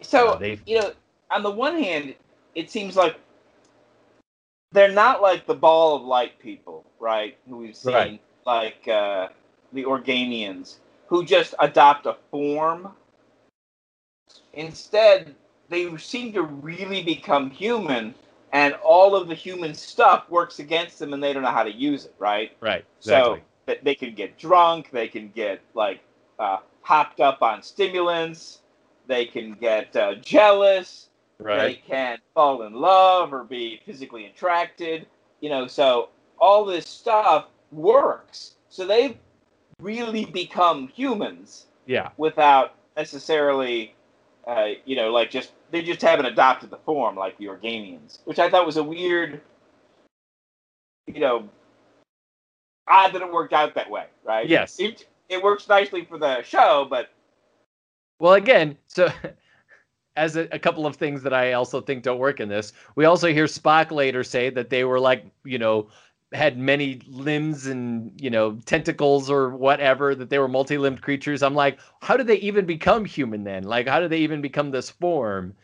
So 0.00 0.28
Uh, 0.28 0.56
you 0.66 0.80
know, 0.80 0.92
on 1.30 1.42
the 1.42 1.50
one 1.50 1.82
hand, 1.82 2.14
it 2.54 2.70
seems 2.70 2.96
like 2.96 3.16
they're 4.72 4.92
not 4.92 5.22
like 5.22 5.46
the 5.46 5.54
ball 5.54 5.96
of 5.96 6.02
light 6.02 6.38
people, 6.38 6.84
right? 7.00 7.36
Who 7.48 7.58
we've 7.58 7.76
seen, 7.76 7.94
Right. 7.94 8.20
like 8.46 8.88
uh, 8.88 9.28
the 9.72 9.84
Organians, 9.84 10.76
who 11.06 11.24
just 11.24 11.54
adopt 11.58 12.06
a 12.06 12.16
form. 12.30 12.92
Instead, 14.52 15.34
they 15.68 15.96
seem 15.98 16.32
to 16.32 16.42
really 16.42 17.02
become 17.02 17.50
human, 17.50 18.14
and 18.52 18.74
all 18.74 19.14
of 19.16 19.28
the 19.28 19.34
human 19.34 19.74
stuff 19.74 20.28
works 20.30 20.58
against 20.58 20.98
them, 20.98 21.12
and 21.14 21.22
they 21.22 21.32
don't 21.32 21.42
know 21.42 21.50
how 21.50 21.64
to 21.64 21.72
use 21.72 22.04
it, 22.06 22.14
right? 22.18 22.52
Right. 22.60 22.84
So 23.00 23.38
that 23.66 23.84
they 23.84 23.94
can 23.94 24.14
get 24.14 24.38
drunk, 24.38 24.90
they 24.90 25.08
can 25.08 25.30
get 25.30 25.60
like 25.74 26.00
uh, 26.38 26.58
hopped 26.82 27.20
up 27.20 27.42
on 27.42 27.62
stimulants, 27.62 28.60
they 29.06 29.26
can 29.26 29.52
get 29.54 29.94
uh, 29.96 30.16
jealous, 30.16 31.09
they 31.44 31.74
can 31.86 32.18
fall 32.34 32.62
in 32.62 32.74
love 32.74 33.32
or 33.32 33.44
be 33.44 33.80
physically 33.84 34.26
attracted. 34.26 35.06
You 35.40 35.50
know, 35.50 35.66
so 35.66 36.10
all 36.38 36.64
this 36.64 36.86
stuff 36.86 37.46
works. 37.72 38.54
So 38.68 38.86
they've 38.86 39.16
really 39.80 40.26
become 40.26 40.88
humans 40.88 41.66
Yeah. 41.86 42.10
without 42.16 42.74
necessarily, 42.96 43.94
uh, 44.46 44.70
you 44.84 44.96
know, 44.96 45.10
like 45.10 45.30
just 45.30 45.52
they 45.70 45.82
just 45.82 46.02
haven't 46.02 46.26
adopted 46.26 46.70
the 46.70 46.76
form 46.78 47.16
like 47.16 47.38
the 47.38 47.46
Organians, 47.46 48.18
which 48.24 48.38
I 48.38 48.50
thought 48.50 48.66
was 48.66 48.76
a 48.76 48.82
weird, 48.82 49.40
you 51.06 51.20
know, 51.20 51.48
odd 52.88 53.12
that 53.12 53.22
it 53.22 53.32
worked 53.32 53.52
out 53.52 53.74
that 53.74 53.88
way, 53.88 54.06
right? 54.24 54.48
Yes. 54.48 54.78
It, 54.80 55.08
it 55.28 55.42
works 55.42 55.68
nicely 55.68 56.04
for 56.04 56.18
the 56.18 56.42
show, 56.42 56.86
but 56.90 57.10
Well, 58.18 58.34
again, 58.34 58.76
so 58.88 59.08
as 60.16 60.36
a, 60.36 60.48
a 60.52 60.58
couple 60.58 60.86
of 60.86 60.96
things 60.96 61.22
that 61.22 61.32
I 61.32 61.52
also 61.52 61.80
think 61.80 62.02
don't 62.02 62.18
work 62.18 62.40
in 62.40 62.48
this, 62.48 62.72
we 62.96 63.04
also 63.04 63.28
hear 63.32 63.46
Spock 63.46 63.90
later 63.90 64.22
say 64.24 64.50
that 64.50 64.70
they 64.70 64.84
were 64.84 65.00
like, 65.00 65.24
you 65.44 65.58
know, 65.58 65.88
had 66.32 66.56
many 66.56 67.00
limbs 67.08 67.66
and 67.66 68.12
you 68.20 68.30
know 68.30 68.52
tentacles 68.64 69.28
or 69.28 69.50
whatever 69.50 70.14
that 70.14 70.30
they 70.30 70.38
were 70.38 70.46
multi-limbed 70.46 71.02
creatures 71.02 71.42
i'm 71.42 71.56
like 71.56 71.76
how 72.02 72.16
did 72.16 72.28
they 72.28 72.36
even 72.36 72.64
become 72.64 73.04
human 73.04 73.42
then 73.42 73.64
like 73.64 73.88
how 73.88 73.98
did 73.98 74.10
they 74.10 74.18
even 74.18 74.40
become 74.40 74.70
this 74.70 74.88
form 74.90 75.56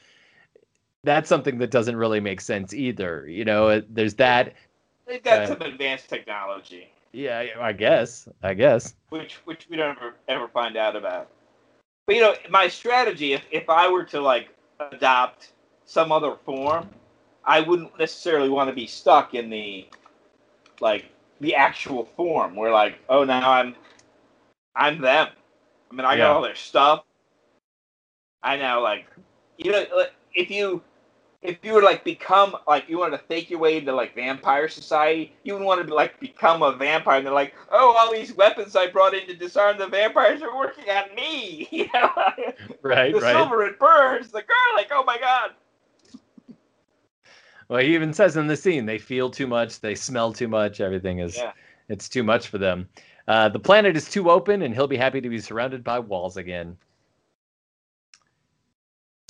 that's 1.04 1.28
something 1.28 1.58
that 1.58 1.70
doesn't 1.70 1.96
really 1.96 2.20
make 2.20 2.40
sense 2.40 2.74
either. 2.74 3.26
You 3.28 3.44
know, 3.44 3.80
there's 3.88 4.14
that. 4.16 4.54
They've 5.06 5.22
got 5.22 5.42
Uh, 5.42 5.46
some 5.46 5.62
advanced 5.62 6.08
technology, 6.08 6.88
Yeah, 7.12 7.46
I 7.60 7.72
guess. 7.72 8.28
I 8.42 8.54
guess. 8.54 8.94
which 9.10 9.34
which 9.44 9.68
we 9.70 9.76
don't 9.76 9.96
ever 9.96 10.16
ever 10.28 10.48
find 10.48 10.76
out 10.76 10.96
about. 10.96 11.30
But 12.06 12.16
you 12.16 12.22
know, 12.22 12.34
my 12.50 12.68
strategy, 12.68 13.32
if 13.32 13.44
if 13.50 13.68
I 13.68 13.88
were 13.88 14.04
to 14.04 14.20
like 14.20 14.50
adopt 14.92 15.52
some 15.84 16.12
other 16.12 16.36
form, 16.44 16.88
I 17.44 17.60
wouldn't 17.60 17.98
necessarily 17.98 18.48
want 18.48 18.70
to 18.70 18.74
be 18.74 18.86
stuck 18.86 19.34
in 19.34 19.50
the 19.50 19.86
like 20.80 21.06
the 21.40 21.54
actual 21.54 22.06
form 22.16 22.56
where 22.56 22.72
like, 22.72 22.98
oh 23.08 23.24
now 23.24 23.50
I'm 23.52 23.74
I'm 24.76 25.00
them. 25.00 25.28
I 25.90 25.94
mean 25.94 26.04
I 26.06 26.16
got 26.16 26.30
all 26.36 26.42
their 26.42 26.54
stuff. 26.54 27.04
I 28.42 28.56
now 28.56 28.82
like 28.82 29.06
you 29.58 29.72
know 29.72 29.84
if 30.34 30.50
you 30.50 30.82
if 31.46 31.58
you 31.62 31.72
were 31.72 31.82
like 31.82 32.02
become 32.02 32.56
like 32.66 32.88
you 32.88 32.98
wanted 32.98 33.18
to 33.18 33.22
fake 33.24 33.50
your 33.50 33.60
way 33.60 33.76
into 33.78 33.92
like 33.94 34.14
vampire 34.14 34.68
society, 34.68 35.32
you 35.44 35.54
would 35.54 35.62
want 35.62 35.86
to 35.86 35.94
like 35.94 36.18
become 36.18 36.62
a 36.62 36.72
vampire 36.72 37.18
and 37.18 37.26
they're 37.26 37.32
like, 37.32 37.54
oh 37.70 37.94
all 37.96 38.12
these 38.12 38.34
weapons 38.34 38.74
I 38.74 38.88
brought 38.88 39.14
in 39.14 39.26
to 39.28 39.34
disarm 39.34 39.78
the 39.78 39.86
vampires 39.86 40.42
are 40.42 40.56
working 40.56 40.90
on 40.90 41.14
me. 41.14 41.68
You 41.76 41.88
know? 41.94 42.10
Right, 42.82 43.12
the 43.12 43.20
right. 43.20 43.32
silver 43.32 43.64
it 43.64 43.78
burns, 43.78 44.28
the 44.28 44.42
garlic, 44.42 44.88
oh 44.90 45.04
my 45.04 45.18
god. 45.18 45.50
Well, 47.68 47.80
he 47.80 47.94
even 47.94 48.12
says 48.12 48.36
in 48.36 48.46
the 48.46 48.56
scene 48.56 48.86
they 48.86 48.98
feel 48.98 49.30
too 49.30 49.46
much, 49.46 49.80
they 49.80 49.94
smell 49.94 50.32
too 50.32 50.48
much, 50.48 50.80
everything 50.80 51.18
is 51.18 51.36
Yeah. 51.36 51.52
it's 51.88 52.08
too 52.08 52.22
much 52.22 52.48
for 52.48 52.58
them. 52.58 52.88
Uh, 53.28 53.48
the 53.48 53.58
planet 53.58 53.96
is 53.96 54.08
too 54.08 54.30
open, 54.30 54.62
and 54.62 54.72
he'll 54.72 54.86
be 54.86 54.96
happy 54.96 55.20
to 55.20 55.28
be 55.28 55.40
surrounded 55.40 55.82
by 55.82 55.98
walls 55.98 56.36
again. 56.36 56.76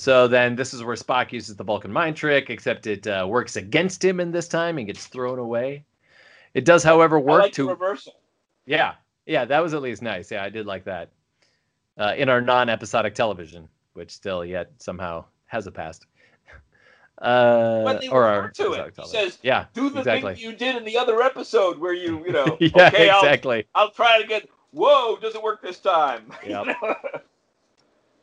So 0.06 0.28
then, 0.28 0.54
this 0.54 0.72
is 0.72 0.84
where 0.84 0.94
Spock 0.94 1.32
uses 1.32 1.56
the 1.56 1.64
Vulcan 1.64 1.92
mind 1.92 2.14
trick, 2.14 2.48
except 2.48 2.86
it 2.86 3.08
uh, 3.08 3.26
works 3.28 3.56
against 3.56 4.04
him 4.04 4.20
in 4.20 4.30
this 4.30 4.46
time 4.46 4.78
and 4.78 4.86
gets 4.86 5.08
thrown 5.08 5.40
away. 5.40 5.84
It 6.54 6.64
does, 6.64 6.84
however, 6.84 7.16
I 7.16 7.22
work 7.22 7.42
like 7.42 7.52
to 7.54 7.64
the 7.64 7.70
reversal. 7.70 8.14
yeah, 8.66 8.94
yeah, 9.26 9.44
that 9.44 9.58
was 9.58 9.74
at 9.74 9.82
least 9.82 10.02
nice. 10.02 10.30
Yeah, 10.30 10.44
I 10.44 10.48
did 10.48 10.64
like 10.64 10.84
that. 10.84 11.10
Uh, 11.98 12.14
in 12.16 12.28
our 12.28 12.40
non-episodic 12.40 13.16
television, 13.16 13.68
which 13.94 14.12
still 14.12 14.44
yet 14.44 14.70
somehow 14.76 15.24
has 15.46 15.66
a 15.66 15.72
past. 15.72 16.06
Uh, 17.18 17.94
they 17.98 18.08
or 18.08 18.26
refer 18.26 18.50
to 18.50 18.72
it. 18.74 18.94
television. 18.94 19.06
says, 19.06 19.38
yeah, 19.42 19.64
Do 19.72 19.88
the 19.90 20.00
exactly. 20.00 20.34
thing 20.34 20.44
you 20.44 20.52
did 20.52 20.76
in 20.76 20.84
the 20.84 20.98
other 20.98 21.22
episode 21.22 21.78
where 21.78 21.94
you, 21.94 22.24
you 22.26 22.32
know, 22.32 22.58
yeah, 22.60 22.88
okay, 22.88 23.08
exactly. 23.08 23.66
I'll, 23.74 23.86
I'll 23.86 23.90
try 23.90 24.18
it 24.18 24.24
again. 24.24 24.42
Whoa, 24.70 25.16
doesn't 25.16 25.42
work 25.42 25.62
this 25.62 25.80
time. 25.80 26.30
Yep. 26.46 26.76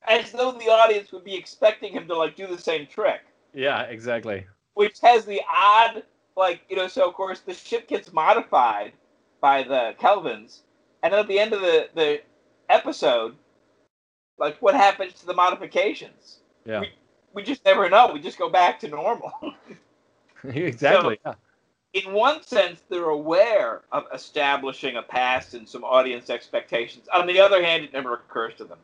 As 0.07 0.31
though 0.31 0.51
the 0.51 0.69
audience 0.69 1.11
would 1.11 1.23
be 1.23 1.35
expecting 1.35 1.93
him 1.93 2.07
to 2.07 2.15
like 2.15 2.35
do 2.35 2.47
the 2.47 2.57
same 2.57 2.87
trick. 2.87 3.21
Yeah, 3.53 3.83
exactly. 3.83 4.45
which 4.73 4.99
has 5.01 5.25
the 5.25 5.41
odd, 5.51 6.03
like 6.35 6.61
you 6.69 6.75
know. 6.75 6.87
So 6.87 7.07
of 7.07 7.13
course 7.13 7.41
the 7.41 7.53
ship 7.53 7.87
gets 7.87 8.11
modified 8.11 8.93
by 9.41 9.63
the 9.63 9.95
Kelvans, 9.99 10.59
and 11.03 11.13
then 11.13 11.19
at 11.19 11.27
the 11.27 11.39
end 11.39 11.53
of 11.53 11.61
the 11.61 11.89
the 11.95 12.21
episode, 12.69 13.35
like 14.37 14.57
what 14.61 14.75
happens 14.75 15.13
to 15.13 15.25
the 15.25 15.33
modifications? 15.33 16.39
Yeah, 16.65 16.81
We, 16.81 16.91
we 17.33 17.43
just 17.43 17.63
never 17.65 17.89
know. 17.89 18.11
We 18.13 18.19
just 18.19 18.39
go 18.39 18.49
back 18.49 18.79
to 18.81 18.87
normal. 18.87 19.31
exactly. 20.43 21.19
yeah. 21.25 21.35
In 21.93 22.11
one 22.13 22.41
sense, 22.41 22.81
they're 22.89 23.09
aware 23.09 23.81
of 23.91 24.05
establishing 24.13 24.95
a 24.97 25.03
past 25.03 25.53
and 25.53 25.69
some 25.69 25.83
audience 25.83 26.29
expectations. 26.29 27.07
On 27.13 27.27
the 27.27 27.39
other 27.39 27.63
hand, 27.63 27.83
it 27.83 27.93
never 27.93 28.15
occurs 28.15 28.55
to 28.55 28.65
them. 28.65 28.79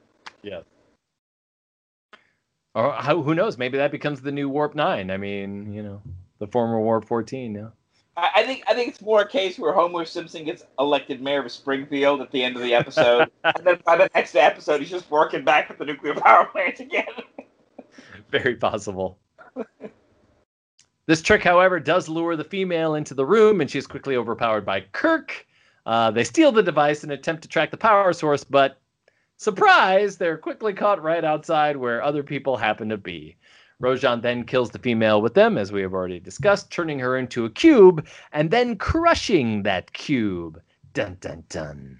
Or 2.76 2.94
how, 2.94 3.22
who 3.22 3.34
knows? 3.34 3.58
Maybe 3.58 3.78
that 3.78 3.92
becomes 3.92 4.22
the 4.22 4.32
new 4.32 4.48
Warp 4.48 4.76
Nine. 4.76 5.10
I 5.12 5.18
mean, 5.18 5.74
you 5.74 5.82
know, 5.82 6.02
the 6.40 6.48
former 6.48 6.80
Warp 6.80 7.06
Fourteen. 7.06 7.56
Yeah. 7.56 7.70
I, 8.16 8.30
I 8.38 8.44
think 8.44 8.64
I 8.68 8.74
think 8.74 8.90
it's 8.90 9.02
more 9.02 9.22
a 9.22 9.28
case 9.28 9.58
where 9.58 9.74
Homer 9.74 10.06
Simpson 10.06 10.44
gets 10.44 10.64
elected 10.78 11.22
mayor 11.22 11.44
of 11.44 11.52
Springfield 11.52 12.22
at 12.22 12.32
the 12.32 12.44
end 12.44 12.56
of 12.56 12.62
the 12.62 12.74
episode, 12.74 13.30
and 13.44 13.66
then 13.66 13.80
by 13.86 13.98
the 13.98 14.10
next 14.14 14.36
episode, 14.36 14.82
he's 14.82 14.90
just 14.90 15.10
working 15.10 15.44
back 15.44 15.70
at 15.70 15.80
the 15.80 15.86
nuclear 15.86 16.14
power 16.16 16.46
plant 16.46 16.80
again. 16.80 17.06
Very 18.30 18.56
possible. 18.56 19.18
this 21.08 21.22
trick, 21.24 21.44
however, 21.44 21.80
does 21.80 22.08
lure 22.08 22.36
the 22.36 22.44
female 22.44 22.94
into 22.94 23.16
the 23.16 23.26
room, 23.26 23.62
and 23.62 23.70
she's 23.70 23.88
quickly 23.88 24.16
overpowered 24.16 24.66
by 24.66 24.82
Kirk. 24.92 25.48
Uh, 25.88 26.12
they 26.12 26.24
steal 26.24 26.52
the 26.52 26.62
device 26.62 27.02
and 27.02 27.12
attempt 27.12 27.42
to 27.42 27.50
track 27.50 27.72
the 27.72 27.78
power 27.78 28.14
source, 28.14 28.44
but 28.44 28.80
surprise, 29.40 30.18
they're 30.18 30.38
quickly 30.38 30.74
caught 30.74 31.02
right 31.02 31.24
outside 31.24 31.78
where 31.78 32.04
other 32.04 32.22
people 32.22 32.58
happen 32.58 32.90
to 32.90 32.98
be. 32.98 33.36
Rojan 33.82 34.22
then 34.22 34.44
kills 34.44 34.70
the 34.70 34.80
female 34.80 35.22
with 35.22 35.34
them, 35.34 35.58
as 35.58 35.72
we 35.72 35.82
have 35.82 35.94
already 35.94 36.20
discussed, 36.20 36.70
turning 36.70 37.00
her 37.00 37.18
into 37.18 37.46
a 37.46 37.50
cube 37.50 38.06
and 38.34 38.52
then 38.52 38.76
crushing 38.76 39.64
that 39.64 39.92
cube. 39.94 40.62
Dun 40.94 41.18
dun 41.22 41.44
dun. 41.50 42.00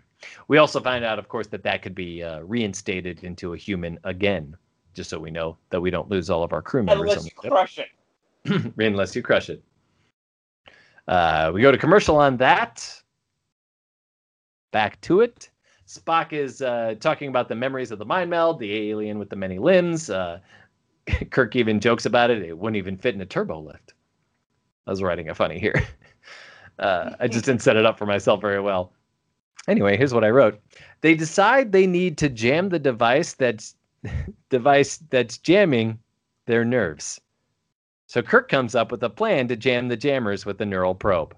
We 0.50 0.58
also 0.58 0.82
find 0.82 1.06
out, 1.06 1.20
of 1.20 1.30
course, 1.30 1.48
that 1.48 1.64
that 1.64 1.82
could 1.82 1.96
be 1.96 2.22
uh, 2.22 2.42
reinstated 2.42 3.24
into 3.24 3.54
a 3.54 3.58
human 3.58 3.98
again, 4.04 4.58
just 4.94 5.10
so 5.10 5.18
we 5.18 5.32
know 5.32 5.58
that 5.70 5.80
we 5.80 5.90
don't 5.90 6.10
lose 6.10 6.30
all 6.30 6.44
of 6.44 6.52
our 6.52 6.62
crew 6.62 6.84
members. 6.84 7.12
Unless 7.14 7.26
you 7.26 7.50
crush 7.50 7.80
it. 7.80 8.74
unless 8.78 9.16
you 9.16 9.22
crush 9.22 9.50
it. 9.50 9.64
Uh, 11.08 11.52
we 11.54 11.62
go 11.62 11.72
to 11.72 11.78
commercial 11.78 12.18
on 12.18 12.36
that. 12.38 13.02
Back 14.72 15.00
to 15.02 15.22
it. 15.22 15.50
Spock 15.90 16.34
is 16.34 16.62
uh, 16.62 16.94
talking 17.00 17.30
about 17.30 17.50
the 17.50 17.56
memories 17.56 17.90
of 17.90 17.98
the 17.98 18.06
mind 18.06 18.30
meld, 18.30 18.60
the 18.60 18.92
alien 18.92 19.18
with 19.18 19.32
the 19.32 19.36
many 19.36 19.58
limbs. 19.58 20.12
Uh, 20.12 20.40
Kirk 21.32 21.56
even 21.56 21.80
jokes 21.80 22.06
about 22.06 22.30
it. 22.30 22.44
It 22.44 22.56
wouldn't 22.56 22.78
even 22.78 22.96
fit 22.96 23.16
in 23.16 23.22
a 23.22 23.26
turbo 23.26 23.60
lift. 23.60 23.94
I 24.86 24.92
was 24.92 25.02
writing 25.02 25.30
a 25.30 25.36
funny 25.36 25.60
here. 25.60 25.76
Uh, 26.78 27.14
I 27.20 27.28
just 27.28 27.44
didn't 27.44 27.62
set 27.62 27.76
it 27.76 27.86
up 27.86 27.98
for 27.98 28.06
myself 28.06 28.40
very 28.40 28.62
well. 28.62 28.94
Anyway, 29.68 29.98
here's 29.98 30.14
what 30.14 30.24
I 30.24 30.30
wrote. 30.30 30.62
They 31.02 31.14
decide 31.14 31.74
they 31.74 31.86
need 31.86 32.18
to 32.20 32.30
jam 32.30 32.70
the 32.70 32.80
device 32.80 33.34
that's 33.34 33.76
device 34.50 35.04
that's 35.10 35.38
jamming 35.40 36.00
their 36.46 36.64
nerves. 36.64 37.20
So 38.08 38.22
Kirk 38.22 38.48
comes 38.48 38.76
up 38.76 38.92
with 38.92 39.04
a 39.04 39.10
plan 39.10 39.50
to 39.50 39.58
jam 39.58 39.90
the 39.90 39.98
jammers 39.98 40.46
with 40.46 40.58
the 40.58 40.66
neural 40.66 40.96
probe. 40.96 41.36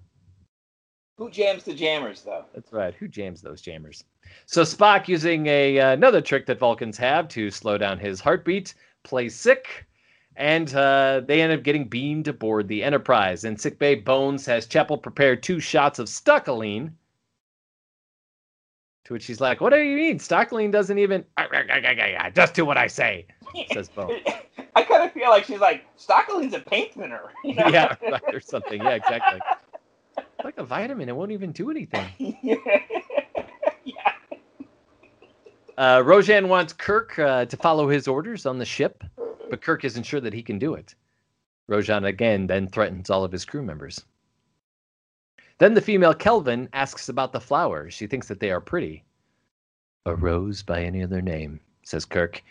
Who 1.22 1.30
jams 1.30 1.64
the 1.66 1.76
jammers, 1.76 2.24
though? 2.24 2.46
That's 2.52 2.74
right. 2.74 2.96
Who 2.96 3.08
jams 3.08 3.44
those 3.44 3.62
jammers? 3.62 4.06
So 4.48 4.64
Spock, 4.64 5.08
using 5.08 5.46
a 5.46 5.80
uh, 5.80 5.92
another 5.92 6.20
trick 6.20 6.48
that 6.48 6.58
Vulcans 6.58 6.98
have 6.98 7.28
to 7.28 7.52
slow 7.52 7.78
down 7.78 8.00
his 8.00 8.20
heartbeat, 8.20 8.74
plays 9.04 9.36
sick, 9.36 9.86
and 10.36 10.74
uh, 10.74 11.22
they 11.24 11.44
end 11.44 11.54
up 11.54 11.62
getting 11.62 11.88
beamed 11.88 12.28
aboard 12.28 12.68
the 12.68 12.84
Enterprise. 12.84 13.44
In 13.44 13.56
sickbay, 13.56 13.94
Bones 13.94 14.48
has 14.48 14.66
Chapel 14.66 14.98
prepare 14.98 15.36
two 15.36 15.60
shots 15.60 16.00
of 16.00 16.08
stokaline. 16.08 16.92
To 19.06 19.14
which 19.14 19.28
he's 19.28 19.40
like, 19.40 19.62
"What 19.62 19.74
do 19.74 19.80
you 19.80 19.98
mean? 19.98 20.18
Stokaline 20.18 20.72
doesn't 20.72 20.98
even 20.98 21.24
just 22.34 22.56
do 22.56 22.66
what 22.66 22.78
I 22.78 22.88
say," 22.88 23.28
says 23.72 23.90
Bones. 23.90 24.24
I 24.76 24.82
kind 24.82 25.04
of 25.04 25.12
feel 25.12 25.30
like 25.30 25.44
she's 25.44 25.60
like 25.60 25.86
Stokaline's 26.00 26.56
a 26.56 26.62
paint 26.62 26.96
thinner. 26.96 27.30
you 27.44 27.54
know? 27.54 27.68
yeah, 27.72 27.96
right, 28.10 28.22
or 28.34 28.40
something. 28.40 28.82
Yeah, 28.82 28.96
exactly. 28.96 29.40
Like 30.44 30.58
a 30.58 30.64
vitamin, 30.64 31.10
it 31.10 31.16
won't 31.16 31.32
even 31.32 31.52
do 31.52 31.70
anything. 31.70 32.08
yeah. 32.44 32.58
Uh, 35.78 36.00
Rojan 36.00 36.48
wants 36.48 36.74
Kirk 36.74 37.18
uh, 37.18 37.46
to 37.46 37.58
follow 37.58 37.90
his 37.90 38.08
orders 38.08 38.46
on 38.46 38.58
the 38.58 38.66
ship, 38.66 39.04
but 39.50 39.62
Kirk 39.62 39.84
isn't 39.84 40.04
sure 40.04 40.22
that 40.22 40.34
he 40.34 40.44
can 40.44 40.60
do 40.60 40.74
it. 40.74 40.96
Rojan 41.70 42.06
again 42.06 42.48
then 42.48 42.68
threatens 42.68 43.10
all 43.10 43.24
of 43.24 43.32
his 43.32 43.46
crew 43.46 43.64
members. 43.64 44.04
Then 45.58 45.74
the 45.74 45.82
female 45.82 46.14
Kelvan 46.14 46.68
asks 46.74 47.08
about 47.08 47.34
the 47.34 47.40
flowers. 47.40 47.94
She 47.94 48.08
thinks 48.08 48.28
that 48.28 48.40
they 48.40 48.52
are 48.52 48.60
pretty. 48.60 49.04
A 50.06 50.16
rose 50.16 50.64
by 50.64 50.82
any 50.82 51.04
other 51.04 51.22
name, 51.22 51.60
says 51.84 52.04
Kirk. 52.04 52.44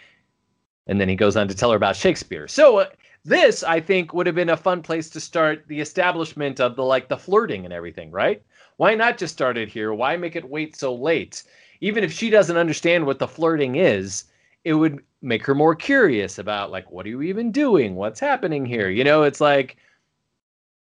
And 0.86 1.00
then 1.00 1.08
he 1.08 1.16
goes 1.16 1.36
on 1.36 1.48
to 1.48 1.54
tell 1.54 1.70
her 1.70 1.76
about 1.76 1.96
Shakespeare. 1.96 2.46
So 2.48 2.78
uh, 2.78 2.86
this, 3.24 3.62
I 3.62 3.80
think, 3.80 4.12
would 4.12 4.26
have 4.26 4.34
been 4.34 4.50
a 4.50 4.56
fun 4.56 4.82
place 4.82 5.10
to 5.10 5.20
start 5.20 5.64
the 5.68 5.80
establishment 5.80 6.60
of 6.60 6.76
the 6.76 6.84
like 6.84 7.08
the 7.08 7.18
flirting 7.18 7.64
and 7.64 7.74
everything, 7.74 8.10
right? 8.10 8.42
Why 8.76 8.94
not 8.94 9.18
just 9.18 9.34
start 9.34 9.58
it 9.58 9.68
here? 9.68 9.92
Why 9.92 10.16
make 10.16 10.36
it 10.36 10.48
wait 10.48 10.74
so 10.74 10.94
late? 10.94 11.42
Even 11.80 12.02
if 12.02 12.12
she 12.12 12.30
doesn't 12.30 12.56
understand 12.56 13.04
what 13.04 13.18
the 13.18 13.28
flirting 13.28 13.76
is, 13.76 14.24
it 14.64 14.74
would 14.74 15.02
make 15.22 15.44
her 15.44 15.54
more 15.54 15.74
curious 15.74 16.38
about 16.38 16.70
like 16.70 16.90
what 16.90 17.04
are 17.04 17.10
you 17.10 17.22
even 17.22 17.52
doing? 17.52 17.94
What's 17.94 18.20
happening 18.20 18.64
here? 18.64 18.88
You 18.88 19.04
know, 19.04 19.22
it's 19.24 19.40
like 19.40 19.76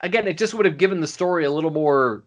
again, 0.00 0.26
it 0.26 0.38
just 0.38 0.54
would 0.54 0.66
have 0.66 0.78
given 0.78 1.00
the 1.00 1.06
story 1.06 1.44
a 1.44 1.50
little 1.50 1.70
more 1.70 2.24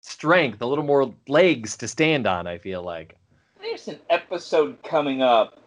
strength, 0.00 0.60
a 0.62 0.66
little 0.66 0.84
more 0.84 1.14
legs 1.28 1.76
to 1.78 1.88
stand 1.88 2.26
on, 2.26 2.46
I 2.46 2.58
feel 2.58 2.82
like. 2.82 3.16
There's 3.60 3.88
an 3.88 3.98
episode 4.10 4.82
coming 4.82 5.22
up 5.22 5.58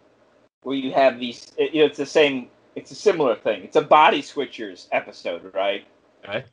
where 0.62 0.76
you 0.76 0.92
have 0.92 1.18
these. 1.18 1.52
You 1.58 1.80
know, 1.80 1.86
it's 1.86 1.98
the 1.98 2.06
same. 2.06 2.48
It's 2.74 2.90
a 2.90 2.94
similar 2.94 3.34
thing. 3.34 3.64
It's 3.64 3.76
a 3.76 3.82
body 3.82 4.22
switchers 4.22 4.86
episode, 4.92 5.52
right? 5.54 5.86
Okay. 6.24 6.44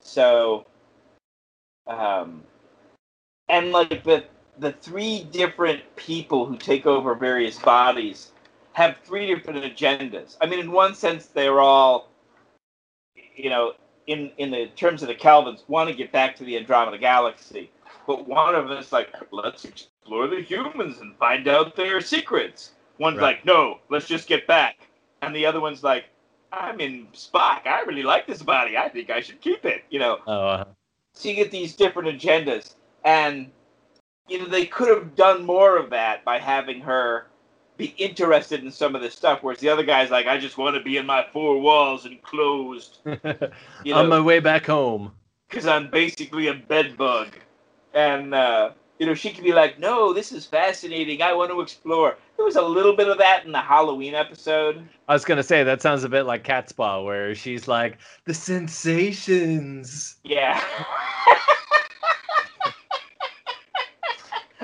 So, 0.00 0.66
um, 1.86 2.42
and 3.48 3.72
like 3.72 4.04
the 4.04 4.24
the 4.58 4.72
three 4.72 5.24
different 5.24 5.82
people 5.96 6.46
who 6.46 6.56
take 6.56 6.86
over 6.86 7.14
various 7.14 7.58
bodies 7.58 8.32
have 8.72 8.96
three 9.04 9.26
different 9.26 9.64
agendas. 9.64 10.36
I 10.40 10.46
mean, 10.46 10.60
in 10.60 10.72
one 10.72 10.94
sense, 10.94 11.26
they're 11.26 11.60
all, 11.60 12.08
you 13.36 13.50
know, 13.50 13.72
in 14.06 14.30
in 14.38 14.50
the 14.50 14.66
terms 14.76 15.02
of 15.02 15.08
the 15.08 15.14
Kelvans, 15.14 15.62
want 15.68 15.88
to 15.88 15.94
get 15.94 16.12
back 16.12 16.36
to 16.36 16.44
the 16.44 16.56
Andromeda 16.56 16.98
Galaxy, 16.98 17.70
but 18.06 18.28
one 18.28 18.54
of 18.54 18.68
them 18.68 18.78
is 18.78 18.92
like, 18.92 19.10
let's 19.30 19.64
explore 19.64 20.26
the 20.28 20.42
humans 20.42 20.98
and 21.00 21.16
find 21.16 21.48
out 21.48 21.76
their 21.76 22.00
secrets. 22.00 22.72
One's 22.98 23.16
Right. 23.16 23.36
like, 23.36 23.44
no, 23.44 23.80
let's 23.88 24.06
just 24.06 24.28
get 24.28 24.46
back, 24.46 24.86
and 25.22 25.34
the 25.34 25.46
other 25.46 25.60
one's 25.60 25.82
like, 25.82 26.06
I'm 26.52 26.80
in 26.80 27.08
Spock. 27.12 27.66
I 27.66 27.82
really 27.86 28.04
like 28.04 28.26
this 28.26 28.42
body. 28.42 28.76
I 28.76 28.88
think 28.88 29.10
I 29.10 29.20
should 29.20 29.40
keep 29.40 29.64
it. 29.64 29.82
You 29.90 29.98
know, 29.98 30.20
Oh, 30.26 30.46
uh, 30.48 30.64
so 31.14 31.28
you 31.28 31.34
get 31.34 31.50
these 31.50 31.74
different 31.74 32.08
agendas, 32.20 32.74
and 33.04 33.50
you 34.28 34.38
know 34.38 34.46
they 34.46 34.64
could 34.66 34.88
have 34.88 35.16
done 35.16 35.44
more 35.44 35.76
of 35.76 35.90
that 35.90 36.24
by 36.24 36.38
having 36.38 36.80
her 36.82 37.26
be 37.76 37.86
interested 37.98 38.62
in 38.62 38.70
some 38.70 38.94
of 38.94 39.02
this 39.02 39.14
stuff, 39.16 39.40
whereas 39.42 39.58
the 39.58 39.68
other 39.68 39.82
guy's 39.82 40.10
like, 40.10 40.28
I 40.28 40.38
just 40.38 40.56
want 40.58 40.76
to 40.76 40.82
be 40.82 40.96
in 40.96 41.06
my 41.06 41.26
four 41.32 41.58
walls 41.60 42.06
enclosed, 42.06 42.98
you 43.84 43.94
on 43.94 44.08
my 44.08 44.20
way 44.20 44.38
back 44.38 44.66
home. 44.66 45.10
because 45.48 45.66
I'm 45.66 45.90
basically 45.90 46.46
a 46.46 46.54
bed 46.54 46.96
bug, 46.96 47.36
and 47.92 48.32
uh, 48.32 48.70
you 48.98 49.06
know 49.06 49.14
she 49.14 49.30
could 49.30 49.44
be 49.44 49.52
like, 49.52 49.78
No, 49.78 50.12
this 50.12 50.32
is 50.32 50.46
fascinating. 50.46 51.22
I 51.22 51.32
want 51.32 51.50
to 51.50 51.60
explore. 51.60 52.16
There 52.36 52.44
was 52.44 52.56
a 52.56 52.62
little 52.62 52.96
bit 52.96 53.08
of 53.08 53.18
that 53.18 53.44
in 53.44 53.52
the 53.52 53.60
Halloween 53.60 54.14
episode. 54.14 54.86
I 55.08 55.12
was 55.12 55.24
gonna 55.24 55.42
say 55.42 55.64
that 55.64 55.82
sounds 55.82 56.04
a 56.04 56.08
bit 56.08 56.24
like 56.24 56.44
Catspaw, 56.44 57.04
where 57.04 57.34
she's 57.34 57.68
like 57.68 57.98
the 58.24 58.34
sensations. 58.34 60.16
Yeah. 60.24 60.62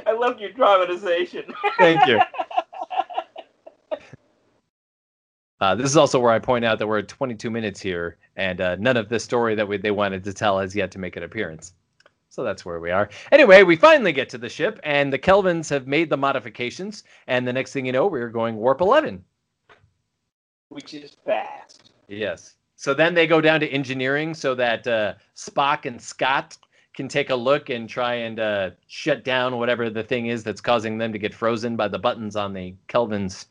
I 0.06 0.12
love 0.12 0.40
your 0.40 0.52
dramatization. 0.52 1.44
Thank 1.78 2.06
you. 2.06 2.20
Uh, 5.60 5.74
this 5.74 5.90
is 5.90 5.96
also 5.96 6.18
where 6.18 6.32
I 6.32 6.38
point 6.38 6.64
out 6.64 6.78
that 6.78 6.86
we're 6.86 7.00
at 7.00 7.08
22 7.08 7.50
minutes 7.50 7.80
here, 7.80 8.16
and 8.34 8.62
uh, 8.62 8.76
none 8.76 8.96
of 8.96 9.10
the 9.10 9.20
story 9.20 9.54
that 9.54 9.68
we, 9.68 9.76
they 9.76 9.90
wanted 9.90 10.24
to 10.24 10.32
tell 10.32 10.58
has 10.58 10.74
yet 10.74 10.90
to 10.92 10.98
make 10.98 11.16
an 11.16 11.22
appearance. 11.22 11.74
So 12.30 12.44
that's 12.44 12.64
where 12.64 12.78
we 12.78 12.92
are. 12.92 13.10
Anyway, 13.32 13.64
we 13.64 13.74
finally 13.74 14.12
get 14.12 14.28
to 14.30 14.38
the 14.38 14.48
ship, 14.48 14.78
and 14.84 15.12
the 15.12 15.18
Kelvans 15.18 15.68
have 15.68 15.88
made 15.88 16.08
the 16.08 16.16
modifications, 16.16 17.02
and 17.26 17.46
the 17.46 17.52
next 17.52 17.72
thing 17.72 17.84
you 17.84 17.92
know, 17.92 18.06
we're 18.06 18.28
going 18.28 18.56
warp 18.56 18.80
11. 18.80 19.24
Which 20.68 20.94
is 20.94 21.16
fast. 21.26 21.90
Yes. 22.06 22.54
So 22.76 22.94
then 22.94 23.14
they 23.14 23.26
go 23.26 23.40
down 23.40 23.58
to 23.60 23.68
engineering 23.68 24.32
so 24.32 24.54
that 24.54 24.86
uh, 24.86 25.14
Spock 25.36 25.86
and 25.86 26.00
Scott 26.00 26.56
can 26.94 27.08
take 27.08 27.30
a 27.30 27.34
look 27.34 27.68
and 27.68 27.88
try 27.88 28.14
and 28.14 28.38
uh, 28.38 28.70
shut 28.86 29.24
down 29.24 29.58
whatever 29.58 29.90
the 29.90 30.02
thing 30.02 30.26
is 30.26 30.44
that's 30.44 30.60
causing 30.60 30.98
them 30.98 31.12
to 31.12 31.18
get 31.18 31.34
frozen 31.34 31.74
by 31.74 31.88
the 31.88 31.98
buttons 31.98 32.36
on 32.36 32.52
the 32.52 32.74
Kelvan's 32.88 33.46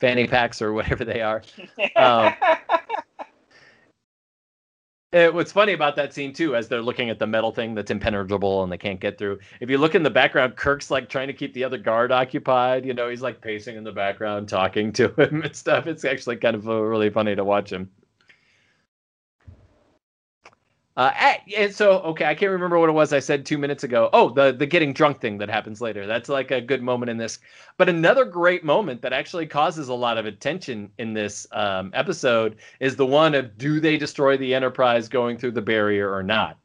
fanny 0.00 0.26
packs 0.26 0.62
or 0.62 0.72
whatever 0.72 1.04
they 1.04 1.20
are. 1.20 1.42
Um, 1.96 2.34
Uh, 5.10 5.28
what's 5.28 5.52
funny 5.52 5.72
about 5.72 5.96
that 5.96 6.12
scene 6.12 6.34
too, 6.34 6.54
as 6.54 6.68
they're 6.68 6.82
looking 6.82 7.08
at 7.08 7.18
the 7.18 7.26
metal 7.26 7.50
thing 7.50 7.74
that's 7.74 7.90
impenetrable 7.90 8.62
and 8.62 8.70
they 8.70 8.76
can't 8.76 9.00
get 9.00 9.16
through. 9.16 9.38
If 9.58 9.70
you 9.70 9.78
look 9.78 9.94
in 9.94 10.02
the 10.02 10.10
background, 10.10 10.56
Kirk's 10.56 10.90
like 10.90 11.08
trying 11.08 11.28
to 11.28 11.32
keep 11.32 11.54
the 11.54 11.64
other 11.64 11.78
guard 11.78 12.12
occupied. 12.12 12.84
You 12.84 12.92
know, 12.92 13.08
he's 13.08 13.22
like 13.22 13.40
pacing 13.40 13.76
in 13.76 13.84
the 13.84 13.92
background, 13.92 14.50
talking 14.50 14.92
to 14.92 15.08
him 15.22 15.42
and 15.42 15.56
stuff. 15.56 15.86
It's 15.86 16.04
actually 16.04 16.36
kind 16.36 16.54
of 16.56 16.68
uh, 16.68 16.82
really 16.82 17.08
funny 17.08 17.34
to 17.34 17.44
watch 17.44 17.72
him. 17.72 17.90
Uh, 20.98 21.12
eh, 21.16 21.36
and 21.56 21.72
so 21.72 22.00
okay, 22.00 22.24
I 22.24 22.34
can't 22.34 22.50
remember 22.50 22.76
what 22.76 22.88
it 22.88 22.92
was 22.92 23.12
I 23.12 23.20
said 23.20 23.46
two 23.46 23.56
minutes 23.56 23.84
ago. 23.84 24.10
Oh, 24.12 24.30
the 24.30 24.50
the 24.52 24.66
getting 24.66 24.92
drunk 24.92 25.20
thing 25.20 25.38
that 25.38 25.48
happens 25.48 25.80
later. 25.80 26.06
That's 26.06 26.28
like 26.28 26.50
a 26.50 26.60
good 26.60 26.82
moment 26.82 27.08
in 27.08 27.16
this. 27.16 27.38
But 27.76 27.88
another 27.88 28.24
great 28.24 28.64
moment 28.64 29.00
that 29.02 29.12
actually 29.12 29.46
causes 29.46 29.88
a 29.88 29.94
lot 29.94 30.18
of 30.18 30.26
attention 30.26 30.90
in 30.98 31.14
this 31.14 31.46
um, 31.52 31.92
episode 31.94 32.56
is 32.80 32.96
the 32.96 33.06
one 33.06 33.36
of 33.36 33.56
do 33.56 33.78
they 33.78 33.96
destroy 33.96 34.36
the 34.36 34.52
Enterprise 34.56 35.08
going 35.08 35.38
through 35.38 35.52
the 35.52 35.62
barrier 35.62 36.12
or 36.12 36.24
not? 36.24 36.58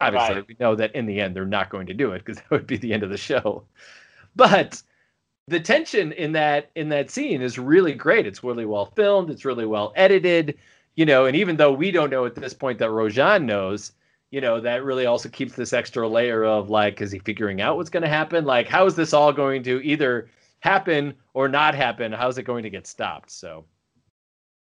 Obviously, 0.00 0.36
Right. 0.36 0.48
we 0.48 0.56
know 0.60 0.76
that 0.76 0.94
in 0.94 1.06
the 1.06 1.20
end 1.20 1.34
they're 1.34 1.44
not 1.44 1.70
going 1.70 1.86
to 1.88 1.94
do 1.94 2.12
it 2.12 2.24
because 2.24 2.36
that 2.42 2.50
would 2.52 2.66
be 2.68 2.76
the 2.76 2.92
end 2.92 3.02
of 3.02 3.10
the 3.10 3.16
show. 3.18 3.64
But 4.36 4.80
the 5.48 5.58
tension 5.60 6.12
in 6.12 6.32
that 6.32 6.70
in 6.76 6.90
that 6.90 7.10
scene 7.10 7.42
is 7.42 7.58
really 7.58 7.94
great. 7.94 8.26
It's 8.26 8.44
really 8.44 8.66
well 8.66 8.86
filmed. 8.94 9.30
It's 9.30 9.44
really 9.44 9.66
well 9.66 9.92
edited. 9.96 10.58
You 10.98 11.06
know, 11.06 11.26
and 11.26 11.36
even 11.36 11.56
though 11.56 11.72
we 11.72 11.92
don't 11.92 12.10
know 12.10 12.26
at 12.26 12.34
this 12.34 12.52
point 12.52 12.80
that 12.80 12.88
Rojan 12.88 13.44
knows, 13.44 13.92
you 14.32 14.40
know, 14.40 14.60
that 14.60 14.82
really 14.82 15.06
also 15.06 15.28
keeps 15.28 15.54
this 15.54 15.72
extra 15.72 16.08
layer 16.08 16.44
of 16.44 16.70
like, 16.70 17.00
is 17.00 17.12
he 17.12 17.20
figuring 17.20 17.60
out 17.60 17.76
what's 17.76 17.88
going 17.88 18.02
to 18.02 18.08
happen? 18.08 18.44
Like, 18.44 18.66
how 18.66 18.84
is 18.84 18.96
this 18.96 19.12
all 19.12 19.32
going 19.32 19.62
to 19.62 19.80
either 19.84 20.28
happen 20.58 21.14
or 21.34 21.46
not 21.46 21.76
happen? 21.76 22.10
How's 22.10 22.36
it 22.36 22.42
going 22.42 22.64
to 22.64 22.68
get 22.68 22.84
stopped? 22.88 23.30
So, 23.30 23.64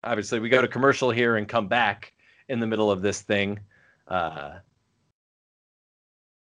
obviously, 0.04 0.42
we 0.42 0.50
go 0.50 0.62
to 0.62 0.68
commercial 0.68 1.10
here 1.10 1.38
and 1.38 1.48
come 1.48 1.70
back 1.70 2.12
in 2.50 2.60
the 2.60 2.68
middle 2.68 2.92
of 2.92 3.02
this 3.02 3.22
thing. 3.22 3.58
Uh, 4.10 4.56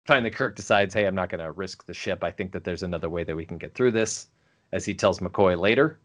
finally, 0.07 0.31
Kirk 0.31 0.57
decides, 0.57 0.95
hey, 0.95 1.05
I'm 1.05 1.15
not 1.15 1.29
going 1.29 1.45
to 1.45 1.53
risk 1.53 1.85
the 1.85 1.93
ship. 1.93 2.25
I 2.25 2.31
think 2.31 2.53
that 2.53 2.65
there's 2.65 2.85
another 2.85 3.11
way 3.11 3.23
that 3.23 3.37
we 3.37 3.45
can 3.45 3.59
get 3.59 3.75
through 3.75 3.91
this, 3.91 4.29
as 4.73 4.87
he 4.87 4.95
tells 4.95 5.21
McCoy 5.21 5.61
later. 5.61 6.01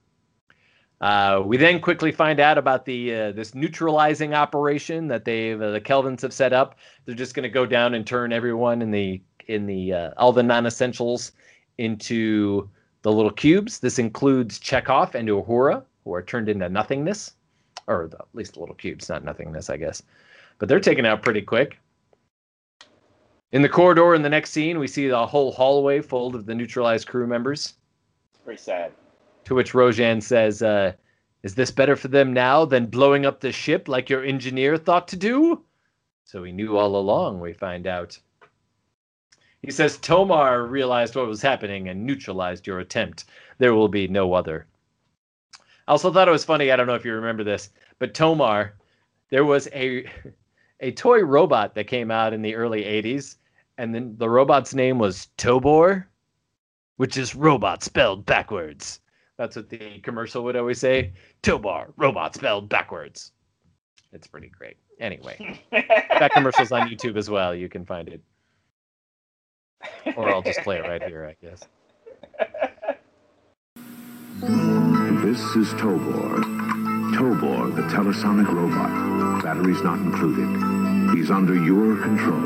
Uh, 1.01 1.41
we 1.45 1.55
then 1.55 1.79
quickly 1.79 2.12
find 2.12 2.39
out 2.39 2.57
about 2.57 2.85
the 2.85 3.15
uh, 3.15 3.31
this 3.31 3.55
neutralizing 3.55 4.33
operation 4.33 5.07
that 5.07 5.23
they 5.23 5.53
uh, 5.53 5.71
the 5.71 5.79
Kelvans 5.79 6.21
have 6.21 6.33
set 6.33 6.51
up. 6.51 6.75
They're 7.05 7.15
just 7.15 7.33
going 7.33 7.43
to 7.43 7.49
go 7.49 7.65
down 7.65 7.93
and 7.93 8.05
turn 8.05 8.33
everyone 8.33 8.81
in 8.81 8.91
the 8.91 9.21
in 9.47 9.65
the 9.65 9.93
uh, 9.93 10.12
all 10.17 10.33
the 10.33 10.43
non-essentials 10.43 11.31
into 11.77 12.69
the 13.01 13.12
little 13.12 13.31
cubes. 13.31 13.79
This 13.79 13.97
includes 13.97 14.59
Chekov 14.59 15.15
and 15.15 15.29
Uhura, 15.29 15.83
who 16.03 16.13
are 16.13 16.21
turned 16.21 16.49
into 16.49 16.67
nothingness, 16.67 17.31
or 17.88 18.07
the, 18.07 18.17
at 18.17 18.27
least 18.33 18.55
the 18.55 18.59
little 18.59 18.75
cubes, 18.75 19.07
not 19.07 19.23
nothingness, 19.23 19.69
I 19.69 19.77
guess. 19.77 20.03
But 20.57 20.67
they're 20.67 20.81
taken 20.81 21.05
out 21.05 21.21
pretty 21.21 21.41
quick. 21.41 21.79
In 23.53 23.62
the 23.62 23.69
corridor 23.69 24.13
in 24.13 24.21
the 24.21 24.29
next 24.29 24.51
scene, 24.51 24.77
we 24.77 24.88
see 24.88 25.07
the 25.07 25.25
whole 25.25 25.51
hallway 25.53 26.01
full 26.01 26.35
of 26.35 26.45
the 26.45 26.53
neutralized 26.53 27.07
crew 27.07 27.25
members. 27.25 27.75
Pretty 28.43 28.62
sad. 28.62 28.91
To 29.49 29.55
which 29.55 29.73
Rojan 29.73 30.21
says, 30.21 30.62
uh, 30.62 30.93
Is 31.41 31.55
this 31.55 31.71
better 31.71 31.95
for 31.95 32.07
them 32.07 32.33
now 32.33 32.65
than 32.65 32.85
blowing 32.85 33.25
up 33.25 33.39
the 33.39 33.51
ship 33.51 33.88
like 33.88 34.07
your 34.07 34.23
engineer 34.23 34.77
thought 34.77 35.07
to 35.07 35.15
do? 35.15 35.63
So 36.23 36.43
he 36.43 36.51
knew 36.51 36.77
all 36.77 36.95
along, 36.95 37.39
we 37.39 37.53
find 37.53 37.88
out. 37.88 38.19
He 39.63 39.71
says, 39.71 39.97
Tomar 39.97 40.67
realized 40.67 41.15
what 41.15 41.25
was 41.25 41.41
happening 41.41 41.89
and 41.89 42.05
neutralized 42.05 42.67
your 42.67 42.77
attempt. 42.77 43.25
There 43.57 43.73
will 43.73 43.88
be 43.88 44.07
no 44.07 44.33
other. 44.33 44.67
I 45.88 45.93
also 45.93 46.13
thought 46.13 46.27
it 46.27 46.31
was 46.31 46.45
funny. 46.45 46.71
I 46.71 46.75
don't 46.75 46.85
know 46.85 46.93
if 46.93 47.03
you 47.03 47.13
remember 47.13 47.43
this, 47.43 47.71
but 47.97 48.13
Tomar, 48.13 48.75
there 49.31 49.45
was 49.45 49.67
a 49.73 50.05
a 50.79 50.91
toy 50.91 51.21
robot 51.21 51.73
that 51.73 51.88
came 51.88 52.12
out 52.12 52.33
in 52.33 52.43
the 52.43 52.53
early 52.53 52.83
80s, 52.83 53.38
and 53.79 53.95
then 53.95 54.15
the 54.19 54.29
robot's 54.29 54.75
name 54.75 54.99
was 54.99 55.29
Tobor, 55.39 56.05
which 56.97 57.17
is 57.17 57.33
robot 57.33 57.81
spelled 57.81 58.27
backwards. 58.27 58.99
That's 59.39 59.56
what 59.56 59.69
the 59.69 59.99
commercial 60.02 60.43
would 60.43 60.58
always 60.58 60.80
say. 60.80 61.13
Tobor, 61.43 61.93
robot 61.95 62.36
spelled 62.36 62.67
backwards. 62.67 63.32
It's 64.12 64.28
pretty 64.28 64.49
great. 64.49 64.75
Anyway, 64.99 65.62
that 65.71 66.32
commercial's 66.34 66.73
on 66.73 66.89
YouTube 66.89 67.15
as 67.15 67.30
well. 67.30 67.56
You 67.56 67.69
can 67.69 67.86
find 67.86 68.10
it. 68.10 68.21
Or 70.17 70.30
I'll 70.30 70.41
just 70.41 70.60
play 70.60 70.80
it 70.80 70.82
right 70.82 71.02
here, 71.02 71.25
I 71.25 71.38
guess. 71.41 71.62
This 74.41 75.39
is 75.56 75.69
Tobor. 75.75 76.43
Tobor, 77.15 77.73
the 77.73 77.84
telesonic 77.84 78.52
robot. 78.52 79.41
Batteries 79.41 79.82
not 79.82 79.99
included. 79.99 81.15
He's 81.17 81.32
under 81.32 81.56
your 81.56 81.95
control. 82.02 82.41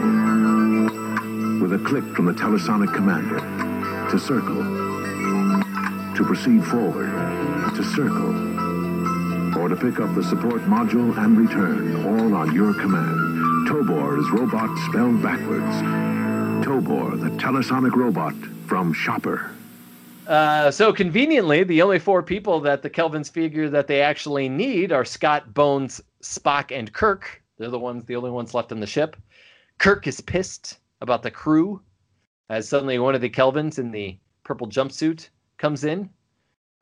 With 1.60 1.74
a 1.74 1.80
click 1.84 2.04
from 2.16 2.26
the 2.26 2.34
telesonic 2.34 2.94
commander, 2.94 3.40
to 4.12 4.20
circle, 4.20 4.83
to 6.16 6.24
proceed 6.24 6.64
forward, 6.66 7.10
to 7.76 7.84
circle, 7.84 9.58
or 9.58 9.68
to 9.68 9.76
pick 9.76 10.00
up 10.00 10.14
the 10.14 10.24
support 10.24 10.62
module 10.64 11.18
and 11.18 11.38
return, 11.38 12.06
all 12.06 12.34
on 12.36 12.54
your 12.54 12.74
command. 12.76 13.68
Tobor 13.68 14.20
is 14.20 14.30
robot 14.30 14.78
spelled 14.90 15.24
backwards. 15.24 15.76
Tobor, 16.64 17.20
the 17.20 17.30
telesonic 17.38 17.96
robot 17.96 18.36
from 18.68 18.94
Shopper. 18.94 19.52
Uh, 20.28 20.70
so 20.70 20.94
conveniently, 20.94 21.64
the 21.64 21.82
only 21.82 21.98
four 21.98 22.22
people 22.22 22.60
that 22.60 22.84
the 22.84 22.90
Kelvans 22.90 23.32
figure 23.32 23.70
that 23.70 23.88
they 23.88 24.02
actually 24.02 24.48
need 24.48 24.92
are 24.92 25.04
Scott, 25.04 25.54
Bones, 25.54 26.00
Spock, 26.22 26.72
and 26.72 26.94
Kirk. 26.94 27.42
They're 27.58 27.70
the 27.70 27.80
ones, 27.80 28.06
the 28.06 28.16
only 28.16 28.32
ones 28.32 28.54
left 28.54 28.72
on 28.72 28.80
the 28.80 28.88
ship. 28.88 29.18
Kirk 29.80 30.06
is 30.06 30.22
pissed 30.22 30.78
about 31.02 31.24
the 31.24 31.32
crew, 31.32 31.82
as 32.50 32.70
suddenly 32.70 33.00
one 33.00 33.16
of 33.16 33.22
the 33.22 33.30
Kelvans 33.30 33.80
in 33.80 33.92
the 33.92 34.18
purple 34.44 34.68
jumpsuit 34.68 35.30
comes 35.64 35.86
in. 35.86 36.10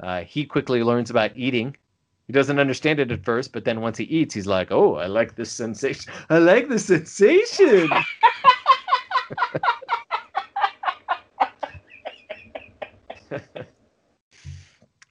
Uh, 0.02 0.22
he 0.24 0.44
quickly 0.44 0.82
learns 0.82 1.12
about 1.12 1.32
eating. 1.36 1.78
He 2.26 2.34
doesn't 2.34 2.58
understand 2.58 3.00
it 3.00 3.12
at 3.12 3.24
first, 3.24 3.54
but 3.54 3.64
then 3.64 3.80
once 3.80 4.00
he 4.00 4.06
eats, 4.06 4.34
he's 4.34 4.48
like, 4.48 4.72
"Oh, 4.72 4.96
I 4.96 5.06
like 5.06 5.36
this 5.36 5.52
sensation. 5.52 6.12
I 6.32 6.40
like 6.40 6.68
the 6.68 6.80
sensation." 6.80 7.88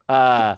Uh, 0.08 0.56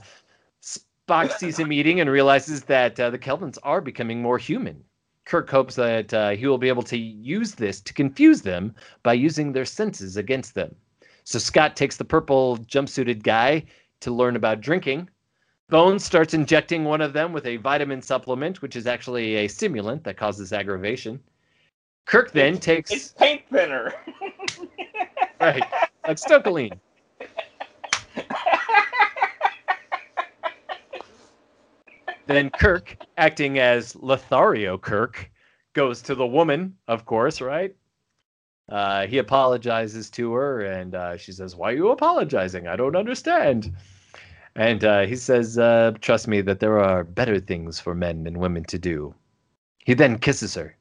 Spock 0.63 1.31
sees 1.33 1.59
him 1.59 1.73
eating 1.75 2.01
and 2.01 2.09
realizes 2.09 2.63
that 2.63 2.99
uh, 2.99 3.11
the 3.11 3.19
Kelvans 3.19 3.59
are 3.63 3.83
becoming 3.83 4.23
more 4.23 4.39
human. 4.39 4.83
Kirk 5.27 5.51
hopes 5.51 5.75
that 5.75 6.15
uh, 6.15 6.31
he 6.31 6.47
will 6.47 6.57
be 6.57 6.69
able 6.69 6.83
to 6.85 6.97
use 6.97 7.55
this 7.55 7.83
to 7.83 7.93
confuse 7.93 8.41
them 8.41 8.75
by 9.03 9.13
using 9.13 9.53
their 9.53 9.67
senses 9.67 10.17
against 10.17 10.55
them. 10.55 10.75
So 11.25 11.39
Scott 11.39 11.77
takes 11.77 11.97
the 11.97 12.05
purple 12.05 12.59
jumpsuited 12.59 13.23
guy 13.23 13.65
to 14.01 14.11
learn 14.11 14.37
about 14.37 14.61
drinking. 14.61 15.09
Bones 15.69 16.05
starts 16.05 16.35
injecting 16.35 16.85
one 16.85 17.01
of 17.01 17.13
them 17.13 17.33
with 17.33 17.47
a 17.47 17.57
vitamin 17.57 18.03
supplement, 18.03 18.61
which 18.61 18.77
is 18.77 18.87
actually 18.87 19.37
a 19.37 19.49
stimulant 19.49 20.05
that 20.05 20.17
causes 20.17 20.53
aggravation. 20.53 21.21
Kirk 22.05 22.33
then 22.33 22.59
takes 22.59 22.91
It's 22.91 23.13
paint 23.13 23.43
thinner. 23.51 23.95
right 25.41 25.65
like 26.07 26.17
stokaline. 26.17 26.79
Then 32.27 32.51
Kirk, 32.51 32.97
acting 33.19 33.59
as 33.59 33.97
Lothario 33.97 34.79
Kirk, 34.79 35.31
goes 35.75 36.01
to 36.03 36.15
the 36.15 36.27
woman, 36.27 36.77
of 36.87 37.05
course, 37.05 37.41
right? 37.41 37.75
Uh, 38.73 39.07
he 39.07 39.19
apologizes 39.19 40.09
to 40.09 40.33
her, 40.33 40.63
and 40.63 40.95
uh, 40.95 41.15
she 41.19 41.31
says, 41.31 41.55
"Why 41.55 41.73
are 41.73 41.77
you 41.77 41.91
apologizing? 41.91 42.67
I 42.67 42.75
don't 42.75 42.97
understand." 42.97 43.71
And 44.57 44.83
uh, 44.83 45.03
he 45.03 45.15
says, 45.15 45.59
uh, 45.59 45.93
"Trust 46.01 46.27
me, 46.27 46.41
that 46.41 46.61
there 46.61 46.81
are 46.81 47.05
better 47.05 47.39
things 47.39 47.79
for 47.79 47.95
men 47.95 48.27
and 48.27 48.39
women 48.39 48.65
to 48.65 48.79
do." 48.79 49.15
He 49.85 49.93
then 49.93 50.19
kisses 50.19 50.55
her. 50.55 50.75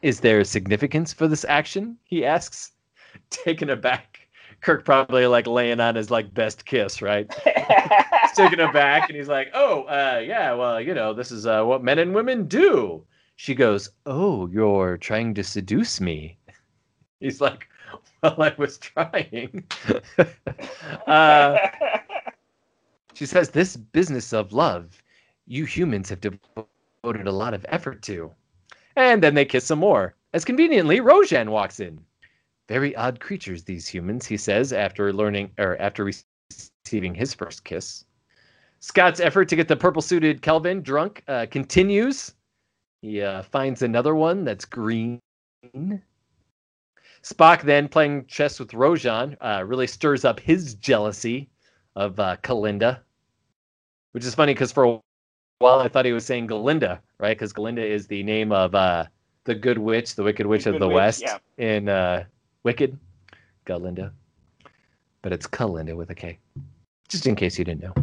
Is 0.00 0.20
there 0.20 0.40
a 0.40 0.44
significance 0.46 1.12
for 1.12 1.28
this 1.28 1.44
action? 1.44 1.98
He 2.04 2.24
asks, 2.24 2.72
taken 3.30 3.68
aback. 3.68 4.20
Kirk 4.62 4.86
probably 4.86 5.26
like 5.26 5.46
laying 5.46 5.80
on 5.80 5.96
his 5.96 6.10
like 6.10 6.32
best 6.32 6.64
kiss, 6.64 7.02
right? 7.02 7.30
He's 7.44 8.32
taken 8.32 8.60
aback 8.60 9.10
and 9.10 9.18
he's 9.18 9.28
like, 9.28 9.50
"Oh, 9.52 9.82
uh, 9.82 10.22
yeah, 10.24 10.54
well, 10.54 10.80
you 10.80 10.94
know, 10.94 11.12
this 11.12 11.30
is 11.30 11.46
uh, 11.46 11.62
what 11.64 11.84
men 11.84 11.98
and 11.98 12.14
women 12.14 12.46
do." 12.46 13.04
She 13.42 13.54
goes, 13.54 13.88
"Oh, 14.04 14.48
you're 14.48 14.98
trying 14.98 15.32
to 15.32 15.42
seduce 15.42 15.98
me." 15.98 16.36
He's 17.20 17.40
like, 17.40 17.70
"Well, 18.22 18.36
I 18.42 18.54
was 18.58 18.76
trying." 18.76 19.64
uh, 21.06 21.56
she 23.14 23.24
says, 23.24 23.48
"This 23.48 23.78
business 23.78 24.34
of 24.34 24.52
love, 24.52 25.02
you 25.46 25.64
humans 25.64 26.10
have 26.10 26.20
devoted 26.20 27.26
a 27.26 27.32
lot 27.32 27.54
of 27.54 27.64
effort 27.70 28.02
to." 28.02 28.30
And 28.94 29.22
then 29.22 29.32
they 29.32 29.46
kiss 29.46 29.64
some 29.64 29.78
more. 29.78 30.16
As 30.34 30.44
conveniently, 30.44 31.00
Rojan 31.00 31.48
walks 31.48 31.80
in. 31.80 31.98
Very 32.68 32.94
odd 32.94 33.20
creatures, 33.20 33.64
these 33.64 33.88
humans, 33.88 34.26
he 34.26 34.36
says 34.36 34.74
after 34.74 35.14
learning 35.14 35.52
or 35.56 35.80
after 35.80 36.04
receiving 36.04 37.14
his 37.14 37.32
first 37.32 37.64
kiss. 37.64 38.04
Scott's 38.80 39.18
effort 39.18 39.48
to 39.48 39.56
get 39.56 39.66
the 39.66 39.76
purple 39.76 40.02
suited 40.02 40.42
Kelvan 40.42 40.82
drunk 40.82 41.24
uh, 41.26 41.46
continues. 41.50 42.34
He 43.02 43.22
uh, 43.22 43.42
finds 43.42 43.82
another 43.82 44.14
one 44.14 44.44
that's 44.44 44.64
green. 44.64 45.20
Spock 47.22 47.62
then 47.62 47.88
playing 47.88 48.26
chess 48.26 48.58
with 48.58 48.72
Rojan 48.72 49.36
uh, 49.40 49.64
really 49.64 49.86
stirs 49.86 50.24
up 50.24 50.38
his 50.38 50.74
jealousy 50.74 51.48
of 51.96 52.18
uh, 52.20 52.36
Kelinda, 52.42 53.00
which 54.12 54.24
is 54.24 54.34
funny 54.34 54.54
because 54.54 54.72
for 54.72 54.84
a 54.84 55.00
while 55.58 55.80
I 55.80 55.88
thought 55.88 56.04
he 56.04 56.12
was 56.12 56.26
saying 56.26 56.48
Galinda, 56.48 57.00
right? 57.18 57.36
Because 57.36 57.52
Galinda 57.52 57.86
is 57.86 58.06
the 58.06 58.22
name 58.22 58.52
of 58.52 58.74
uh, 58.74 59.06
the 59.44 59.54
Good 59.54 59.78
Witch, 59.78 60.14
the 60.14 60.22
Wicked 60.22 60.46
Witch 60.46 60.64
The 60.64 60.74
of 60.74 60.80
the 60.80 60.88
Witch, 60.88 60.94
West 60.94 61.22
yeah. 61.22 61.38
in 61.58 61.88
uh, 61.88 62.24
Wicked, 62.64 62.98
Galinda. 63.66 64.12
But 65.22 65.32
it's 65.32 65.46
Kelinda 65.46 65.94
with 65.96 66.10
a 66.10 66.14
K, 66.14 66.38
just 67.08 67.26
in 67.26 67.34
case 67.34 67.58
you 67.58 67.64
didn't 67.64 67.82
know. 67.82 67.94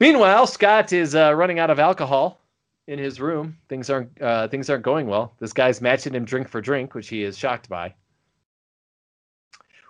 Meanwhile, 0.00 0.46
Scott 0.46 0.92
is 0.92 1.14
uh, 1.14 1.34
running 1.34 1.58
out 1.58 1.70
of 1.70 1.78
alcohol 1.78 2.40
in 2.86 2.98
his 2.98 3.20
room. 3.20 3.56
Things 3.68 3.90
aren't 3.90 4.20
uh, 4.22 4.48
things 4.48 4.70
aren't 4.70 4.82
going 4.84 5.06
well. 5.06 5.34
This 5.38 5.52
guy's 5.52 5.80
matching 5.80 6.14
him 6.14 6.24
drink 6.24 6.48
for 6.48 6.60
drink, 6.60 6.94
which 6.94 7.08
he 7.08 7.22
is 7.22 7.36
shocked 7.38 7.68
by. 7.68 7.94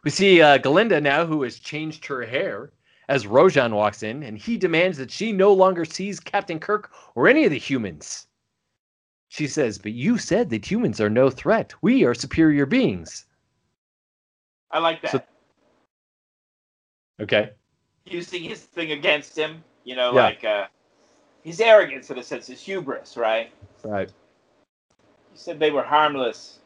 We 0.04 0.10
see 0.10 0.40
uh, 0.40 0.58
Galinda 0.58 1.02
now, 1.02 1.26
who 1.26 1.42
has 1.42 1.58
changed 1.58 2.06
her 2.06 2.24
hair, 2.24 2.70
as 3.08 3.26
Rojan 3.26 3.72
walks 3.72 4.02
in, 4.02 4.22
and 4.22 4.38
he 4.38 4.56
demands 4.56 4.98
that 4.98 5.10
she 5.10 5.32
no 5.32 5.52
longer 5.52 5.84
sees 5.84 6.20
Captain 6.20 6.58
Kirk 6.60 6.92
or 7.14 7.26
any 7.28 7.44
of 7.44 7.50
the 7.50 7.58
humans. 7.58 8.26
She 9.28 9.46
says, 9.48 9.78
"But 9.78 9.92
you 9.92 10.16
said 10.18 10.48
that 10.50 10.64
humans 10.70 11.00
are 11.00 11.10
no 11.10 11.28
threat. 11.30 11.74
We 11.82 12.04
are 12.04 12.14
superior 12.14 12.66
beings." 12.66 13.26
I 14.70 14.78
like 14.78 15.02
that. 15.02 15.10
So- 15.12 15.22
Okay. 17.18 17.50
Using 18.04 18.42
his 18.42 18.60
thing 18.62 18.92
against 18.92 19.36
him, 19.36 19.64
you 19.84 19.96
know, 19.96 20.12
Yeah. 20.14 20.22
like 20.24 20.44
uh, 20.44 20.66
his 21.46 21.60
arrogance 21.60 22.10
in 22.10 22.18
a 22.18 22.22
sense, 22.24 22.48
his 22.48 22.60
hubris, 22.60 23.16
right? 23.16 23.52
Right. 23.84 24.08
You 25.32 25.36
said 25.36 25.60
they 25.60 25.70
were 25.70 25.84
harmless. 25.84 26.58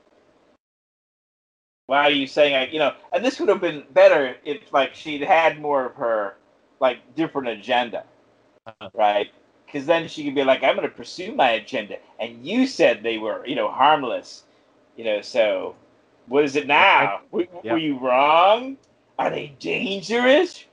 Why 1.87 2.05
are 2.05 2.11
you 2.11 2.27
saying 2.27 2.55
I, 2.55 2.67
you 2.69 2.79
know, 2.79 2.95
and 3.13 3.23
this 3.23 3.39
would 3.39 3.51
have 3.51 3.61
been 3.61 3.85
better 3.93 4.37
if 4.43 4.73
like 4.73 4.95
she'd 4.95 5.21
had 5.21 5.61
more 5.61 5.85
of 5.85 5.95
her 5.97 6.37
like 6.81 7.15
different 7.15 7.49
agenda, 7.49 8.05
Uh-huh. 8.67 8.89
right? 8.95 9.31
Because 9.67 9.85
then 9.85 10.09
she 10.09 10.25
could 10.25 10.35
be 10.35 10.45
like, 10.45 10.63
I'm 10.65 10.77
going 10.77 10.89
to 10.89 10.95
pursue 10.95 11.33
my 11.35 11.51
agenda, 11.51 11.99
and 12.19 12.45
you 12.45 12.67
said 12.67 13.03
they 13.03 13.19
were, 13.19 13.47
you 13.47 13.57
know, 13.57 13.71
harmless, 13.71 14.45
you 14.97 15.05
know. 15.05 15.21
So, 15.21 15.77
what 16.27 16.43
is 16.45 16.57
it 16.57 16.67
now? 16.67 17.21
Were, 17.31 17.47
Yeah. 17.63 17.73
were 17.75 17.79
you 17.79 17.99
wrong? 17.99 18.79
Are 19.19 19.29
they 19.31 19.55
dangerous? 19.59 20.65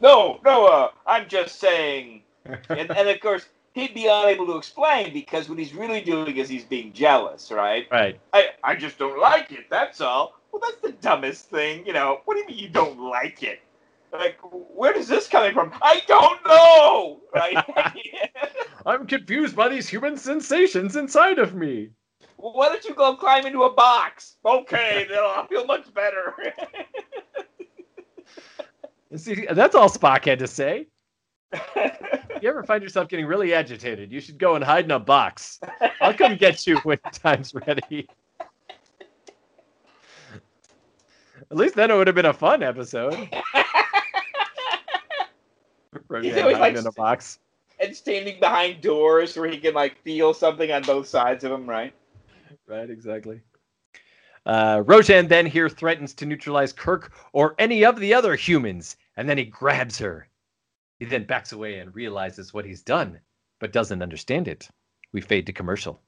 No, 0.00 0.40
no. 0.44 0.66
Uh, 0.66 0.90
I'm 1.06 1.28
just 1.28 1.60
saying 1.60 2.22
and, 2.68 2.90
and 2.90 3.08
of 3.08 3.20
course 3.20 3.46
he'd 3.72 3.94
be 3.94 4.06
unable 4.06 4.46
to 4.46 4.56
explain 4.56 5.12
because 5.12 5.48
what 5.48 5.58
he's 5.58 5.74
really 5.74 6.00
doing 6.00 6.36
is 6.36 6.48
he's 6.48 6.64
being 6.64 6.92
jealous, 6.92 7.50
right? 7.50 7.86
Right. 7.90 8.20
I, 8.32 8.50
I 8.64 8.74
just 8.74 8.98
don't 8.98 9.20
like 9.20 9.52
it. 9.52 9.66
That's 9.70 10.00
all. 10.00 10.34
Well, 10.52 10.60
that's 10.60 10.80
the 10.82 10.92
dumbest 11.00 11.48
thing. 11.50 11.86
You 11.86 11.92
know, 11.92 12.20
what 12.24 12.34
do 12.34 12.40
you 12.40 12.46
mean 12.46 12.58
you 12.58 12.68
don't 12.68 12.98
like 12.98 13.42
it? 13.42 13.60
Like, 14.12 14.38
where 14.42 14.92
does 14.92 15.06
this 15.06 15.28
coming 15.28 15.54
from? 15.54 15.72
I 15.82 16.02
don't 16.08 16.44
know. 16.44 17.20
Right? 17.32 17.64
I'm 18.86 19.06
confused 19.06 19.54
by 19.54 19.68
these 19.68 19.88
human 19.88 20.16
sensations 20.16 20.96
inside 20.96 21.38
of 21.38 21.54
me. 21.54 21.90
well, 22.36 22.52
why 22.54 22.68
don't 22.68 22.84
you 22.84 22.94
go 22.94 23.14
climb 23.14 23.46
into 23.46 23.62
a 23.62 23.72
box? 23.72 24.36
Okay, 24.44 25.06
then 25.08 25.18
I'll 25.20 25.46
feel 25.46 25.64
much 25.66 25.92
better. 25.94 26.34
See, 29.16 29.46
that's 29.52 29.74
all 29.74 29.88
Spock 29.88 30.24
had 30.24 30.38
to 30.40 30.46
say. 30.46 30.86
If 31.52 32.42
you 32.42 32.48
ever 32.48 32.62
find 32.62 32.82
yourself 32.82 33.08
getting 33.08 33.26
really 33.26 33.52
agitated, 33.54 34.10
you 34.12 34.20
should 34.20 34.38
go 34.38 34.54
and 34.54 34.64
hide 34.64 34.84
in 34.84 34.90
a 34.92 34.98
box. 34.98 35.60
I'll 36.00 36.14
come 36.14 36.36
get 36.36 36.66
you 36.66 36.78
when 36.78 36.98
time's 37.12 37.54
ready. 37.54 38.08
At 41.50 41.56
least 41.56 41.74
then 41.74 41.90
it 41.90 41.94
would 41.94 42.06
have 42.06 42.14
been 42.16 42.26
a 42.26 42.32
fun 42.32 42.62
episode. 42.62 43.14
He's 46.22 46.36
always 46.36 46.56
hiding 46.56 46.58
like- 46.58 46.76
in 46.76 46.86
a 46.86 46.92
box. 46.92 47.38
and 47.80 47.94
standing 47.94 48.38
behind 48.40 48.80
doors 48.80 49.36
where 49.36 49.48
he 49.50 49.58
can 49.58 49.74
like 49.74 50.00
feel 50.02 50.32
something 50.34 50.70
on 50.70 50.82
both 50.82 51.08
sides 51.08 51.44
of 51.44 51.52
him, 51.52 51.68
right? 51.68 51.92
Right, 52.66 52.88
exactly. 52.90 53.40
Uh, 54.46 54.78
Rojan 54.84 55.28
then 55.28 55.44
here 55.46 55.68
threatens 55.68 56.14
to 56.14 56.24
neutralize 56.26 56.72
Kirk 56.72 57.12
or 57.32 57.54
any 57.58 57.84
of 57.84 57.98
the 58.00 58.14
other 58.14 58.34
humans, 58.36 58.96
and 59.16 59.28
then 59.28 59.36
he 59.36 59.44
grabs 59.44 59.98
her. 59.98 60.26
He 61.00 61.06
then 61.06 61.24
backs 61.24 61.52
away 61.52 61.78
and 61.78 61.94
realizes 61.94 62.52
what 62.52 62.66
he's 62.66 62.82
done, 62.82 63.20
but 63.58 63.72
doesn't 63.72 64.02
understand 64.02 64.46
it. 64.46 64.68
We 65.12 65.22
fade 65.22 65.46
to 65.46 65.52
commercial. 65.52 66.02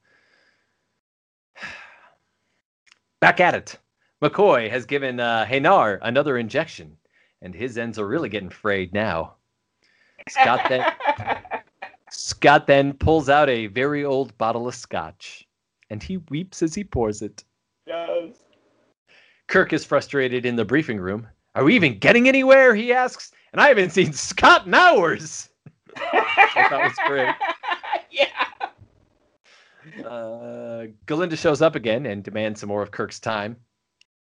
Back 3.19 3.39
at 3.39 3.55
it. 3.55 3.79
McCoy 4.21 4.69
has 4.69 4.85
given 4.85 5.19
uh, 5.19 5.45
Hanar 5.45 5.97
another 6.03 6.37
injection, 6.37 6.95
and 7.41 7.55
his 7.55 7.77
ends 7.77 7.97
are 7.97 8.07
really 8.07 8.29
getting 8.29 8.51
frayed 8.51 8.93
now. 8.93 9.33
Scott 10.29 10.61
then, 10.69 10.93
Scott 12.11 12.67
then 12.67 12.93
pulls 12.93 13.29
out 13.29 13.49
a 13.49 13.67
very 13.67 14.05
old 14.05 14.37
bottle 14.37 14.67
of 14.67 14.75
scotch, 14.75 15.47
and 15.89 16.03
he 16.03 16.17
weeps 16.29 16.61
as 16.61 16.75
he 16.75 16.83
pours 16.83 17.23
it. 17.23 17.43
Yes. 17.87 18.35
Kirk 19.47 19.73
is 19.73 19.83
frustrated 19.83 20.45
in 20.45 20.55
the 20.55 20.63
briefing 20.63 20.99
room. 20.99 21.27
Are 21.55 21.63
we 21.63 21.75
even 21.75 21.99
getting 21.99 22.27
anywhere? 22.27 22.73
He 22.75 22.91
asks. 22.93 23.31
And 23.51 23.61
I 23.61 23.67
haven't 23.67 23.91
seen 23.91 24.13
Scott 24.13 24.65
in 24.65 24.73
hours. 24.73 25.49
I 25.95 26.67
thought 26.69 26.83
was 26.83 26.97
great. 27.07 27.35
yeah. 28.11 30.07
Uh, 30.07 30.87
Galinda 31.05 31.37
shows 31.37 31.61
up 31.61 31.75
again 31.75 32.07
and 32.07 32.23
demands 32.23 32.59
some 32.59 32.69
more 32.69 32.81
of 32.81 32.89
Kirk's 32.91 33.19
time. 33.19 33.57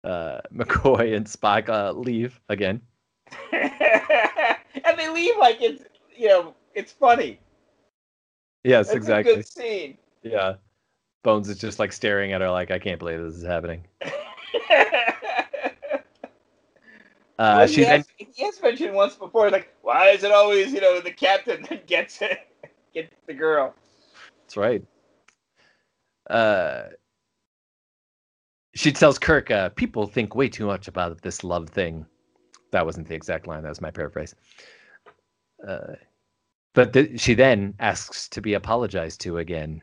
Uh, 0.03 0.39
McCoy 0.53 1.15
and 1.15 1.25
Spock 1.25 1.67
uh, 1.67 1.91
leave 1.91 2.39
again. 2.47 2.81
and 3.51 4.97
they 4.97 5.09
leave 5.09 5.35
like 5.37 5.61
it's 5.61 5.83
you 6.15 6.29
know 6.29 6.53
it's 6.73 6.93
funny. 6.93 7.39
Yes, 8.63 8.87
It's 8.87 8.95
exactly. 8.95 9.33
a 9.33 9.35
good 9.37 9.47
scene. 9.47 9.97
Yeah. 10.23 10.55
Bones 11.23 11.49
is 11.49 11.57
just 11.57 11.79
like 11.79 11.91
staring 11.91 12.33
at 12.33 12.41
her 12.41 12.49
like, 12.49 12.71
I 12.71 12.79
can't 12.79 12.99
believe 12.99 13.19
this 13.21 13.35
is 13.35 13.43
happening. 13.45 13.83
Uh, 17.39 17.55
Well, 17.57 17.67
she 17.67 17.75
he, 17.75 17.81
then 17.81 17.99
has, 17.99 18.07
he 18.17 18.43
has 18.43 18.61
mentioned 18.61 18.95
once 18.95 19.15
before, 19.15 19.51
like, 19.51 19.73
why 19.81 20.09
is 20.09 20.23
it 20.23 20.31
always, 20.31 20.71
you 20.73 20.81
know, 20.81 20.99
the 20.99 21.11
captain 21.11 21.65
that 21.69 21.85
gets 21.85 22.21
it, 22.21 22.39
gets 22.93 23.13
the 23.27 23.33
girl? 23.33 23.75
That's 24.43 24.57
right. 24.57 24.83
Uh, 26.29 26.83
she 28.75 28.91
tells 28.91 29.17
Kirk, 29.17 29.49
uh, 29.49 29.69
"People 29.69 30.07
think 30.07 30.35
way 30.35 30.49
too 30.49 30.65
much 30.65 30.87
about 30.87 31.21
this 31.21 31.43
love 31.43 31.69
thing." 31.69 32.05
That 32.71 32.85
wasn't 32.85 33.07
the 33.07 33.15
exact 33.15 33.47
line. 33.47 33.63
That 33.63 33.69
was 33.69 33.81
my 33.81 33.91
paraphrase. 33.91 34.35
Uh, 35.65 35.93
but 36.73 36.93
th- 36.93 37.19
she 37.19 37.33
then 37.33 37.73
asks 37.79 38.29
to 38.29 38.41
be 38.41 38.53
apologized 38.53 39.21
to 39.21 39.37
again. 39.37 39.81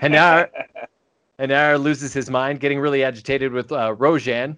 and 0.00 0.12
now, 0.12 0.46
and 1.38 1.50
now 1.50 1.76
loses 1.76 2.12
his 2.12 2.30
mind, 2.30 2.60
getting 2.60 2.80
really 2.80 3.04
agitated 3.04 3.52
with 3.52 3.70
uh, 3.70 3.94
Rojan. 3.94 4.56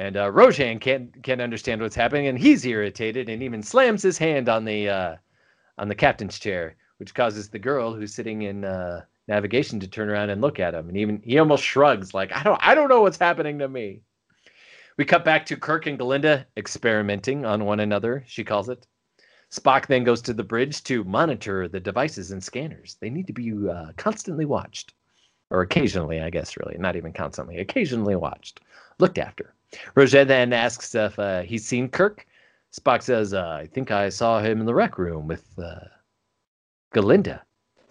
And 0.00 0.16
uh, 0.16 0.30
Rojan 0.30 0.80
can't 0.80 1.22
can't 1.22 1.42
understand 1.42 1.82
what's 1.82 1.94
happening, 1.94 2.26
and 2.26 2.38
he's 2.38 2.64
irritated, 2.64 3.28
and 3.28 3.42
even 3.42 3.62
slams 3.62 4.02
his 4.02 4.16
hand 4.16 4.48
on 4.48 4.64
the 4.64 4.88
uh, 4.88 5.16
on 5.76 5.88
the 5.88 5.94
captain's 5.94 6.38
chair, 6.38 6.76
which 6.96 7.14
causes 7.14 7.50
the 7.50 7.58
girl 7.58 7.92
who's 7.92 8.14
sitting 8.14 8.40
in 8.40 8.64
uh, 8.64 9.02
navigation 9.28 9.78
to 9.78 9.86
turn 9.86 10.08
around 10.08 10.30
and 10.30 10.40
look 10.40 10.58
at 10.58 10.72
him. 10.72 10.88
And 10.88 10.96
even 10.96 11.20
he 11.22 11.38
almost 11.38 11.62
shrugs, 11.62 12.14
like, 12.14 12.32
I 12.34 12.42
don't 12.42 12.58
I 12.62 12.74
don't 12.74 12.88
know 12.88 13.02
what's 13.02 13.18
happening 13.18 13.58
to 13.58 13.68
me. 13.68 14.00
We 14.96 15.04
cut 15.04 15.22
back 15.22 15.44
to 15.46 15.56
Kirk 15.58 15.86
and 15.86 15.98
Galinda 15.98 16.46
experimenting 16.56 17.44
on 17.44 17.66
one 17.66 17.80
another, 17.80 18.24
she 18.26 18.42
calls 18.42 18.70
it. 18.70 18.86
Spock 19.52 19.86
then 19.86 20.04
goes 20.04 20.22
to 20.22 20.32
the 20.32 20.42
bridge 20.42 20.82
to 20.84 21.04
monitor 21.04 21.68
the 21.68 21.78
devices 21.78 22.30
and 22.30 22.42
scanners. 22.42 22.96
They 23.02 23.10
need 23.10 23.26
to 23.26 23.34
be 23.34 23.52
uh, 23.68 23.92
constantly 23.98 24.46
watched. 24.46 24.94
Or 25.50 25.60
occasionally, 25.60 26.22
I 26.22 26.30
guess, 26.30 26.56
really. 26.56 26.78
Not 26.78 26.96
even 26.96 27.12
constantly. 27.12 27.58
Occasionally 27.58 28.16
watched. 28.16 28.60
Looked 28.98 29.18
after. 29.18 29.52
Rojan 29.96 30.26
then 30.26 30.52
asks 30.52 30.94
if 30.94 31.18
uh, 31.18 31.42
he's 31.42 31.66
seen 31.66 31.88
Kirk. 31.88 32.26
Spock 32.72 33.02
says, 33.02 33.34
uh, 33.34 33.48
I 33.48 33.66
think 33.66 33.90
I 33.90 34.08
saw 34.08 34.40
him 34.40 34.60
in 34.60 34.66
the 34.66 34.74
rec 34.74 34.98
room 34.98 35.26
with 35.26 35.44
uh, 35.58 35.80
Galinda. 36.94 37.40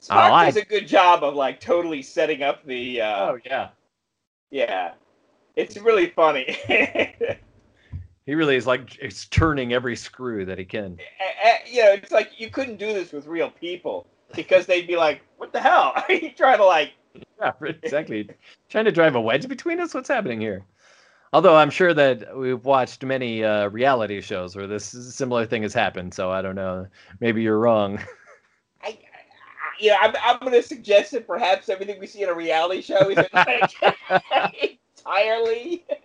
Spock 0.02 0.30
Oh, 0.30 0.34
I- 0.34 0.46
does 0.46 0.58
a 0.58 0.66
good 0.66 0.88
job 0.88 1.24
of 1.24 1.36
like 1.36 1.60
totally 1.60 2.02
setting 2.02 2.44
up 2.44 2.66
the. 2.66 3.02
Uh, 3.02 3.32
oh, 3.32 3.40
yeah. 3.46 3.70
Yeah, 4.52 4.94
it's 5.56 5.78
really 5.78 6.08
funny. 6.08 6.58
He 8.26 8.36
really 8.36 8.56
is 8.58 8.68
like 8.68 8.96
it's 9.02 9.26
turning 9.26 9.74
every 9.74 9.96
screw 9.96 10.46
that 10.46 10.60
he 10.60 10.64
can. 10.64 11.00
You 11.68 11.84
know, 11.84 11.94
it's 11.94 12.12
like 12.12 12.40
you 12.40 12.52
couldn't 12.52 12.76
do 12.78 12.94
this 12.94 13.12
with 13.12 13.26
real 13.26 13.50
people 13.50 14.06
because 14.36 14.68
they'd 14.68 14.86
be 14.86 14.96
like, 14.96 15.22
"What 15.38 15.52
the 15.52 15.60
hell? 15.60 15.94
Are 16.08 16.14
you 16.14 16.30
trying 16.34 16.60
to 16.60 16.66
like?" 16.66 16.92
Yeah, 17.40 17.54
exactly. 17.62 18.30
Trying 18.70 18.86
to 18.86 18.92
drive 18.92 19.16
a 19.16 19.22
wedge 19.22 19.48
between 19.48 19.80
us? 19.80 19.96
What's 19.96 20.10
happening 20.10 20.40
here? 20.40 20.64
Although 21.32 21.56
I'm 21.56 21.70
sure 21.70 21.94
that 21.94 22.36
we've 22.36 22.66
watched 22.66 23.04
many 23.04 23.44
uh, 23.44 23.70
reality 23.70 24.20
shows 24.22 24.56
where 24.56 24.66
this 24.66 24.86
similar 24.86 25.46
thing 25.46 25.62
has 25.62 25.74
happened, 25.74 26.14
so 26.14 26.32
I 26.32 26.42
don't 26.42 26.56
know. 26.56 26.88
Maybe 27.20 27.44
you're 27.44 27.60
wrong. 27.60 27.98
I, 28.82 28.88
I, 28.88 28.98
you 29.80 29.92
know, 29.92 29.98
I'm, 30.02 30.16
I'm 30.24 30.40
going 30.40 30.54
to 30.54 30.64
suggest 30.64 31.12
that 31.12 31.28
perhaps 31.28 31.70
everything 31.70 32.00
we 32.00 32.08
see 32.08 32.24
in 32.24 32.30
a 32.30 32.34
reality 32.34 32.82
show 32.82 33.10
is 33.10 33.18
like, 33.34 33.74
entirely. 34.98 35.86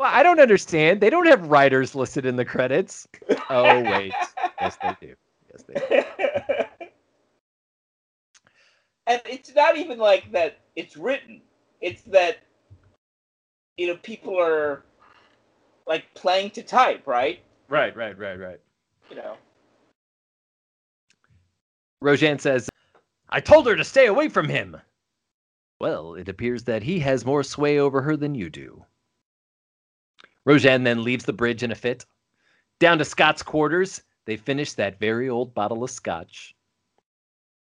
Well, 0.00 0.10
I 0.12 0.24
don't 0.24 0.40
understand. 0.40 1.00
They 1.00 1.08
don't 1.08 1.28
have 1.28 1.46
writers 1.46 1.94
listed 1.94 2.26
in 2.26 2.34
the 2.34 2.44
credits. 2.44 3.06
Oh 3.48 3.80
wait, 3.80 4.12
yes 4.60 4.76
they 4.82 4.96
do. 5.00 5.14
Yes 5.52 5.62
they 5.68 5.74
do. 6.02 6.88
and 9.06 9.22
it's 9.24 9.54
not 9.54 9.76
even 9.76 9.98
like 9.98 10.32
that 10.32 10.58
it's 10.74 10.96
written 10.96 11.40
it's 11.80 12.02
that 12.02 12.38
you 13.76 13.86
know 13.86 13.96
people 14.02 14.38
are 14.38 14.84
like 15.86 16.04
playing 16.14 16.50
to 16.50 16.62
type 16.62 17.06
right 17.06 17.40
Right, 17.68 17.96
right, 17.96 18.16
right, 18.18 18.38
right. 18.38 18.60
you 19.10 19.16
know 19.16 19.36
Rojan 22.04 22.38
says, 22.38 22.68
I 23.30 23.40
told 23.40 23.66
her 23.66 23.76
to 23.76 23.82
stay 23.82 24.06
away 24.06 24.28
from 24.28 24.46
him. 24.46 24.76
Well, 25.80 26.14
it 26.14 26.28
appears 26.28 26.64
that 26.64 26.82
he 26.82 27.00
has 27.00 27.24
more 27.24 27.42
sway 27.42 27.78
over 27.78 28.02
her 28.02 28.14
than 28.14 28.34
you 28.34 28.50
do. 28.50 28.84
Rojan 30.46 30.84
then 30.84 31.02
leaves 31.02 31.24
the 31.24 31.32
bridge 31.32 31.62
in 31.62 31.72
a 31.72 31.74
fit. 31.74 32.04
Down 32.78 32.98
to 32.98 33.06
Scott's 33.06 33.42
quarters, 33.42 34.02
they 34.26 34.36
finish 34.36 34.74
that 34.74 35.00
very 35.00 35.30
old 35.30 35.54
bottle 35.54 35.82
of 35.82 35.90
scotch. 35.90 36.54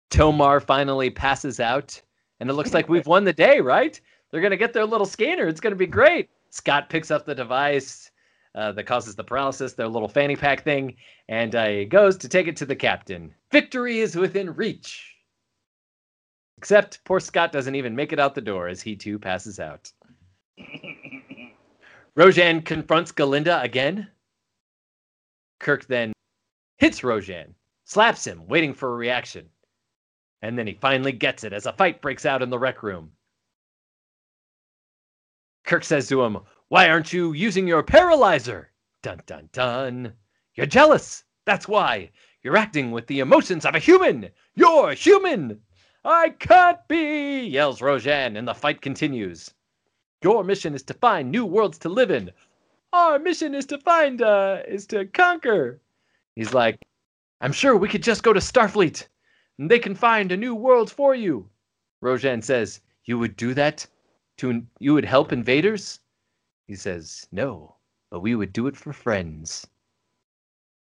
Tomar 0.10 0.62
finally 0.62 1.10
passes 1.10 1.60
out, 1.60 2.02
and 2.40 2.50
it 2.50 2.54
looks 2.54 2.74
like 2.74 2.88
we've 2.88 3.08
won 3.08 3.26
the 3.26 3.34
day, 3.34 3.60
right? 3.60 4.00
They're 4.32 4.42
going 4.42 4.52
to 4.52 4.58
get 4.58 4.74
their 4.74 4.86
little 4.86 5.06
scanner. 5.06 5.48
It's 5.48 5.60
going 5.60 5.72
to 5.72 5.78
be 5.78 5.88
great. 5.88 6.30
Scott 6.50 6.90
picks 6.90 7.12
up 7.12 7.26
the 7.26 7.36
device 7.36 8.12
uh, 8.56 8.72
that 8.74 8.86
causes 8.86 9.16
the 9.16 9.24
paralysis, 9.24 9.74
their 9.74 9.88
little 9.88 10.08
fanny 10.08 10.36
pack 10.36 10.64
thing, 10.64 10.96
and 11.30 11.56
uh, 11.56 11.68
he 11.68 11.86
goes 11.86 12.18
to 12.18 12.30
take 12.30 12.48
it 12.48 12.56
to 12.58 12.66
the 12.66 12.76
captain. 12.76 13.34
Victory 13.52 14.00
is 14.00 14.16
within 14.16 14.54
reach. 14.56 15.16
Except 16.58 17.04
poor 17.06 17.20
Scott 17.20 17.52
doesn't 17.52 17.76
even 17.76 17.96
make 17.96 18.14
it 18.14 18.20
out 18.20 18.36
the 18.36 18.42
door 18.42 18.68
as 18.68 18.82
he 18.82 18.96
too 18.96 19.18
passes 19.18 19.60
out. 19.60 19.92
Rojan 22.18 22.64
confronts 22.64 23.12
Galinda 23.12 23.64
again. 23.64 24.08
Kirk 25.60 25.86
then 25.88 26.14
hits 26.78 27.02
Rojan, 27.02 27.54
slaps 27.86 28.26
him, 28.26 28.48
waiting 28.48 28.74
for 28.74 28.90
a 28.90 28.98
reaction. 28.98 29.50
And 30.42 30.58
then 30.58 30.68
he 30.68 30.74
finally 30.74 31.12
gets 31.12 31.44
it 31.44 31.54
as 31.54 31.66
a 31.66 31.74
fight 31.74 32.02
breaks 32.02 32.26
out 32.26 32.42
in 32.42 32.50
the 32.50 32.60
rec 32.60 32.84
room. 32.84 33.12
Kirk 35.72 35.86
says 35.86 36.10
to 36.10 36.22
him, 36.22 36.38
Why 36.68 36.90
aren't 36.90 37.14
you 37.14 37.32
using 37.32 37.66
your 37.66 37.82
paralyzer? 37.82 38.74
Dun 39.02 39.22
dun 39.26 39.48
dun. 39.54 40.12
You're 40.54 40.66
jealous. 40.66 41.24
That's 41.46 41.66
why. 41.66 42.12
You're 42.44 42.58
acting 42.58 42.92
with 42.92 43.08
the 43.08 43.22
emotions 43.22 43.64
of 43.64 43.74
a 43.74 43.80
human. 43.80 44.32
You're 44.54 44.92
human. 44.92 45.62
I 46.04 46.32
can't 46.32 46.86
be, 46.90 47.46
yells 47.46 47.80
Rojan, 47.80 48.38
and 48.38 48.46
the 48.46 48.54
fight 48.54 48.82
continues. 48.82 49.54
Your 50.22 50.44
mission 50.44 50.74
is 50.74 50.84
to 50.84 50.94
find 50.94 51.32
new 51.32 51.46
worlds 51.46 51.78
to 51.78 51.88
live 51.88 52.12
in. 52.12 52.32
Our 52.92 53.18
mission 53.18 53.56
is 53.56 53.66
to 53.68 53.78
find, 53.78 54.22
uh, 54.22 54.64
is 54.68 54.86
to 54.88 55.06
conquer. 55.06 55.80
He's 56.36 56.54
like, 56.54 56.82
I'm 57.40 57.54
sure 57.54 57.78
we 57.78 57.88
could 57.88 58.04
just 58.04 58.24
go 58.24 58.34
to 58.34 58.42
Starfleet 58.42 59.08
and 59.58 59.72
they 59.72 59.80
can 59.80 59.96
find 59.96 60.34
a 60.34 60.44
new 60.46 60.54
world 60.54 60.92
for 60.92 61.16
you. 61.16 61.50
Rojan 62.04 62.44
says, 62.44 62.82
You 63.06 63.18
would 63.20 63.38
do 63.38 63.54
that? 63.54 63.88
To 64.42 64.66
you 64.80 64.96
would 64.96 65.06
help 65.06 65.32
invaders? 65.32 66.00
He 66.66 66.74
says, 66.74 67.28
No, 67.32 67.76
but 68.10 68.22
we 68.22 68.34
would 68.34 68.52
do 68.52 68.66
it 68.66 68.76
for 68.76 68.92
friends. 68.92 69.68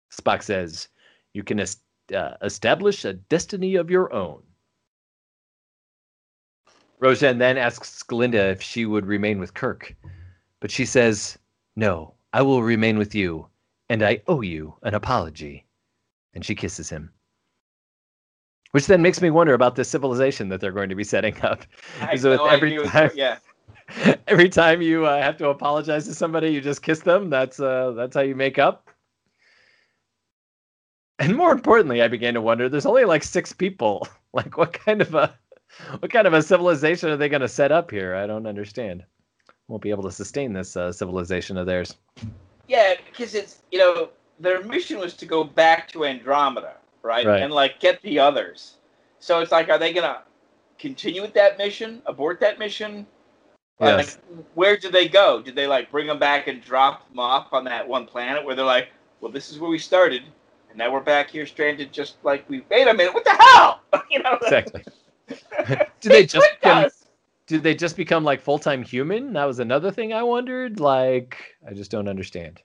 Spock 0.10 0.42
says, 0.42 0.88
You 1.36 1.44
can 1.44 1.60
uh, 1.60 2.38
establish 2.42 3.06
a 3.06 3.14
destiny 3.14 3.76
of 3.76 3.92
your 3.92 4.12
own. 4.12 4.42
Rojan 7.00 7.38
then 7.38 7.60
asks 7.60 8.02
Galinda 8.02 8.50
if 8.50 8.60
she 8.60 8.88
would 8.88 9.06
remain 9.06 9.38
with 9.40 9.54
Kirk, 9.54 9.96
but 10.60 10.72
she 10.72 10.84
says, 10.84 11.38
No, 11.76 12.16
I 12.34 12.42
will 12.42 12.64
remain 12.64 12.98
with 12.98 13.14
you, 13.14 13.50
and 13.88 14.02
I 14.02 14.24
owe 14.28 14.42
you 14.42 14.78
an 14.82 14.96
apology. 14.96 15.68
And 16.34 16.44
she 16.44 16.56
kisses 16.56 16.90
him. 16.90 17.12
Which 18.74 18.88
then 18.88 19.02
makes 19.04 19.22
me 19.22 19.30
wonder 19.30 19.54
about 19.54 19.76
this 19.76 19.88
civilization 19.88 20.50
that 20.50 20.60
they're 20.60 20.72
going 20.72 20.90
to 20.90 20.96
be 20.96 21.04
setting 21.04 21.40
up. 21.44 21.64
Is 22.12 22.24
no 22.24 22.46
every 22.48 22.84
time- 22.88 23.12
yeah 23.16 23.38
Every 24.28 24.50
time 24.50 24.82
you 24.82 25.06
uh, 25.06 25.22
have 25.22 25.38
to 25.38 25.50
apologize 25.50 26.06
to 26.06 26.14
somebody, 26.16 26.50
you 26.50 26.62
just 26.62 26.82
kiss 26.82 27.02
them. 27.02 27.30
That's 27.30 27.60
uh, 27.60 27.92
that's 27.92 28.16
how 28.16 28.22
you 28.22 28.34
make 28.36 28.58
up. 28.58 28.90
And 31.20 31.36
more 31.36 31.52
importantly, 31.52 32.02
I 32.02 32.08
began 32.08 32.34
to 32.34 32.42
wonder: 32.42 32.68
there's 32.70 32.86
only 32.86 33.06
like 33.06 33.24
six 33.24 33.54
people. 33.54 34.08
Like, 34.36 34.58
what 34.58 34.74
kind 34.74 35.00
of 35.00 35.14
a 35.14 35.38
what 36.00 36.12
kind 36.12 36.26
of 36.26 36.34
a 36.34 36.42
civilization 36.42 37.10
are 37.10 37.18
they 37.18 37.30
going 37.30 37.42
to 37.44 37.48
set 37.48 37.72
up 37.72 37.92
here? 37.92 38.16
I 38.16 38.26
don't 38.26 38.48
understand. 38.48 39.04
Won't 39.68 39.84
be 39.84 39.92
able 39.92 40.02
to 40.04 40.12
sustain 40.12 40.54
this 40.54 40.76
uh, 40.76 40.92
civilization 40.92 41.56
of 41.56 41.68
theirs. 41.68 41.96
yeah 42.68 42.96
because 43.12 43.36
it's 43.36 43.62
you 43.72 43.78
know 43.78 44.10
their 44.40 44.64
mission 44.64 44.98
was 44.98 45.14
to 45.14 45.28
go 45.28 45.44
back 45.44 45.88
to 45.90 46.04
andromeda 46.06 46.78
right, 47.04 47.26
Right. 47.26 47.42
and 47.42 47.54
like 47.54 47.80
get 47.80 48.02
the 48.02 48.20
others 48.20 48.78
so 49.20 49.40
it's 49.42 49.52
like 49.52 49.70
are 49.70 49.78
they 49.78 49.94
gonna 49.94 50.24
continue 50.80 51.22
with 51.22 51.34
that 51.34 51.58
mission 51.58 52.02
abort 52.06 52.40
that 52.40 52.58
mission 52.58 53.06
Yes. 53.80 54.18
like, 54.32 54.46
where 54.54 54.78
do 54.78 54.90
they 54.90 55.08
go? 55.08 55.42
Did 55.42 55.56
they 55.56 55.68
like 55.68 55.92
bring 55.92 56.08
them 56.08 56.20
back 56.20 56.48
and 56.48 56.62
drop 56.62 57.10
them 57.10 57.20
off 57.20 57.52
on 57.52 57.64
that 57.66 57.88
one 57.88 58.06
planet 58.06 58.44
where 58.46 58.56
they're 58.56 58.66
like, 58.66 58.90
well, 59.20 59.32
this 59.32 59.52
is 59.52 59.60
where 59.60 59.70
we 59.70 59.80
started, 59.80 60.24
and 60.70 60.78
now 60.78 60.92
we're 60.92 61.02
back 61.02 61.30
here 61.30 61.46
stranded, 61.46 61.92
just 61.92 62.16
like 62.24 62.48
we. 62.50 62.64
Wait 62.70 62.88
a 62.88 62.94
minute, 62.94 63.14
what 63.14 63.26
the 63.26 63.36
hell? 63.38 63.82
you 64.12 64.22
know, 64.22 64.38
Exactly. 64.42 64.84
Do 66.02 66.10
they 66.10 66.26
just 66.26 66.48
become, 66.60 66.90
did 67.48 67.64
they 67.64 67.74
just 67.74 67.96
become 67.96 68.24
like 68.24 68.42
full 68.42 68.60
time 68.60 68.84
human? 68.84 69.34
That 69.34 69.46
was 69.46 69.60
another 69.60 69.92
thing 69.92 70.14
I 70.14 70.24
wondered. 70.24 70.80
Like, 70.80 71.38
I 71.68 71.74
just 71.74 71.92
don't 71.92 72.08
understand. 72.08 72.62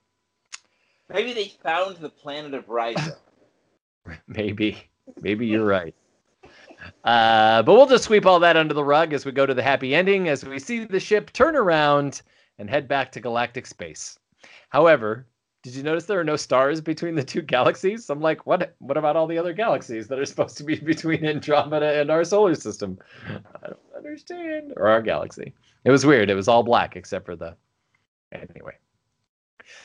Maybe 1.09 1.33
they 1.33 1.49
found 1.63 1.97
the 1.97 2.11
planet 2.11 2.55
of 2.55 2.67
Risa. 2.67 3.17
Maybe. 4.27 4.89
Maybe 5.21 5.47
you're 5.47 5.67
right. 5.67 5.95
Uh, 7.05 7.63
but 7.63 7.75
we'll 7.75 7.87
just 7.87 8.05
sweep 8.05 8.27
all 8.27 8.41
that 8.41 8.57
under 8.57 8.75
the 8.75 8.85
rug 8.85 9.13
as 9.13 9.25
we 9.25 9.33
go 9.33 9.47
to 9.47 9.55
the 9.55 9.63
happy 9.63 9.95
ending, 9.95 10.29
as 10.29 10.45
we 10.45 10.59
see 10.59 10.85
the 10.85 11.01
ship 11.01 11.33
turn 11.33 11.57
around 11.57 12.23
and 12.59 12.71
head 12.71 12.87
back 12.87 13.11
to 13.13 13.21
galactic 13.21 13.67
space. 13.67 14.19
However, 14.69 15.27
did 15.63 15.75
you 15.75 15.83
notice 15.83 16.05
there 16.05 16.21
are 16.21 16.25
no 16.25 16.37
stars 16.37 16.81
between 16.81 17.15
the 17.15 17.25
two 17.25 17.43
galaxies? 17.43 18.09
I'm 18.11 18.21
like, 18.21 18.47
what? 18.47 18.75
What 18.79 18.97
about 18.97 19.17
all 19.17 19.27
the 19.27 19.39
other 19.39 19.53
galaxies 19.53 20.07
that 20.09 20.19
are 20.19 20.25
supposed 20.25 20.57
to 20.59 20.65
be 20.65 20.77
between 20.81 21.25
Andromeda 21.25 22.01
and 22.01 22.11
our 22.11 22.25
solar 22.25 22.55
system? 22.55 22.99
I 23.27 23.69
don't 23.69 23.79
understand. 23.97 24.73
Or 24.77 24.89
our 24.89 25.03
galaxy. 25.03 25.55
It 25.85 25.91
was 25.91 26.07
weird. 26.07 26.31
It 26.31 26.35
was 26.35 26.49
all 26.49 26.63
black 26.63 26.97
except 26.97 27.27
for 27.27 27.37
the. 27.37 27.57
Anyway. 28.33 28.75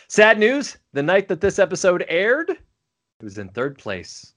Sad 0.08 0.38
news. 0.38 0.78
The 0.94 1.04
night 1.04 1.28
that 1.28 1.42
this 1.42 1.60
episode 1.60 2.06
aired, 2.08 2.58
it 3.24 3.28
was 3.28 3.38
in 3.38 3.48
third 3.48 3.78
place. 3.78 4.34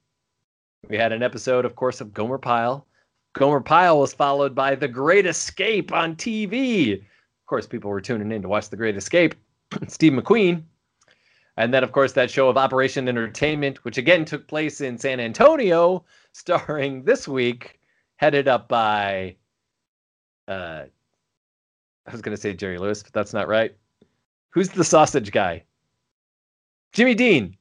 We 0.89 0.97
had 0.97 1.11
an 1.11 1.20
episode, 1.20 1.64
of 1.64 1.74
course, 1.74 2.01
of 2.01 2.14
Gomer 2.14 2.39
Pyle. 2.39 2.87
Gomer 3.32 3.61
Pyle 3.61 3.99
was 3.99 4.14
followed 4.14 4.55
by 4.55 4.76
The 4.76 4.87
Great 4.87 5.26
Escape 5.26 5.93
on 5.93 6.14
TV. 6.14 6.93
Of 6.95 7.47
course, 7.47 7.66
people 7.66 7.91
were 7.91 8.01
tuning 8.01 8.30
in 8.30 8.43
to 8.43 8.49
watch 8.49 8.70
The 8.70 8.76
Great 8.76 8.97
Escape. 8.97 9.34
Steve 9.89 10.12
McQueen. 10.12 10.62
And 11.57 11.74
then, 11.74 11.82
of 11.82 11.91
course, 11.91 12.12
that 12.12 12.30
show 12.30 12.49
of 12.49 12.57
Operation 12.57 13.09
Entertainment, 13.09 13.84
which 13.84 13.99
again 13.99 14.24
took 14.24 14.47
place 14.47 14.80
in 14.80 14.97
San 14.97 15.18
Antonio, 15.18 16.05
starring 16.32 17.03
this 17.03 17.26
week, 17.26 17.80
headed 18.18 18.47
up 18.47 18.68
by, 18.68 19.34
uh, 20.47 20.84
I 22.07 22.12
was 22.12 22.22
going 22.22 22.37
to 22.37 22.41
say 22.41 22.55
Jerry 22.55 22.78
Lewis, 22.78 23.03
but 23.03 23.12
that's 23.12 23.34
not 23.34 23.49
right. 23.49 23.74
Who's 24.51 24.68
the 24.68 24.84
sausage 24.84 25.32
guy? 25.32 25.64
Jimmy 26.93 27.16
Dean. 27.16 27.57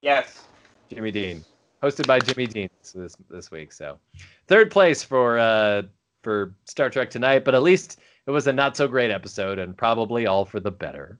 Yes. 0.00 0.45
Jimmy 0.88 1.10
Dean, 1.10 1.44
hosted 1.82 2.06
by 2.06 2.18
Jimmy 2.18 2.46
Dean 2.46 2.68
this 2.94 3.16
this 3.28 3.50
week. 3.50 3.72
So, 3.72 3.98
third 4.46 4.70
place 4.70 5.02
for 5.02 5.38
uh, 5.38 5.82
for 6.22 6.54
Star 6.64 6.90
Trek 6.90 7.10
tonight, 7.10 7.44
but 7.44 7.54
at 7.54 7.62
least 7.62 8.00
it 8.26 8.30
was 8.30 8.46
a 8.46 8.52
not 8.52 8.76
so 8.76 8.88
great 8.88 9.10
episode, 9.10 9.58
and 9.58 9.76
probably 9.76 10.26
all 10.26 10.44
for 10.44 10.60
the 10.60 10.70
better. 10.70 11.18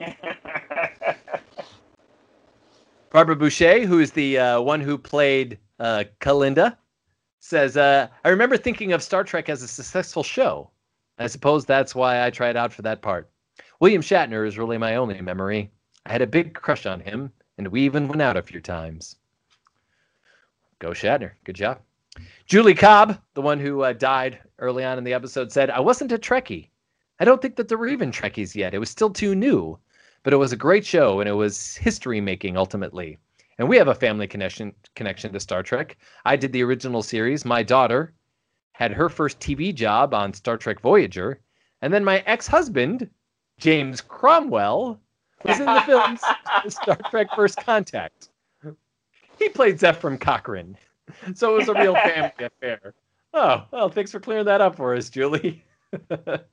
Barbara 3.10 3.36
Bouchet, 3.36 3.84
who 3.84 4.00
is 4.00 4.10
the 4.10 4.38
uh, 4.38 4.60
one 4.60 4.80
who 4.80 4.98
played 4.98 5.58
uh, 5.78 6.04
Kelinda, 6.20 6.76
says, 7.38 7.76
uh, 7.76 8.08
I 8.24 8.28
remember 8.28 8.56
thinking 8.56 8.92
of 8.92 9.02
Star 9.02 9.22
Trek 9.22 9.48
as 9.48 9.62
a 9.62 9.68
successful 9.68 10.22
show. 10.24 10.70
I 11.18 11.28
suppose 11.28 11.64
that's 11.64 11.94
why 11.94 12.26
I 12.26 12.30
tried 12.30 12.56
out 12.56 12.72
for 12.72 12.82
that 12.82 13.02
part. 13.02 13.30
William 13.78 14.02
Shatner 14.02 14.46
is 14.46 14.58
really 14.58 14.78
my 14.78 14.96
only 14.96 15.20
memory. 15.20 15.70
I 16.06 16.12
had 16.12 16.22
a 16.22 16.26
big 16.26 16.54
crush 16.54 16.86
on 16.86 17.00
him, 17.00 17.30
and 17.58 17.68
we 17.68 17.82
even 17.82 18.08
went 18.08 18.22
out 18.22 18.36
a 18.36 18.42
few 18.42 18.60
times. 18.60 19.16
Go 20.78 20.90
Shatner. 20.90 21.32
Good 21.44 21.56
job. 21.56 21.80
Julie 22.46 22.74
Cobb, 22.74 23.18
the 23.34 23.42
one 23.42 23.58
who 23.58 23.82
uh, 23.82 23.92
died 23.92 24.38
early 24.58 24.84
on 24.84 24.98
in 24.98 25.04
the 25.04 25.14
episode, 25.14 25.50
said, 25.50 25.70
I 25.70 25.80
wasn't 25.80 26.12
a 26.12 26.18
Trekkie. 26.18 26.68
I 27.20 27.24
don't 27.24 27.40
think 27.40 27.56
that 27.56 27.68
there 27.68 27.78
were 27.78 27.88
even 27.88 28.10
Trekkies 28.10 28.54
yet. 28.54 28.74
It 28.74 28.78
was 28.78 28.90
still 28.90 29.10
too 29.10 29.34
new 29.34 29.78
but 30.24 30.32
it 30.32 30.38
was 30.38 30.52
a 30.52 30.56
great 30.56 30.84
show 30.84 31.20
and 31.20 31.28
it 31.28 31.34
was 31.34 31.76
history 31.76 32.20
making 32.20 32.56
ultimately. 32.56 33.18
And 33.58 33.68
we 33.68 33.76
have 33.76 33.88
a 33.88 33.94
family 33.94 34.26
connection 34.26 34.74
connection 34.96 35.32
to 35.32 35.38
Star 35.38 35.62
Trek. 35.62 35.96
I 36.24 36.34
did 36.34 36.50
the 36.50 36.64
original 36.64 37.02
series. 37.04 37.44
My 37.44 37.62
daughter 37.62 38.14
had 38.72 38.90
her 38.90 39.08
first 39.08 39.38
TV 39.38 39.72
job 39.72 40.12
on 40.12 40.32
Star 40.32 40.56
Trek 40.56 40.80
Voyager, 40.80 41.40
and 41.80 41.94
then 41.94 42.02
my 42.02 42.24
ex-husband, 42.26 43.08
James 43.58 44.00
Cromwell, 44.00 44.98
was 45.44 45.60
in 45.60 45.66
the 45.66 45.80
films 45.82 46.20
Star 46.68 46.98
Trek 47.10 47.28
First 47.34 47.58
Contact. 47.58 48.28
He 49.38 49.48
played 49.48 49.78
Zefram 49.78 50.20
Cochrane. 50.20 50.76
So 51.34 51.54
it 51.54 51.58
was 51.58 51.68
a 51.68 51.74
real 51.74 51.94
family 52.04 52.32
affair. 52.40 52.94
Oh, 53.32 53.64
well, 53.70 53.88
thanks 53.88 54.10
for 54.12 54.20
clearing 54.20 54.46
that 54.46 54.60
up 54.60 54.76
for 54.76 54.94
us, 54.94 55.10
Julie. 55.10 55.64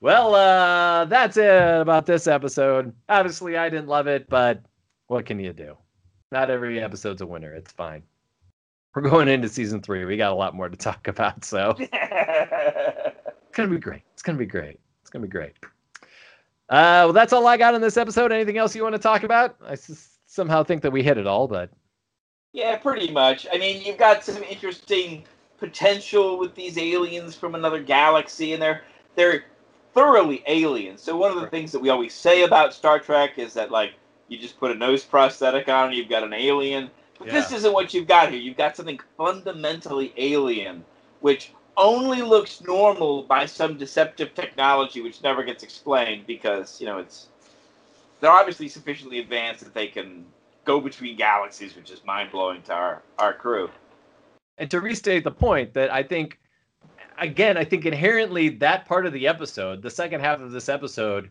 Well, 0.00 0.34
uh, 0.34 1.04
that's 1.04 1.36
it 1.36 1.80
about 1.80 2.06
this 2.06 2.26
episode. 2.26 2.94
Obviously, 3.10 3.58
I 3.58 3.68
didn't 3.68 3.88
love 3.88 4.06
it, 4.06 4.28
but 4.30 4.62
what 5.08 5.26
can 5.26 5.38
you 5.38 5.52
do? 5.52 5.76
Not 6.32 6.48
every 6.48 6.80
episode's 6.80 7.20
a 7.20 7.26
winner. 7.26 7.52
It's 7.52 7.72
fine. 7.72 8.02
We're 8.94 9.02
going 9.02 9.28
into 9.28 9.48
season 9.48 9.82
three. 9.82 10.06
We 10.06 10.16
got 10.16 10.32
a 10.32 10.34
lot 10.34 10.54
more 10.54 10.70
to 10.70 10.76
talk 10.76 11.06
about, 11.06 11.44
so 11.44 11.74
it's 11.78 11.90
gonna 13.52 13.68
be 13.68 13.78
great. 13.78 14.02
It's 14.14 14.22
gonna 14.22 14.38
be 14.38 14.46
great. 14.46 14.80
It's 15.02 15.10
gonna 15.10 15.26
be 15.26 15.30
great. 15.30 15.54
Uh, 16.70 17.02
well, 17.04 17.12
that's 17.12 17.32
all 17.32 17.46
I 17.48 17.56
got 17.56 17.74
in 17.74 17.80
this 17.80 17.96
episode. 17.96 18.32
Anything 18.32 18.56
else 18.56 18.76
you 18.76 18.84
want 18.84 18.94
to 18.94 19.00
talk 19.00 19.24
about? 19.24 19.56
I 19.62 19.72
s- 19.72 20.18
somehow 20.26 20.62
think 20.62 20.82
that 20.82 20.92
we 20.92 21.02
hit 21.02 21.18
it 21.18 21.26
all, 21.26 21.48
but 21.48 21.70
Yeah, 22.52 22.76
pretty 22.78 23.12
much. 23.12 23.46
I 23.52 23.58
mean, 23.58 23.82
you've 23.84 23.98
got 23.98 24.24
some 24.24 24.42
interesting 24.44 25.24
potential 25.58 26.38
with 26.38 26.54
these 26.54 26.78
aliens 26.78 27.34
from 27.34 27.56
another 27.56 27.82
galaxy, 27.82 28.52
and 28.52 28.62
they're 28.62 28.82
they're 29.16 29.44
thoroughly 29.94 30.44
alien. 30.46 30.96
So 30.96 31.16
one 31.16 31.32
of 31.32 31.40
the 31.40 31.48
things 31.48 31.72
that 31.72 31.80
we 31.80 31.90
always 31.90 32.14
say 32.14 32.44
about 32.44 32.72
Star 32.72 33.00
Trek 33.00 33.38
is 33.38 33.54
that 33.54 33.72
like 33.72 33.94
you 34.28 34.38
just 34.38 34.58
put 34.60 34.70
a 34.70 34.74
nose 34.74 35.04
prosthetic 35.04 35.68
on 35.68 35.88
and 35.88 35.96
you've 35.96 36.08
got 36.08 36.22
an 36.22 36.32
alien. 36.32 36.90
But 37.18 37.30
this 37.30 37.52
isn't 37.52 37.72
what 37.72 37.92
you've 37.92 38.08
got 38.08 38.30
here. 38.30 38.40
You've 38.40 38.56
got 38.56 38.76
something 38.76 39.00
fundamentally 39.16 40.14
alien, 40.16 40.84
which 41.20 41.52
only 41.76 42.22
looks 42.22 42.60
normal 42.62 43.22
by 43.22 43.46
some 43.46 43.76
deceptive 43.78 44.34
technology 44.34 45.00
which 45.00 45.22
never 45.22 45.42
gets 45.42 45.62
explained 45.62 46.26
because, 46.26 46.80
you 46.80 46.86
know, 46.86 46.98
it's 46.98 47.28
they're 48.20 48.30
obviously 48.30 48.68
sufficiently 48.68 49.18
advanced 49.18 49.64
that 49.64 49.74
they 49.74 49.86
can 49.86 50.24
go 50.64 50.80
between 50.80 51.16
galaxies, 51.16 51.74
which 51.74 51.90
is 51.90 52.04
mind 52.04 52.30
blowing 52.30 52.62
to 52.62 52.72
our, 52.72 53.02
our 53.18 53.32
crew. 53.32 53.70
and 54.58 54.70
to 54.70 54.80
restate 54.80 55.24
the 55.24 55.30
point 55.30 55.72
that 55.74 55.90
I 55.92 56.02
think, 56.02 56.38
again, 57.18 57.56
I 57.56 57.64
think 57.64 57.86
inherently 57.86 58.50
that 58.50 58.86
part 58.86 59.06
of 59.06 59.12
the 59.12 59.26
episode, 59.26 59.80
the 59.80 59.90
second 59.90 60.20
half 60.20 60.40
of 60.40 60.52
this 60.52 60.68
episode, 60.68 61.30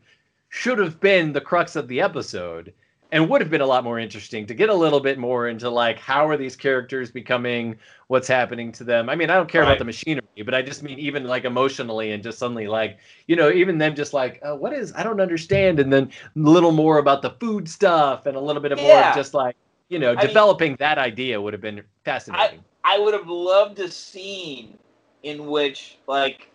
should 0.49 0.79
have 0.79 0.99
been 0.99 1.31
the 1.31 1.41
crux 1.41 1.75
of 1.75 1.87
the 1.87 2.01
episode 2.01 2.73
and 3.11 3.27
would 3.29 3.41
have 3.41 3.49
been 3.49 3.61
a 3.61 3.65
lot 3.65 3.83
more 3.83 3.97
interesting 3.99 4.45
to 4.45 4.53
get 4.53 4.69
a 4.69 4.73
little 4.73 4.99
bit 4.99 5.17
more 5.17 5.47
into 5.47 5.69
like 5.69 5.97
how 5.99 6.27
are 6.27 6.37
these 6.37 6.55
characters 6.55 7.11
becoming 7.11 7.75
what's 8.07 8.27
happening 8.27 8.71
to 8.71 8.83
them 8.83 9.09
i 9.09 9.15
mean 9.15 9.29
i 9.29 9.35
don't 9.35 9.49
care 9.49 9.61
Right. 9.61 9.69
about 9.69 9.79
the 9.79 9.85
machinery 9.85 10.21
but 10.45 10.53
i 10.53 10.61
just 10.61 10.83
mean 10.83 10.99
even 10.99 11.23
like 11.25 11.45
emotionally 11.45 12.11
and 12.11 12.21
just 12.23 12.37
suddenly 12.39 12.67
like 12.67 12.99
you 13.27 13.35
know 13.35 13.51
even 13.51 13.77
them 13.77 13.95
just 13.95 14.13
like 14.13 14.39
uh, 14.43 14.55
what 14.55 14.73
is 14.73 14.93
i 14.95 15.03
don't 15.03 15.21
understand 15.21 15.79
and 15.79 15.91
then 15.91 16.11
a 16.35 16.39
little 16.39 16.71
more 16.71 16.97
about 16.99 17.21
the 17.21 17.31
food 17.39 17.67
stuff 17.67 18.25
and 18.25 18.35
a 18.37 18.39
little 18.39 18.61
bit 18.61 18.71
of 18.71 18.79
more 18.79 18.87
Yeah. 18.91 19.09
of 19.09 19.15
just 19.15 19.33
like 19.33 19.55
you 19.89 19.99
know 19.99 20.13
mean- 20.15 20.27
developing 20.27 20.75
that 20.79 20.97
idea 20.97 21.39
would 21.41 21.53
have 21.53 21.61
been 21.61 21.83
fascinating 22.05 22.63
I 22.83 22.97
would 22.97 23.13
have 23.13 23.27
loved 23.27 23.79
a 23.79 23.91
scene 23.91 24.77
in 25.23 25.47
which, 25.47 25.97
like, 26.07 26.49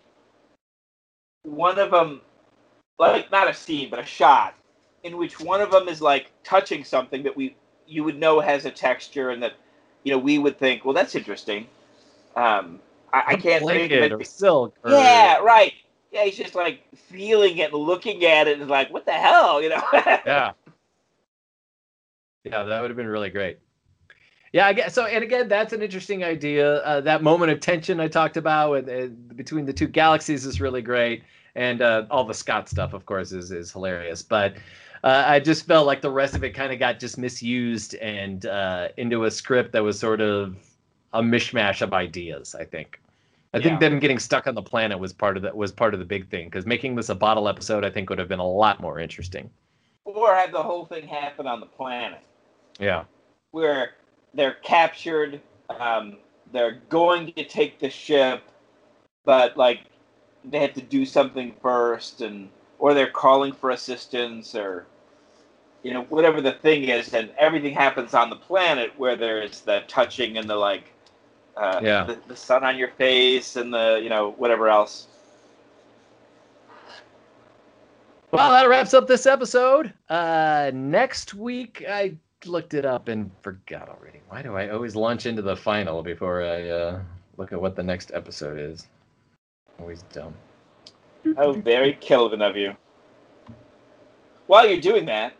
one 1.43 1.79
of 1.79 1.91
them, 1.91 2.21
like, 2.99 3.31
not 3.31 3.49
a 3.49 3.53
scene, 3.53 3.89
but 3.89 3.99
a 3.99 4.05
shot, 4.05 4.55
in 5.05 5.17
which 5.17 5.39
one 5.39 5.61
of 5.61 5.71
them 5.71 5.87
is 5.87 6.01
like 6.01 6.31
touching 6.43 6.83
something 6.83 7.23
that 7.23 7.35
we 7.35 7.55
you 7.87 8.03
would 8.03 8.19
know 8.19 8.39
has 8.39 8.65
a 8.65 8.71
texture, 8.71 9.29
and 9.29 9.41
that 9.43 9.53
you 10.03 10.11
know 10.11 10.17
we 10.17 10.37
would 10.37 10.59
think, 10.59 10.83
well, 10.83 10.93
that's 10.93 11.15
interesting. 11.15 11.67
Um, 12.35 12.81
I, 13.13 13.23
I 13.27 13.35
can't 13.35 13.65
think 13.65 13.91
of 13.91 13.99
it. 13.99 14.11
or 14.11 14.23
silk 14.23 14.75
or, 14.83 14.91
Yeah, 14.91 15.37
right. 15.37 15.71
Yeah, 16.11 16.25
he's 16.25 16.37
just 16.37 16.55
like 16.55 16.81
feeling 16.95 17.57
it, 17.59 17.71
and 17.71 17.81
looking 17.81 18.25
at 18.25 18.47
it, 18.47 18.59
and 18.59 18.69
like, 18.69 18.91
what 18.91 19.05
the 19.05 19.13
hell, 19.13 19.61
you 19.61 19.69
know? 19.69 19.83
yeah 19.93 20.51
yeah 22.45 22.63
that 22.63 22.81
would 22.81 22.89
have 22.89 22.95
been 22.95 23.07
really 23.07 23.29
great 23.29 23.59
yeah 24.53 24.67
i 24.67 24.73
guess 24.73 24.93
so 24.93 25.05
and 25.05 25.23
again 25.23 25.47
that's 25.47 25.73
an 25.73 25.81
interesting 25.81 26.23
idea 26.23 26.75
uh, 26.77 27.01
that 27.01 27.23
moment 27.23 27.51
of 27.51 27.59
tension 27.59 27.99
i 27.99 28.07
talked 28.07 28.37
about 28.37 28.71
with, 28.71 28.89
uh, 28.89 29.07
between 29.35 29.65
the 29.65 29.73
two 29.73 29.87
galaxies 29.87 30.45
is 30.45 30.61
really 30.61 30.81
great 30.81 31.23
and 31.55 31.81
uh, 31.81 32.05
all 32.09 32.23
the 32.23 32.33
scott 32.33 32.69
stuff 32.69 32.93
of 32.93 33.05
course 33.05 33.31
is, 33.31 33.51
is 33.51 33.71
hilarious 33.71 34.21
but 34.21 34.53
uh, 35.05 35.23
i 35.27 35.39
just 35.39 35.65
felt 35.65 35.87
like 35.87 36.01
the 36.01 36.11
rest 36.11 36.35
of 36.35 36.43
it 36.43 36.49
kind 36.51 36.73
of 36.73 36.79
got 36.79 36.99
just 36.99 37.17
misused 37.17 37.95
and 37.95 38.45
uh, 38.47 38.89
into 38.97 39.23
a 39.25 39.31
script 39.31 39.71
that 39.71 39.81
was 39.83 39.97
sort 39.97 40.19
of 40.19 40.55
a 41.13 41.21
mishmash 41.21 41.81
of 41.81 41.93
ideas 41.93 42.53
i 42.55 42.65
think 42.65 42.99
I 43.53 43.59
think 43.59 43.79
Yeah. 43.79 43.87
them 43.89 43.99
getting 43.99 44.19
stuck 44.19 44.47
on 44.47 44.55
the 44.55 44.61
planet 44.61 44.99
was 44.99 45.13
part 45.13 45.37
of 45.37 45.43
that 45.43 45.55
was 45.55 45.71
part 45.71 45.93
of 45.93 46.01
the 46.01 46.05
big 46.05 46.29
thing 46.29 46.49
because 46.49 46.65
making 46.65 46.95
this 46.95 47.07
a 47.07 47.15
bottle 47.15 47.47
episode 47.47 47.85
I 47.85 47.89
think 47.89 48.09
would 48.09 48.19
have 48.19 48.27
been 48.27 48.39
a 48.39 48.45
lot 48.63 48.81
more 48.81 48.99
interesting. 48.99 49.49
or 50.03 50.35
have 50.35 50.51
the 50.51 50.61
whole 50.61 50.85
thing 50.85 51.07
happen 51.07 51.47
on 51.47 51.61
the 51.61 51.65
planet. 51.65 52.19
Yeah. 52.81 53.05
where 53.51 53.91
they're 54.33 54.55
captured. 54.61 55.39
Um, 55.69 56.17
they're 56.51 56.81
going 56.89 57.31
to 57.33 57.45
take 57.45 57.79
the 57.79 57.89
ship, 57.89 58.43
but 59.23 59.55
like 59.55 59.85
they 60.43 60.59
have 60.59 60.73
to 60.73 60.81
do 60.81 61.05
something 61.05 61.53
first, 61.61 62.19
and 62.19 62.49
or 62.77 62.93
they're 62.93 63.09
calling 63.09 63.53
for 63.53 63.69
assistance, 63.69 64.53
or 64.53 64.85
you 65.85 65.93
know 65.93 66.01
whatever 66.09 66.41
the 66.41 66.53
thing 66.53 66.85
is, 66.85 67.13
and 67.13 67.29
everything 67.37 67.71
happens 67.71 68.15
on 68.15 68.31
the 68.31 68.35
planet 68.35 68.91
where 68.97 69.15
there's 69.15 69.61
the 69.61 69.83
touching 69.87 70.39
and 70.39 70.49
the 70.49 70.55
like, 70.55 70.91
uh, 71.55 71.79
Yeah. 71.83 72.05
the, 72.05 72.17
the 72.27 72.35
sun 72.35 72.63
on 72.63 72.75
your 72.75 72.87
face 72.87 73.55
and 73.55 73.71
the 73.71 73.99
you 74.01 74.09
know 74.09 74.31
whatever 74.31 74.67
else. 74.67 75.05
Well, 78.31 78.49
that 78.49 78.67
wraps 78.67 78.95
up 78.95 79.05
this 79.05 79.27
episode. 79.27 79.93
Uh, 80.09 80.71
next 80.73 81.35
week, 81.35 81.85
I 81.87 82.15
looked 82.45 82.73
it 82.73 82.83
up 82.83 83.07
and 83.07 83.29
forgot 83.43 83.87
already. 83.87 84.21
Why 84.27 84.41
do 84.41 84.55
I 84.55 84.69
always 84.69 84.95
launch 84.95 85.27
into 85.27 85.43
the 85.43 85.55
final 85.55 86.01
before 86.01 86.41
I 86.41 86.67
uh, 86.67 86.99
look 87.37 87.53
at 87.53 87.61
what 87.61 87.75
the 87.75 87.83
next 87.83 88.11
episode 88.11 88.57
is? 88.59 88.87
Always 89.79 90.01
dumb. 90.11 90.33
How 91.37 91.51
very 91.53 91.93
Kelvan 91.93 92.41
of 92.41 92.57
you. 92.57 92.75
While 94.47 94.67
you're 94.67 94.81
doing 94.81 95.05
that, 95.05 95.33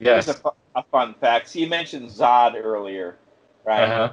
Yes. 0.00 0.26
here's 0.26 0.36
a, 0.44 0.52
a 0.74 0.82
fun 0.84 1.14
fact. 1.14 1.48
So 1.48 1.58
you 1.58 1.68
mentioned 1.68 2.08
Zod 2.10 2.54
earlier, 2.62 3.16
right? 3.64 3.84
Uh-huh. 3.88 4.12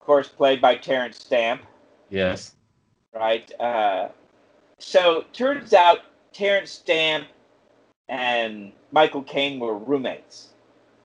Of 0.00 0.06
course, 0.06 0.28
played 0.28 0.60
by 0.60 0.76
Terence 0.76 1.18
Stamp, 1.18 1.62
Yes. 2.10 2.54
right? 3.14 3.50
Uh, 3.60 4.08
so 4.78 5.24
turns 5.32 5.72
out 5.72 6.00
Terence 6.32 6.70
Stamp 6.70 7.28
and 8.08 8.72
Michael 8.90 9.22
Caine 9.22 9.58
were 9.60 9.76
roommates. 9.78 10.48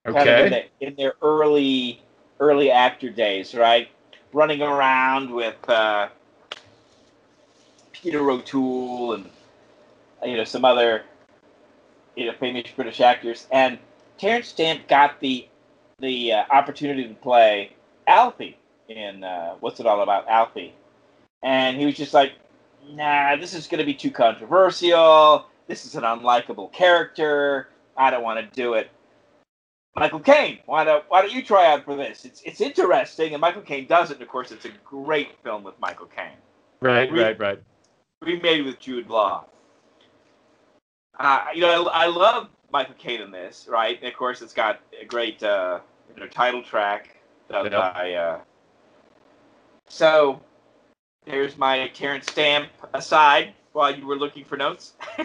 kind 0.05 0.17
of 0.17 0.27
in, 0.27 0.53
Okay. 0.53 0.69
the, 0.79 0.87
in 0.87 0.95
their 0.95 1.13
early 1.21 2.01
early 2.39 2.69
actor 2.71 3.09
days, 3.09 3.55
right? 3.55 3.87
Running 4.33 4.61
around 4.61 5.29
with 5.31 5.57
uh, 5.69 6.09
Peter 7.91 8.29
O'Toole 8.29 9.13
and 9.13 9.29
you 10.25 10.37
know 10.37 10.43
some 10.43 10.65
other 10.65 11.03
you 12.17 12.25
know 12.25 12.33
famous 12.39 12.65
British 12.75 12.99
actors, 12.99 13.47
and 13.51 13.77
Terence 14.17 14.47
Stamp 14.49 14.87
got 14.87 15.19
the 15.21 15.47
the 15.99 16.33
uh, 16.33 16.43
opportunity 16.51 17.07
to 17.07 17.13
play 17.15 17.73
Alfie 18.07 18.57
in 18.89 19.23
uh, 19.23 19.55
What's 19.59 19.79
It 19.79 19.85
All 19.85 20.01
About, 20.01 20.27
Alfie, 20.27 20.73
and 21.43 21.77
he 21.77 21.85
was 21.85 21.95
just 21.95 22.13
like, 22.13 22.33
Nah, 22.89 23.35
this 23.37 23.53
is 23.53 23.67
going 23.67 23.79
to 23.79 23.85
be 23.85 23.93
too 23.93 24.11
controversial. 24.11 25.45
This 25.67 25.85
is 25.85 25.95
an 25.95 26.03
unlikable 26.03 26.71
character. 26.71 27.69
I 27.97 28.09
don't 28.11 28.23
want 28.23 28.39
to 28.39 28.55
do 28.55 28.73
it. 28.73 28.89
Michael 29.95 30.19
Caine, 30.19 30.59
why 30.67 30.83
don't 30.83 31.03
why 31.09 31.21
don't 31.21 31.31
you 31.33 31.43
try 31.43 31.71
out 31.71 31.83
for 31.83 31.95
this? 31.95 32.23
It's 32.25 32.41
it's 32.45 32.61
interesting, 32.61 33.33
and 33.33 33.41
Michael 33.41 33.63
Caine 33.63 33.87
does 33.87 34.11
it. 34.11 34.15
And 34.15 34.23
of 34.23 34.29
course, 34.29 34.51
it's 34.51 34.65
a 34.65 34.71
great 34.85 35.29
film 35.43 35.63
with 35.63 35.73
Michael 35.79 36.05
Caine, 36.15 36.37
Right, 36.81 37.11
Re- 37.11 37.23
right, 37.23 37.39
right. 37.39 37.63
remade 38.21 38.65
with 38.65 38.79
Jude 38.79 39.09
Law. 39.09 39.45
Uh, 41.19 41.45
you 41.53 41.61
know, 41.61 41.87
I, 41.87 42.03
I 42.03 42.07
love 42.07 42.49
Michael 42.71 42.95
Caine 42.97 43.21
in 43.21 43.31
this, 43.31 43.67
right? 43.69 43.97
And 43.97 44.07
of 44.07 44.13
course, 44.15 44.41
it's 44.41 44.53
got 44.53 44.81
a 44.99 45.05
great 45.05 45.41
uh, 45.41 45.79
you 46.13 46.21
know, 46.21 46.27
title 46.27 46.61
track 46.61 47.17
done 47.49 47.69
by. 47.71 48.13
Uh, 48.13 48.39
so, 49.87 50.41
there's 51.25 51.57
my 51.57 51.87
Terence 51.89 52.29
Stamp 52.29 52.69
aside 52.93 53.53
while 53.73 53.95
you 53.95 54.05
were 54.05 54.17
looking 54.17 54.43
for 54.43 54.57
notes. 54.57 54.93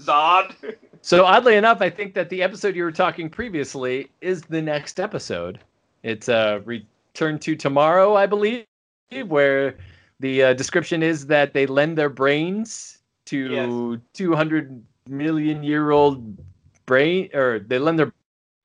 Zod. 0.00 0.54
So 1.02 1.24
oddly 1.24 1.56
enough, 1.56 1.80
I 1.80 1.90
think 1.90 2.14
that 2.14 2.28
the 2.28 2.42
episode 2.42 2.76
you 2.76 2.84
were 2.84 2.92
talking 2.92 3.28
previously 3.28 4.10
is 4.20 4.42
the 4.42 4.60
next 4.62 5.00
episode. 5.00 5.58
It's 6.02 6.28
uh, 6.28 6.60
Return 6.64 7.38
to 7.40 7.56
Tomorrow, 7.56 8.16
I 8.16 8.26
believe, 8.26 8.66
where 9.26 9.76
the 10.20 10.42
uh, 10.42 10.52
description 10.54 11.02
is 11.02 11.26
that 11.26 11.52
they 11.52 11.66
lend 11.66 11.98
their 11.98 12.08
brains 12.08 12.99
to 13.30 14.00
200 14.14 14.84
million 15.08 15.62
year 15.62 15.90
old 15.90 16.36
brain, 16.86 17.30
or 17.34 17.58
they 17.60 17.78
lend 17.78 17.98
their 17.98 18.12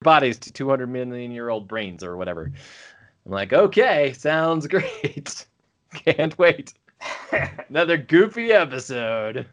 bodies 0.01 0.37
to 0.39 0.51
200 0.53 0.87
million 0.87 1.31
year 1.31 1.49
old 1.49 1.67
brains, 1.67 2.03
or 2.03 2.17
whatever. 2.17 2.51
I'm 3.25 3.31
like, 3.31 3.53
okay, 3.53 4.13
sounds 4.13 4.67
great. 4.75 5.45
Can't 5.93 6.37
wait. 6.37 6.73
Another 7.69 7.97
goofy 7.97 8.51
episode. 8.51 9.45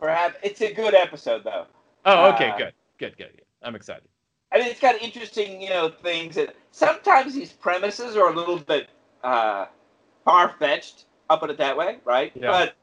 Perhaps 0.00 0.36
it's 0.42 0.60
a 0.60 0.72
good 0.72 0.94
episode 0.94 1.44
though. 1.44 1.66
Oh, 2.04 2.32
okay, 2.34 2.50
Uh, 2.50 2.58
good, 2.58 2.72
good, 2.98 3.16
good. 3.16 3.30
good. 3.36 3.42
I'm 3.62 3.74
excited. 3.74 4.04
I 4.52 4.58
mean, 4.58 4.68
it's 4.68 4.80
got 4.80 5.00
interesting, 5.02 5.60
you 5.60 5.70
know, 5.70 5.88
things 5.88 6.36
that 6.36 6.54
sometimes 6.70 7.34
these 7.34 7.52
premises 7.52 8.16
are 8.16 8.32
a 8.32 8.34
little 8.34 8.58
bit 8.58 8.88
uh, 9.24 9.66
far 10.24 10.54
fetched. 10.58 11.04
I'll 11.28 11.38
put 11.38 11.50
it 11.50 11.58
that 11.58 11.76
way, 11.76 11.98
right? 12.04 12.32
Yeah. 12.34 12.50
But 12.50 12.74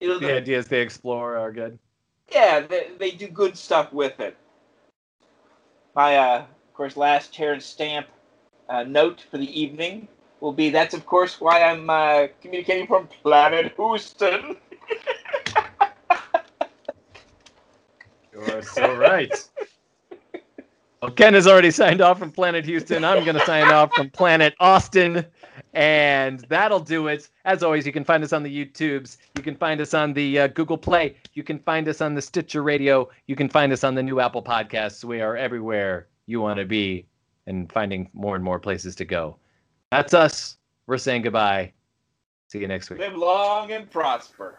you 0.00 0.08
know, 0.08 0.18
The 0.18 0.26
the- 0.26 0.36
ideas 0.36 0.66
they 0.66 0.80
explore 0.80 1.36
are 1.36 1.52
good. 1.52 1.78
yeah, 2.32 2.60
they, 2.60 2.90
they 2.98 3.10
do 3.10 3.28
good 3.28 3.56
stuff 3.56 3.92
with 3.92 4.18
it. 4.20 4.36
My, 5.94 6.16
uh, 6.16 6.38
of 6.42 6.74
course, 6.74 6.96
last 6.96 7.34
Terence 7.34 7.64
Stamp 7.64 8.06
uh, 8.68 8.84
note 8.84 9.24
for 9.30 9.38
the 9.38 9.60
evening 9.60 10.08
will 10.40 10.52
be 10.52 10.70
that's, 10.70 10.94
of 10.94 11.04
course, 11.04 11.40
why 11.40 11.62
I'm 11.62 11.90
uh, 11.90 12.28
communicating 12.40 12.86
from 12.86 13.08
Planet 13.22 13.72
Houston. 13.76 14.56
You're 18.32 18.62
so 18.62 18.92
right. 18.92 19.36
Ken 21.08 21.32
has 21.32 21.46
already 21.46 21.70
signed 21.70 22.02
off 22.02 22.18
from 22.18 22.30
Planet 22.30 22.64
Houston. 22.66 23.04
I'm 23.04 23.24
going 23.24 23.36
to 23.38 23.44
sign 23.46 23.72
off 23.72 23.90
from 23.94 24.10
Planet 24.10 24.54
Austin. 24.60 25.24
And 25.72 26.40
that'll 26.48 26.80
do 26.80 27.06
it. 27.06 27.28
As 27.46 27.62
always, 27.62 27.86
you 27.86 27.92
can 27.92 28.04
find 28.04 28.22
us 28.22 28.34
on 28.34 28.42
the 28.42 28.64
YouTubes. 28.64 29.16
You 29.36 29.42
can 29.42 29.56
find 29.56 29.80
us 29.80 29.94
on 29.94 30.12
the 30.12 30.40
uh, 30.40 30.46
Google 30.48 30.76
Play. 30.76 31.16
You 31.32 31.42
can 31.42 31.58
find 31.60 31.88
us 31.88 32.02
on 32.02 32.14
the 32.14 32.20
Stitcher 32.20 32.62
Radio. 32.62 33.08
You 33.26 33.36
can 33.36 33.48
find 33.48 33.72
us 33.72 33.82
on 33.82 33.94
the 33.94 34.02
new 34.02 34.20
Apple 34.20 34.42
Podcasts. 34.42 35.02
We 35.02 35.22
are 35.22 35.36
everywhere 35.36 36.08
you 36.26 36.40
want 36.40 36.58
to 36.58 36.66
be 36.66 37.06
and 37.46 37.72
finding 37.72 38.10
more 38.12 38.34
and 38.34 38.44
more 38.44 38.58
places 38.58 38.94
to 38.96 39.04
go. 39.06 39.36
That's 39.90 40.12
us. 40.12 40.58
We're 40.86 40.98
saying 40.98 41.22
goodbye. 41.22 41.72
See 42.48 42.58
you 42.58 42.68
next 42.68 42.90
week. 42.90 42.98
Live 42.98 43.16
long 43.16 43.72
and 43.72 43.90
prosper. 43.90 44.58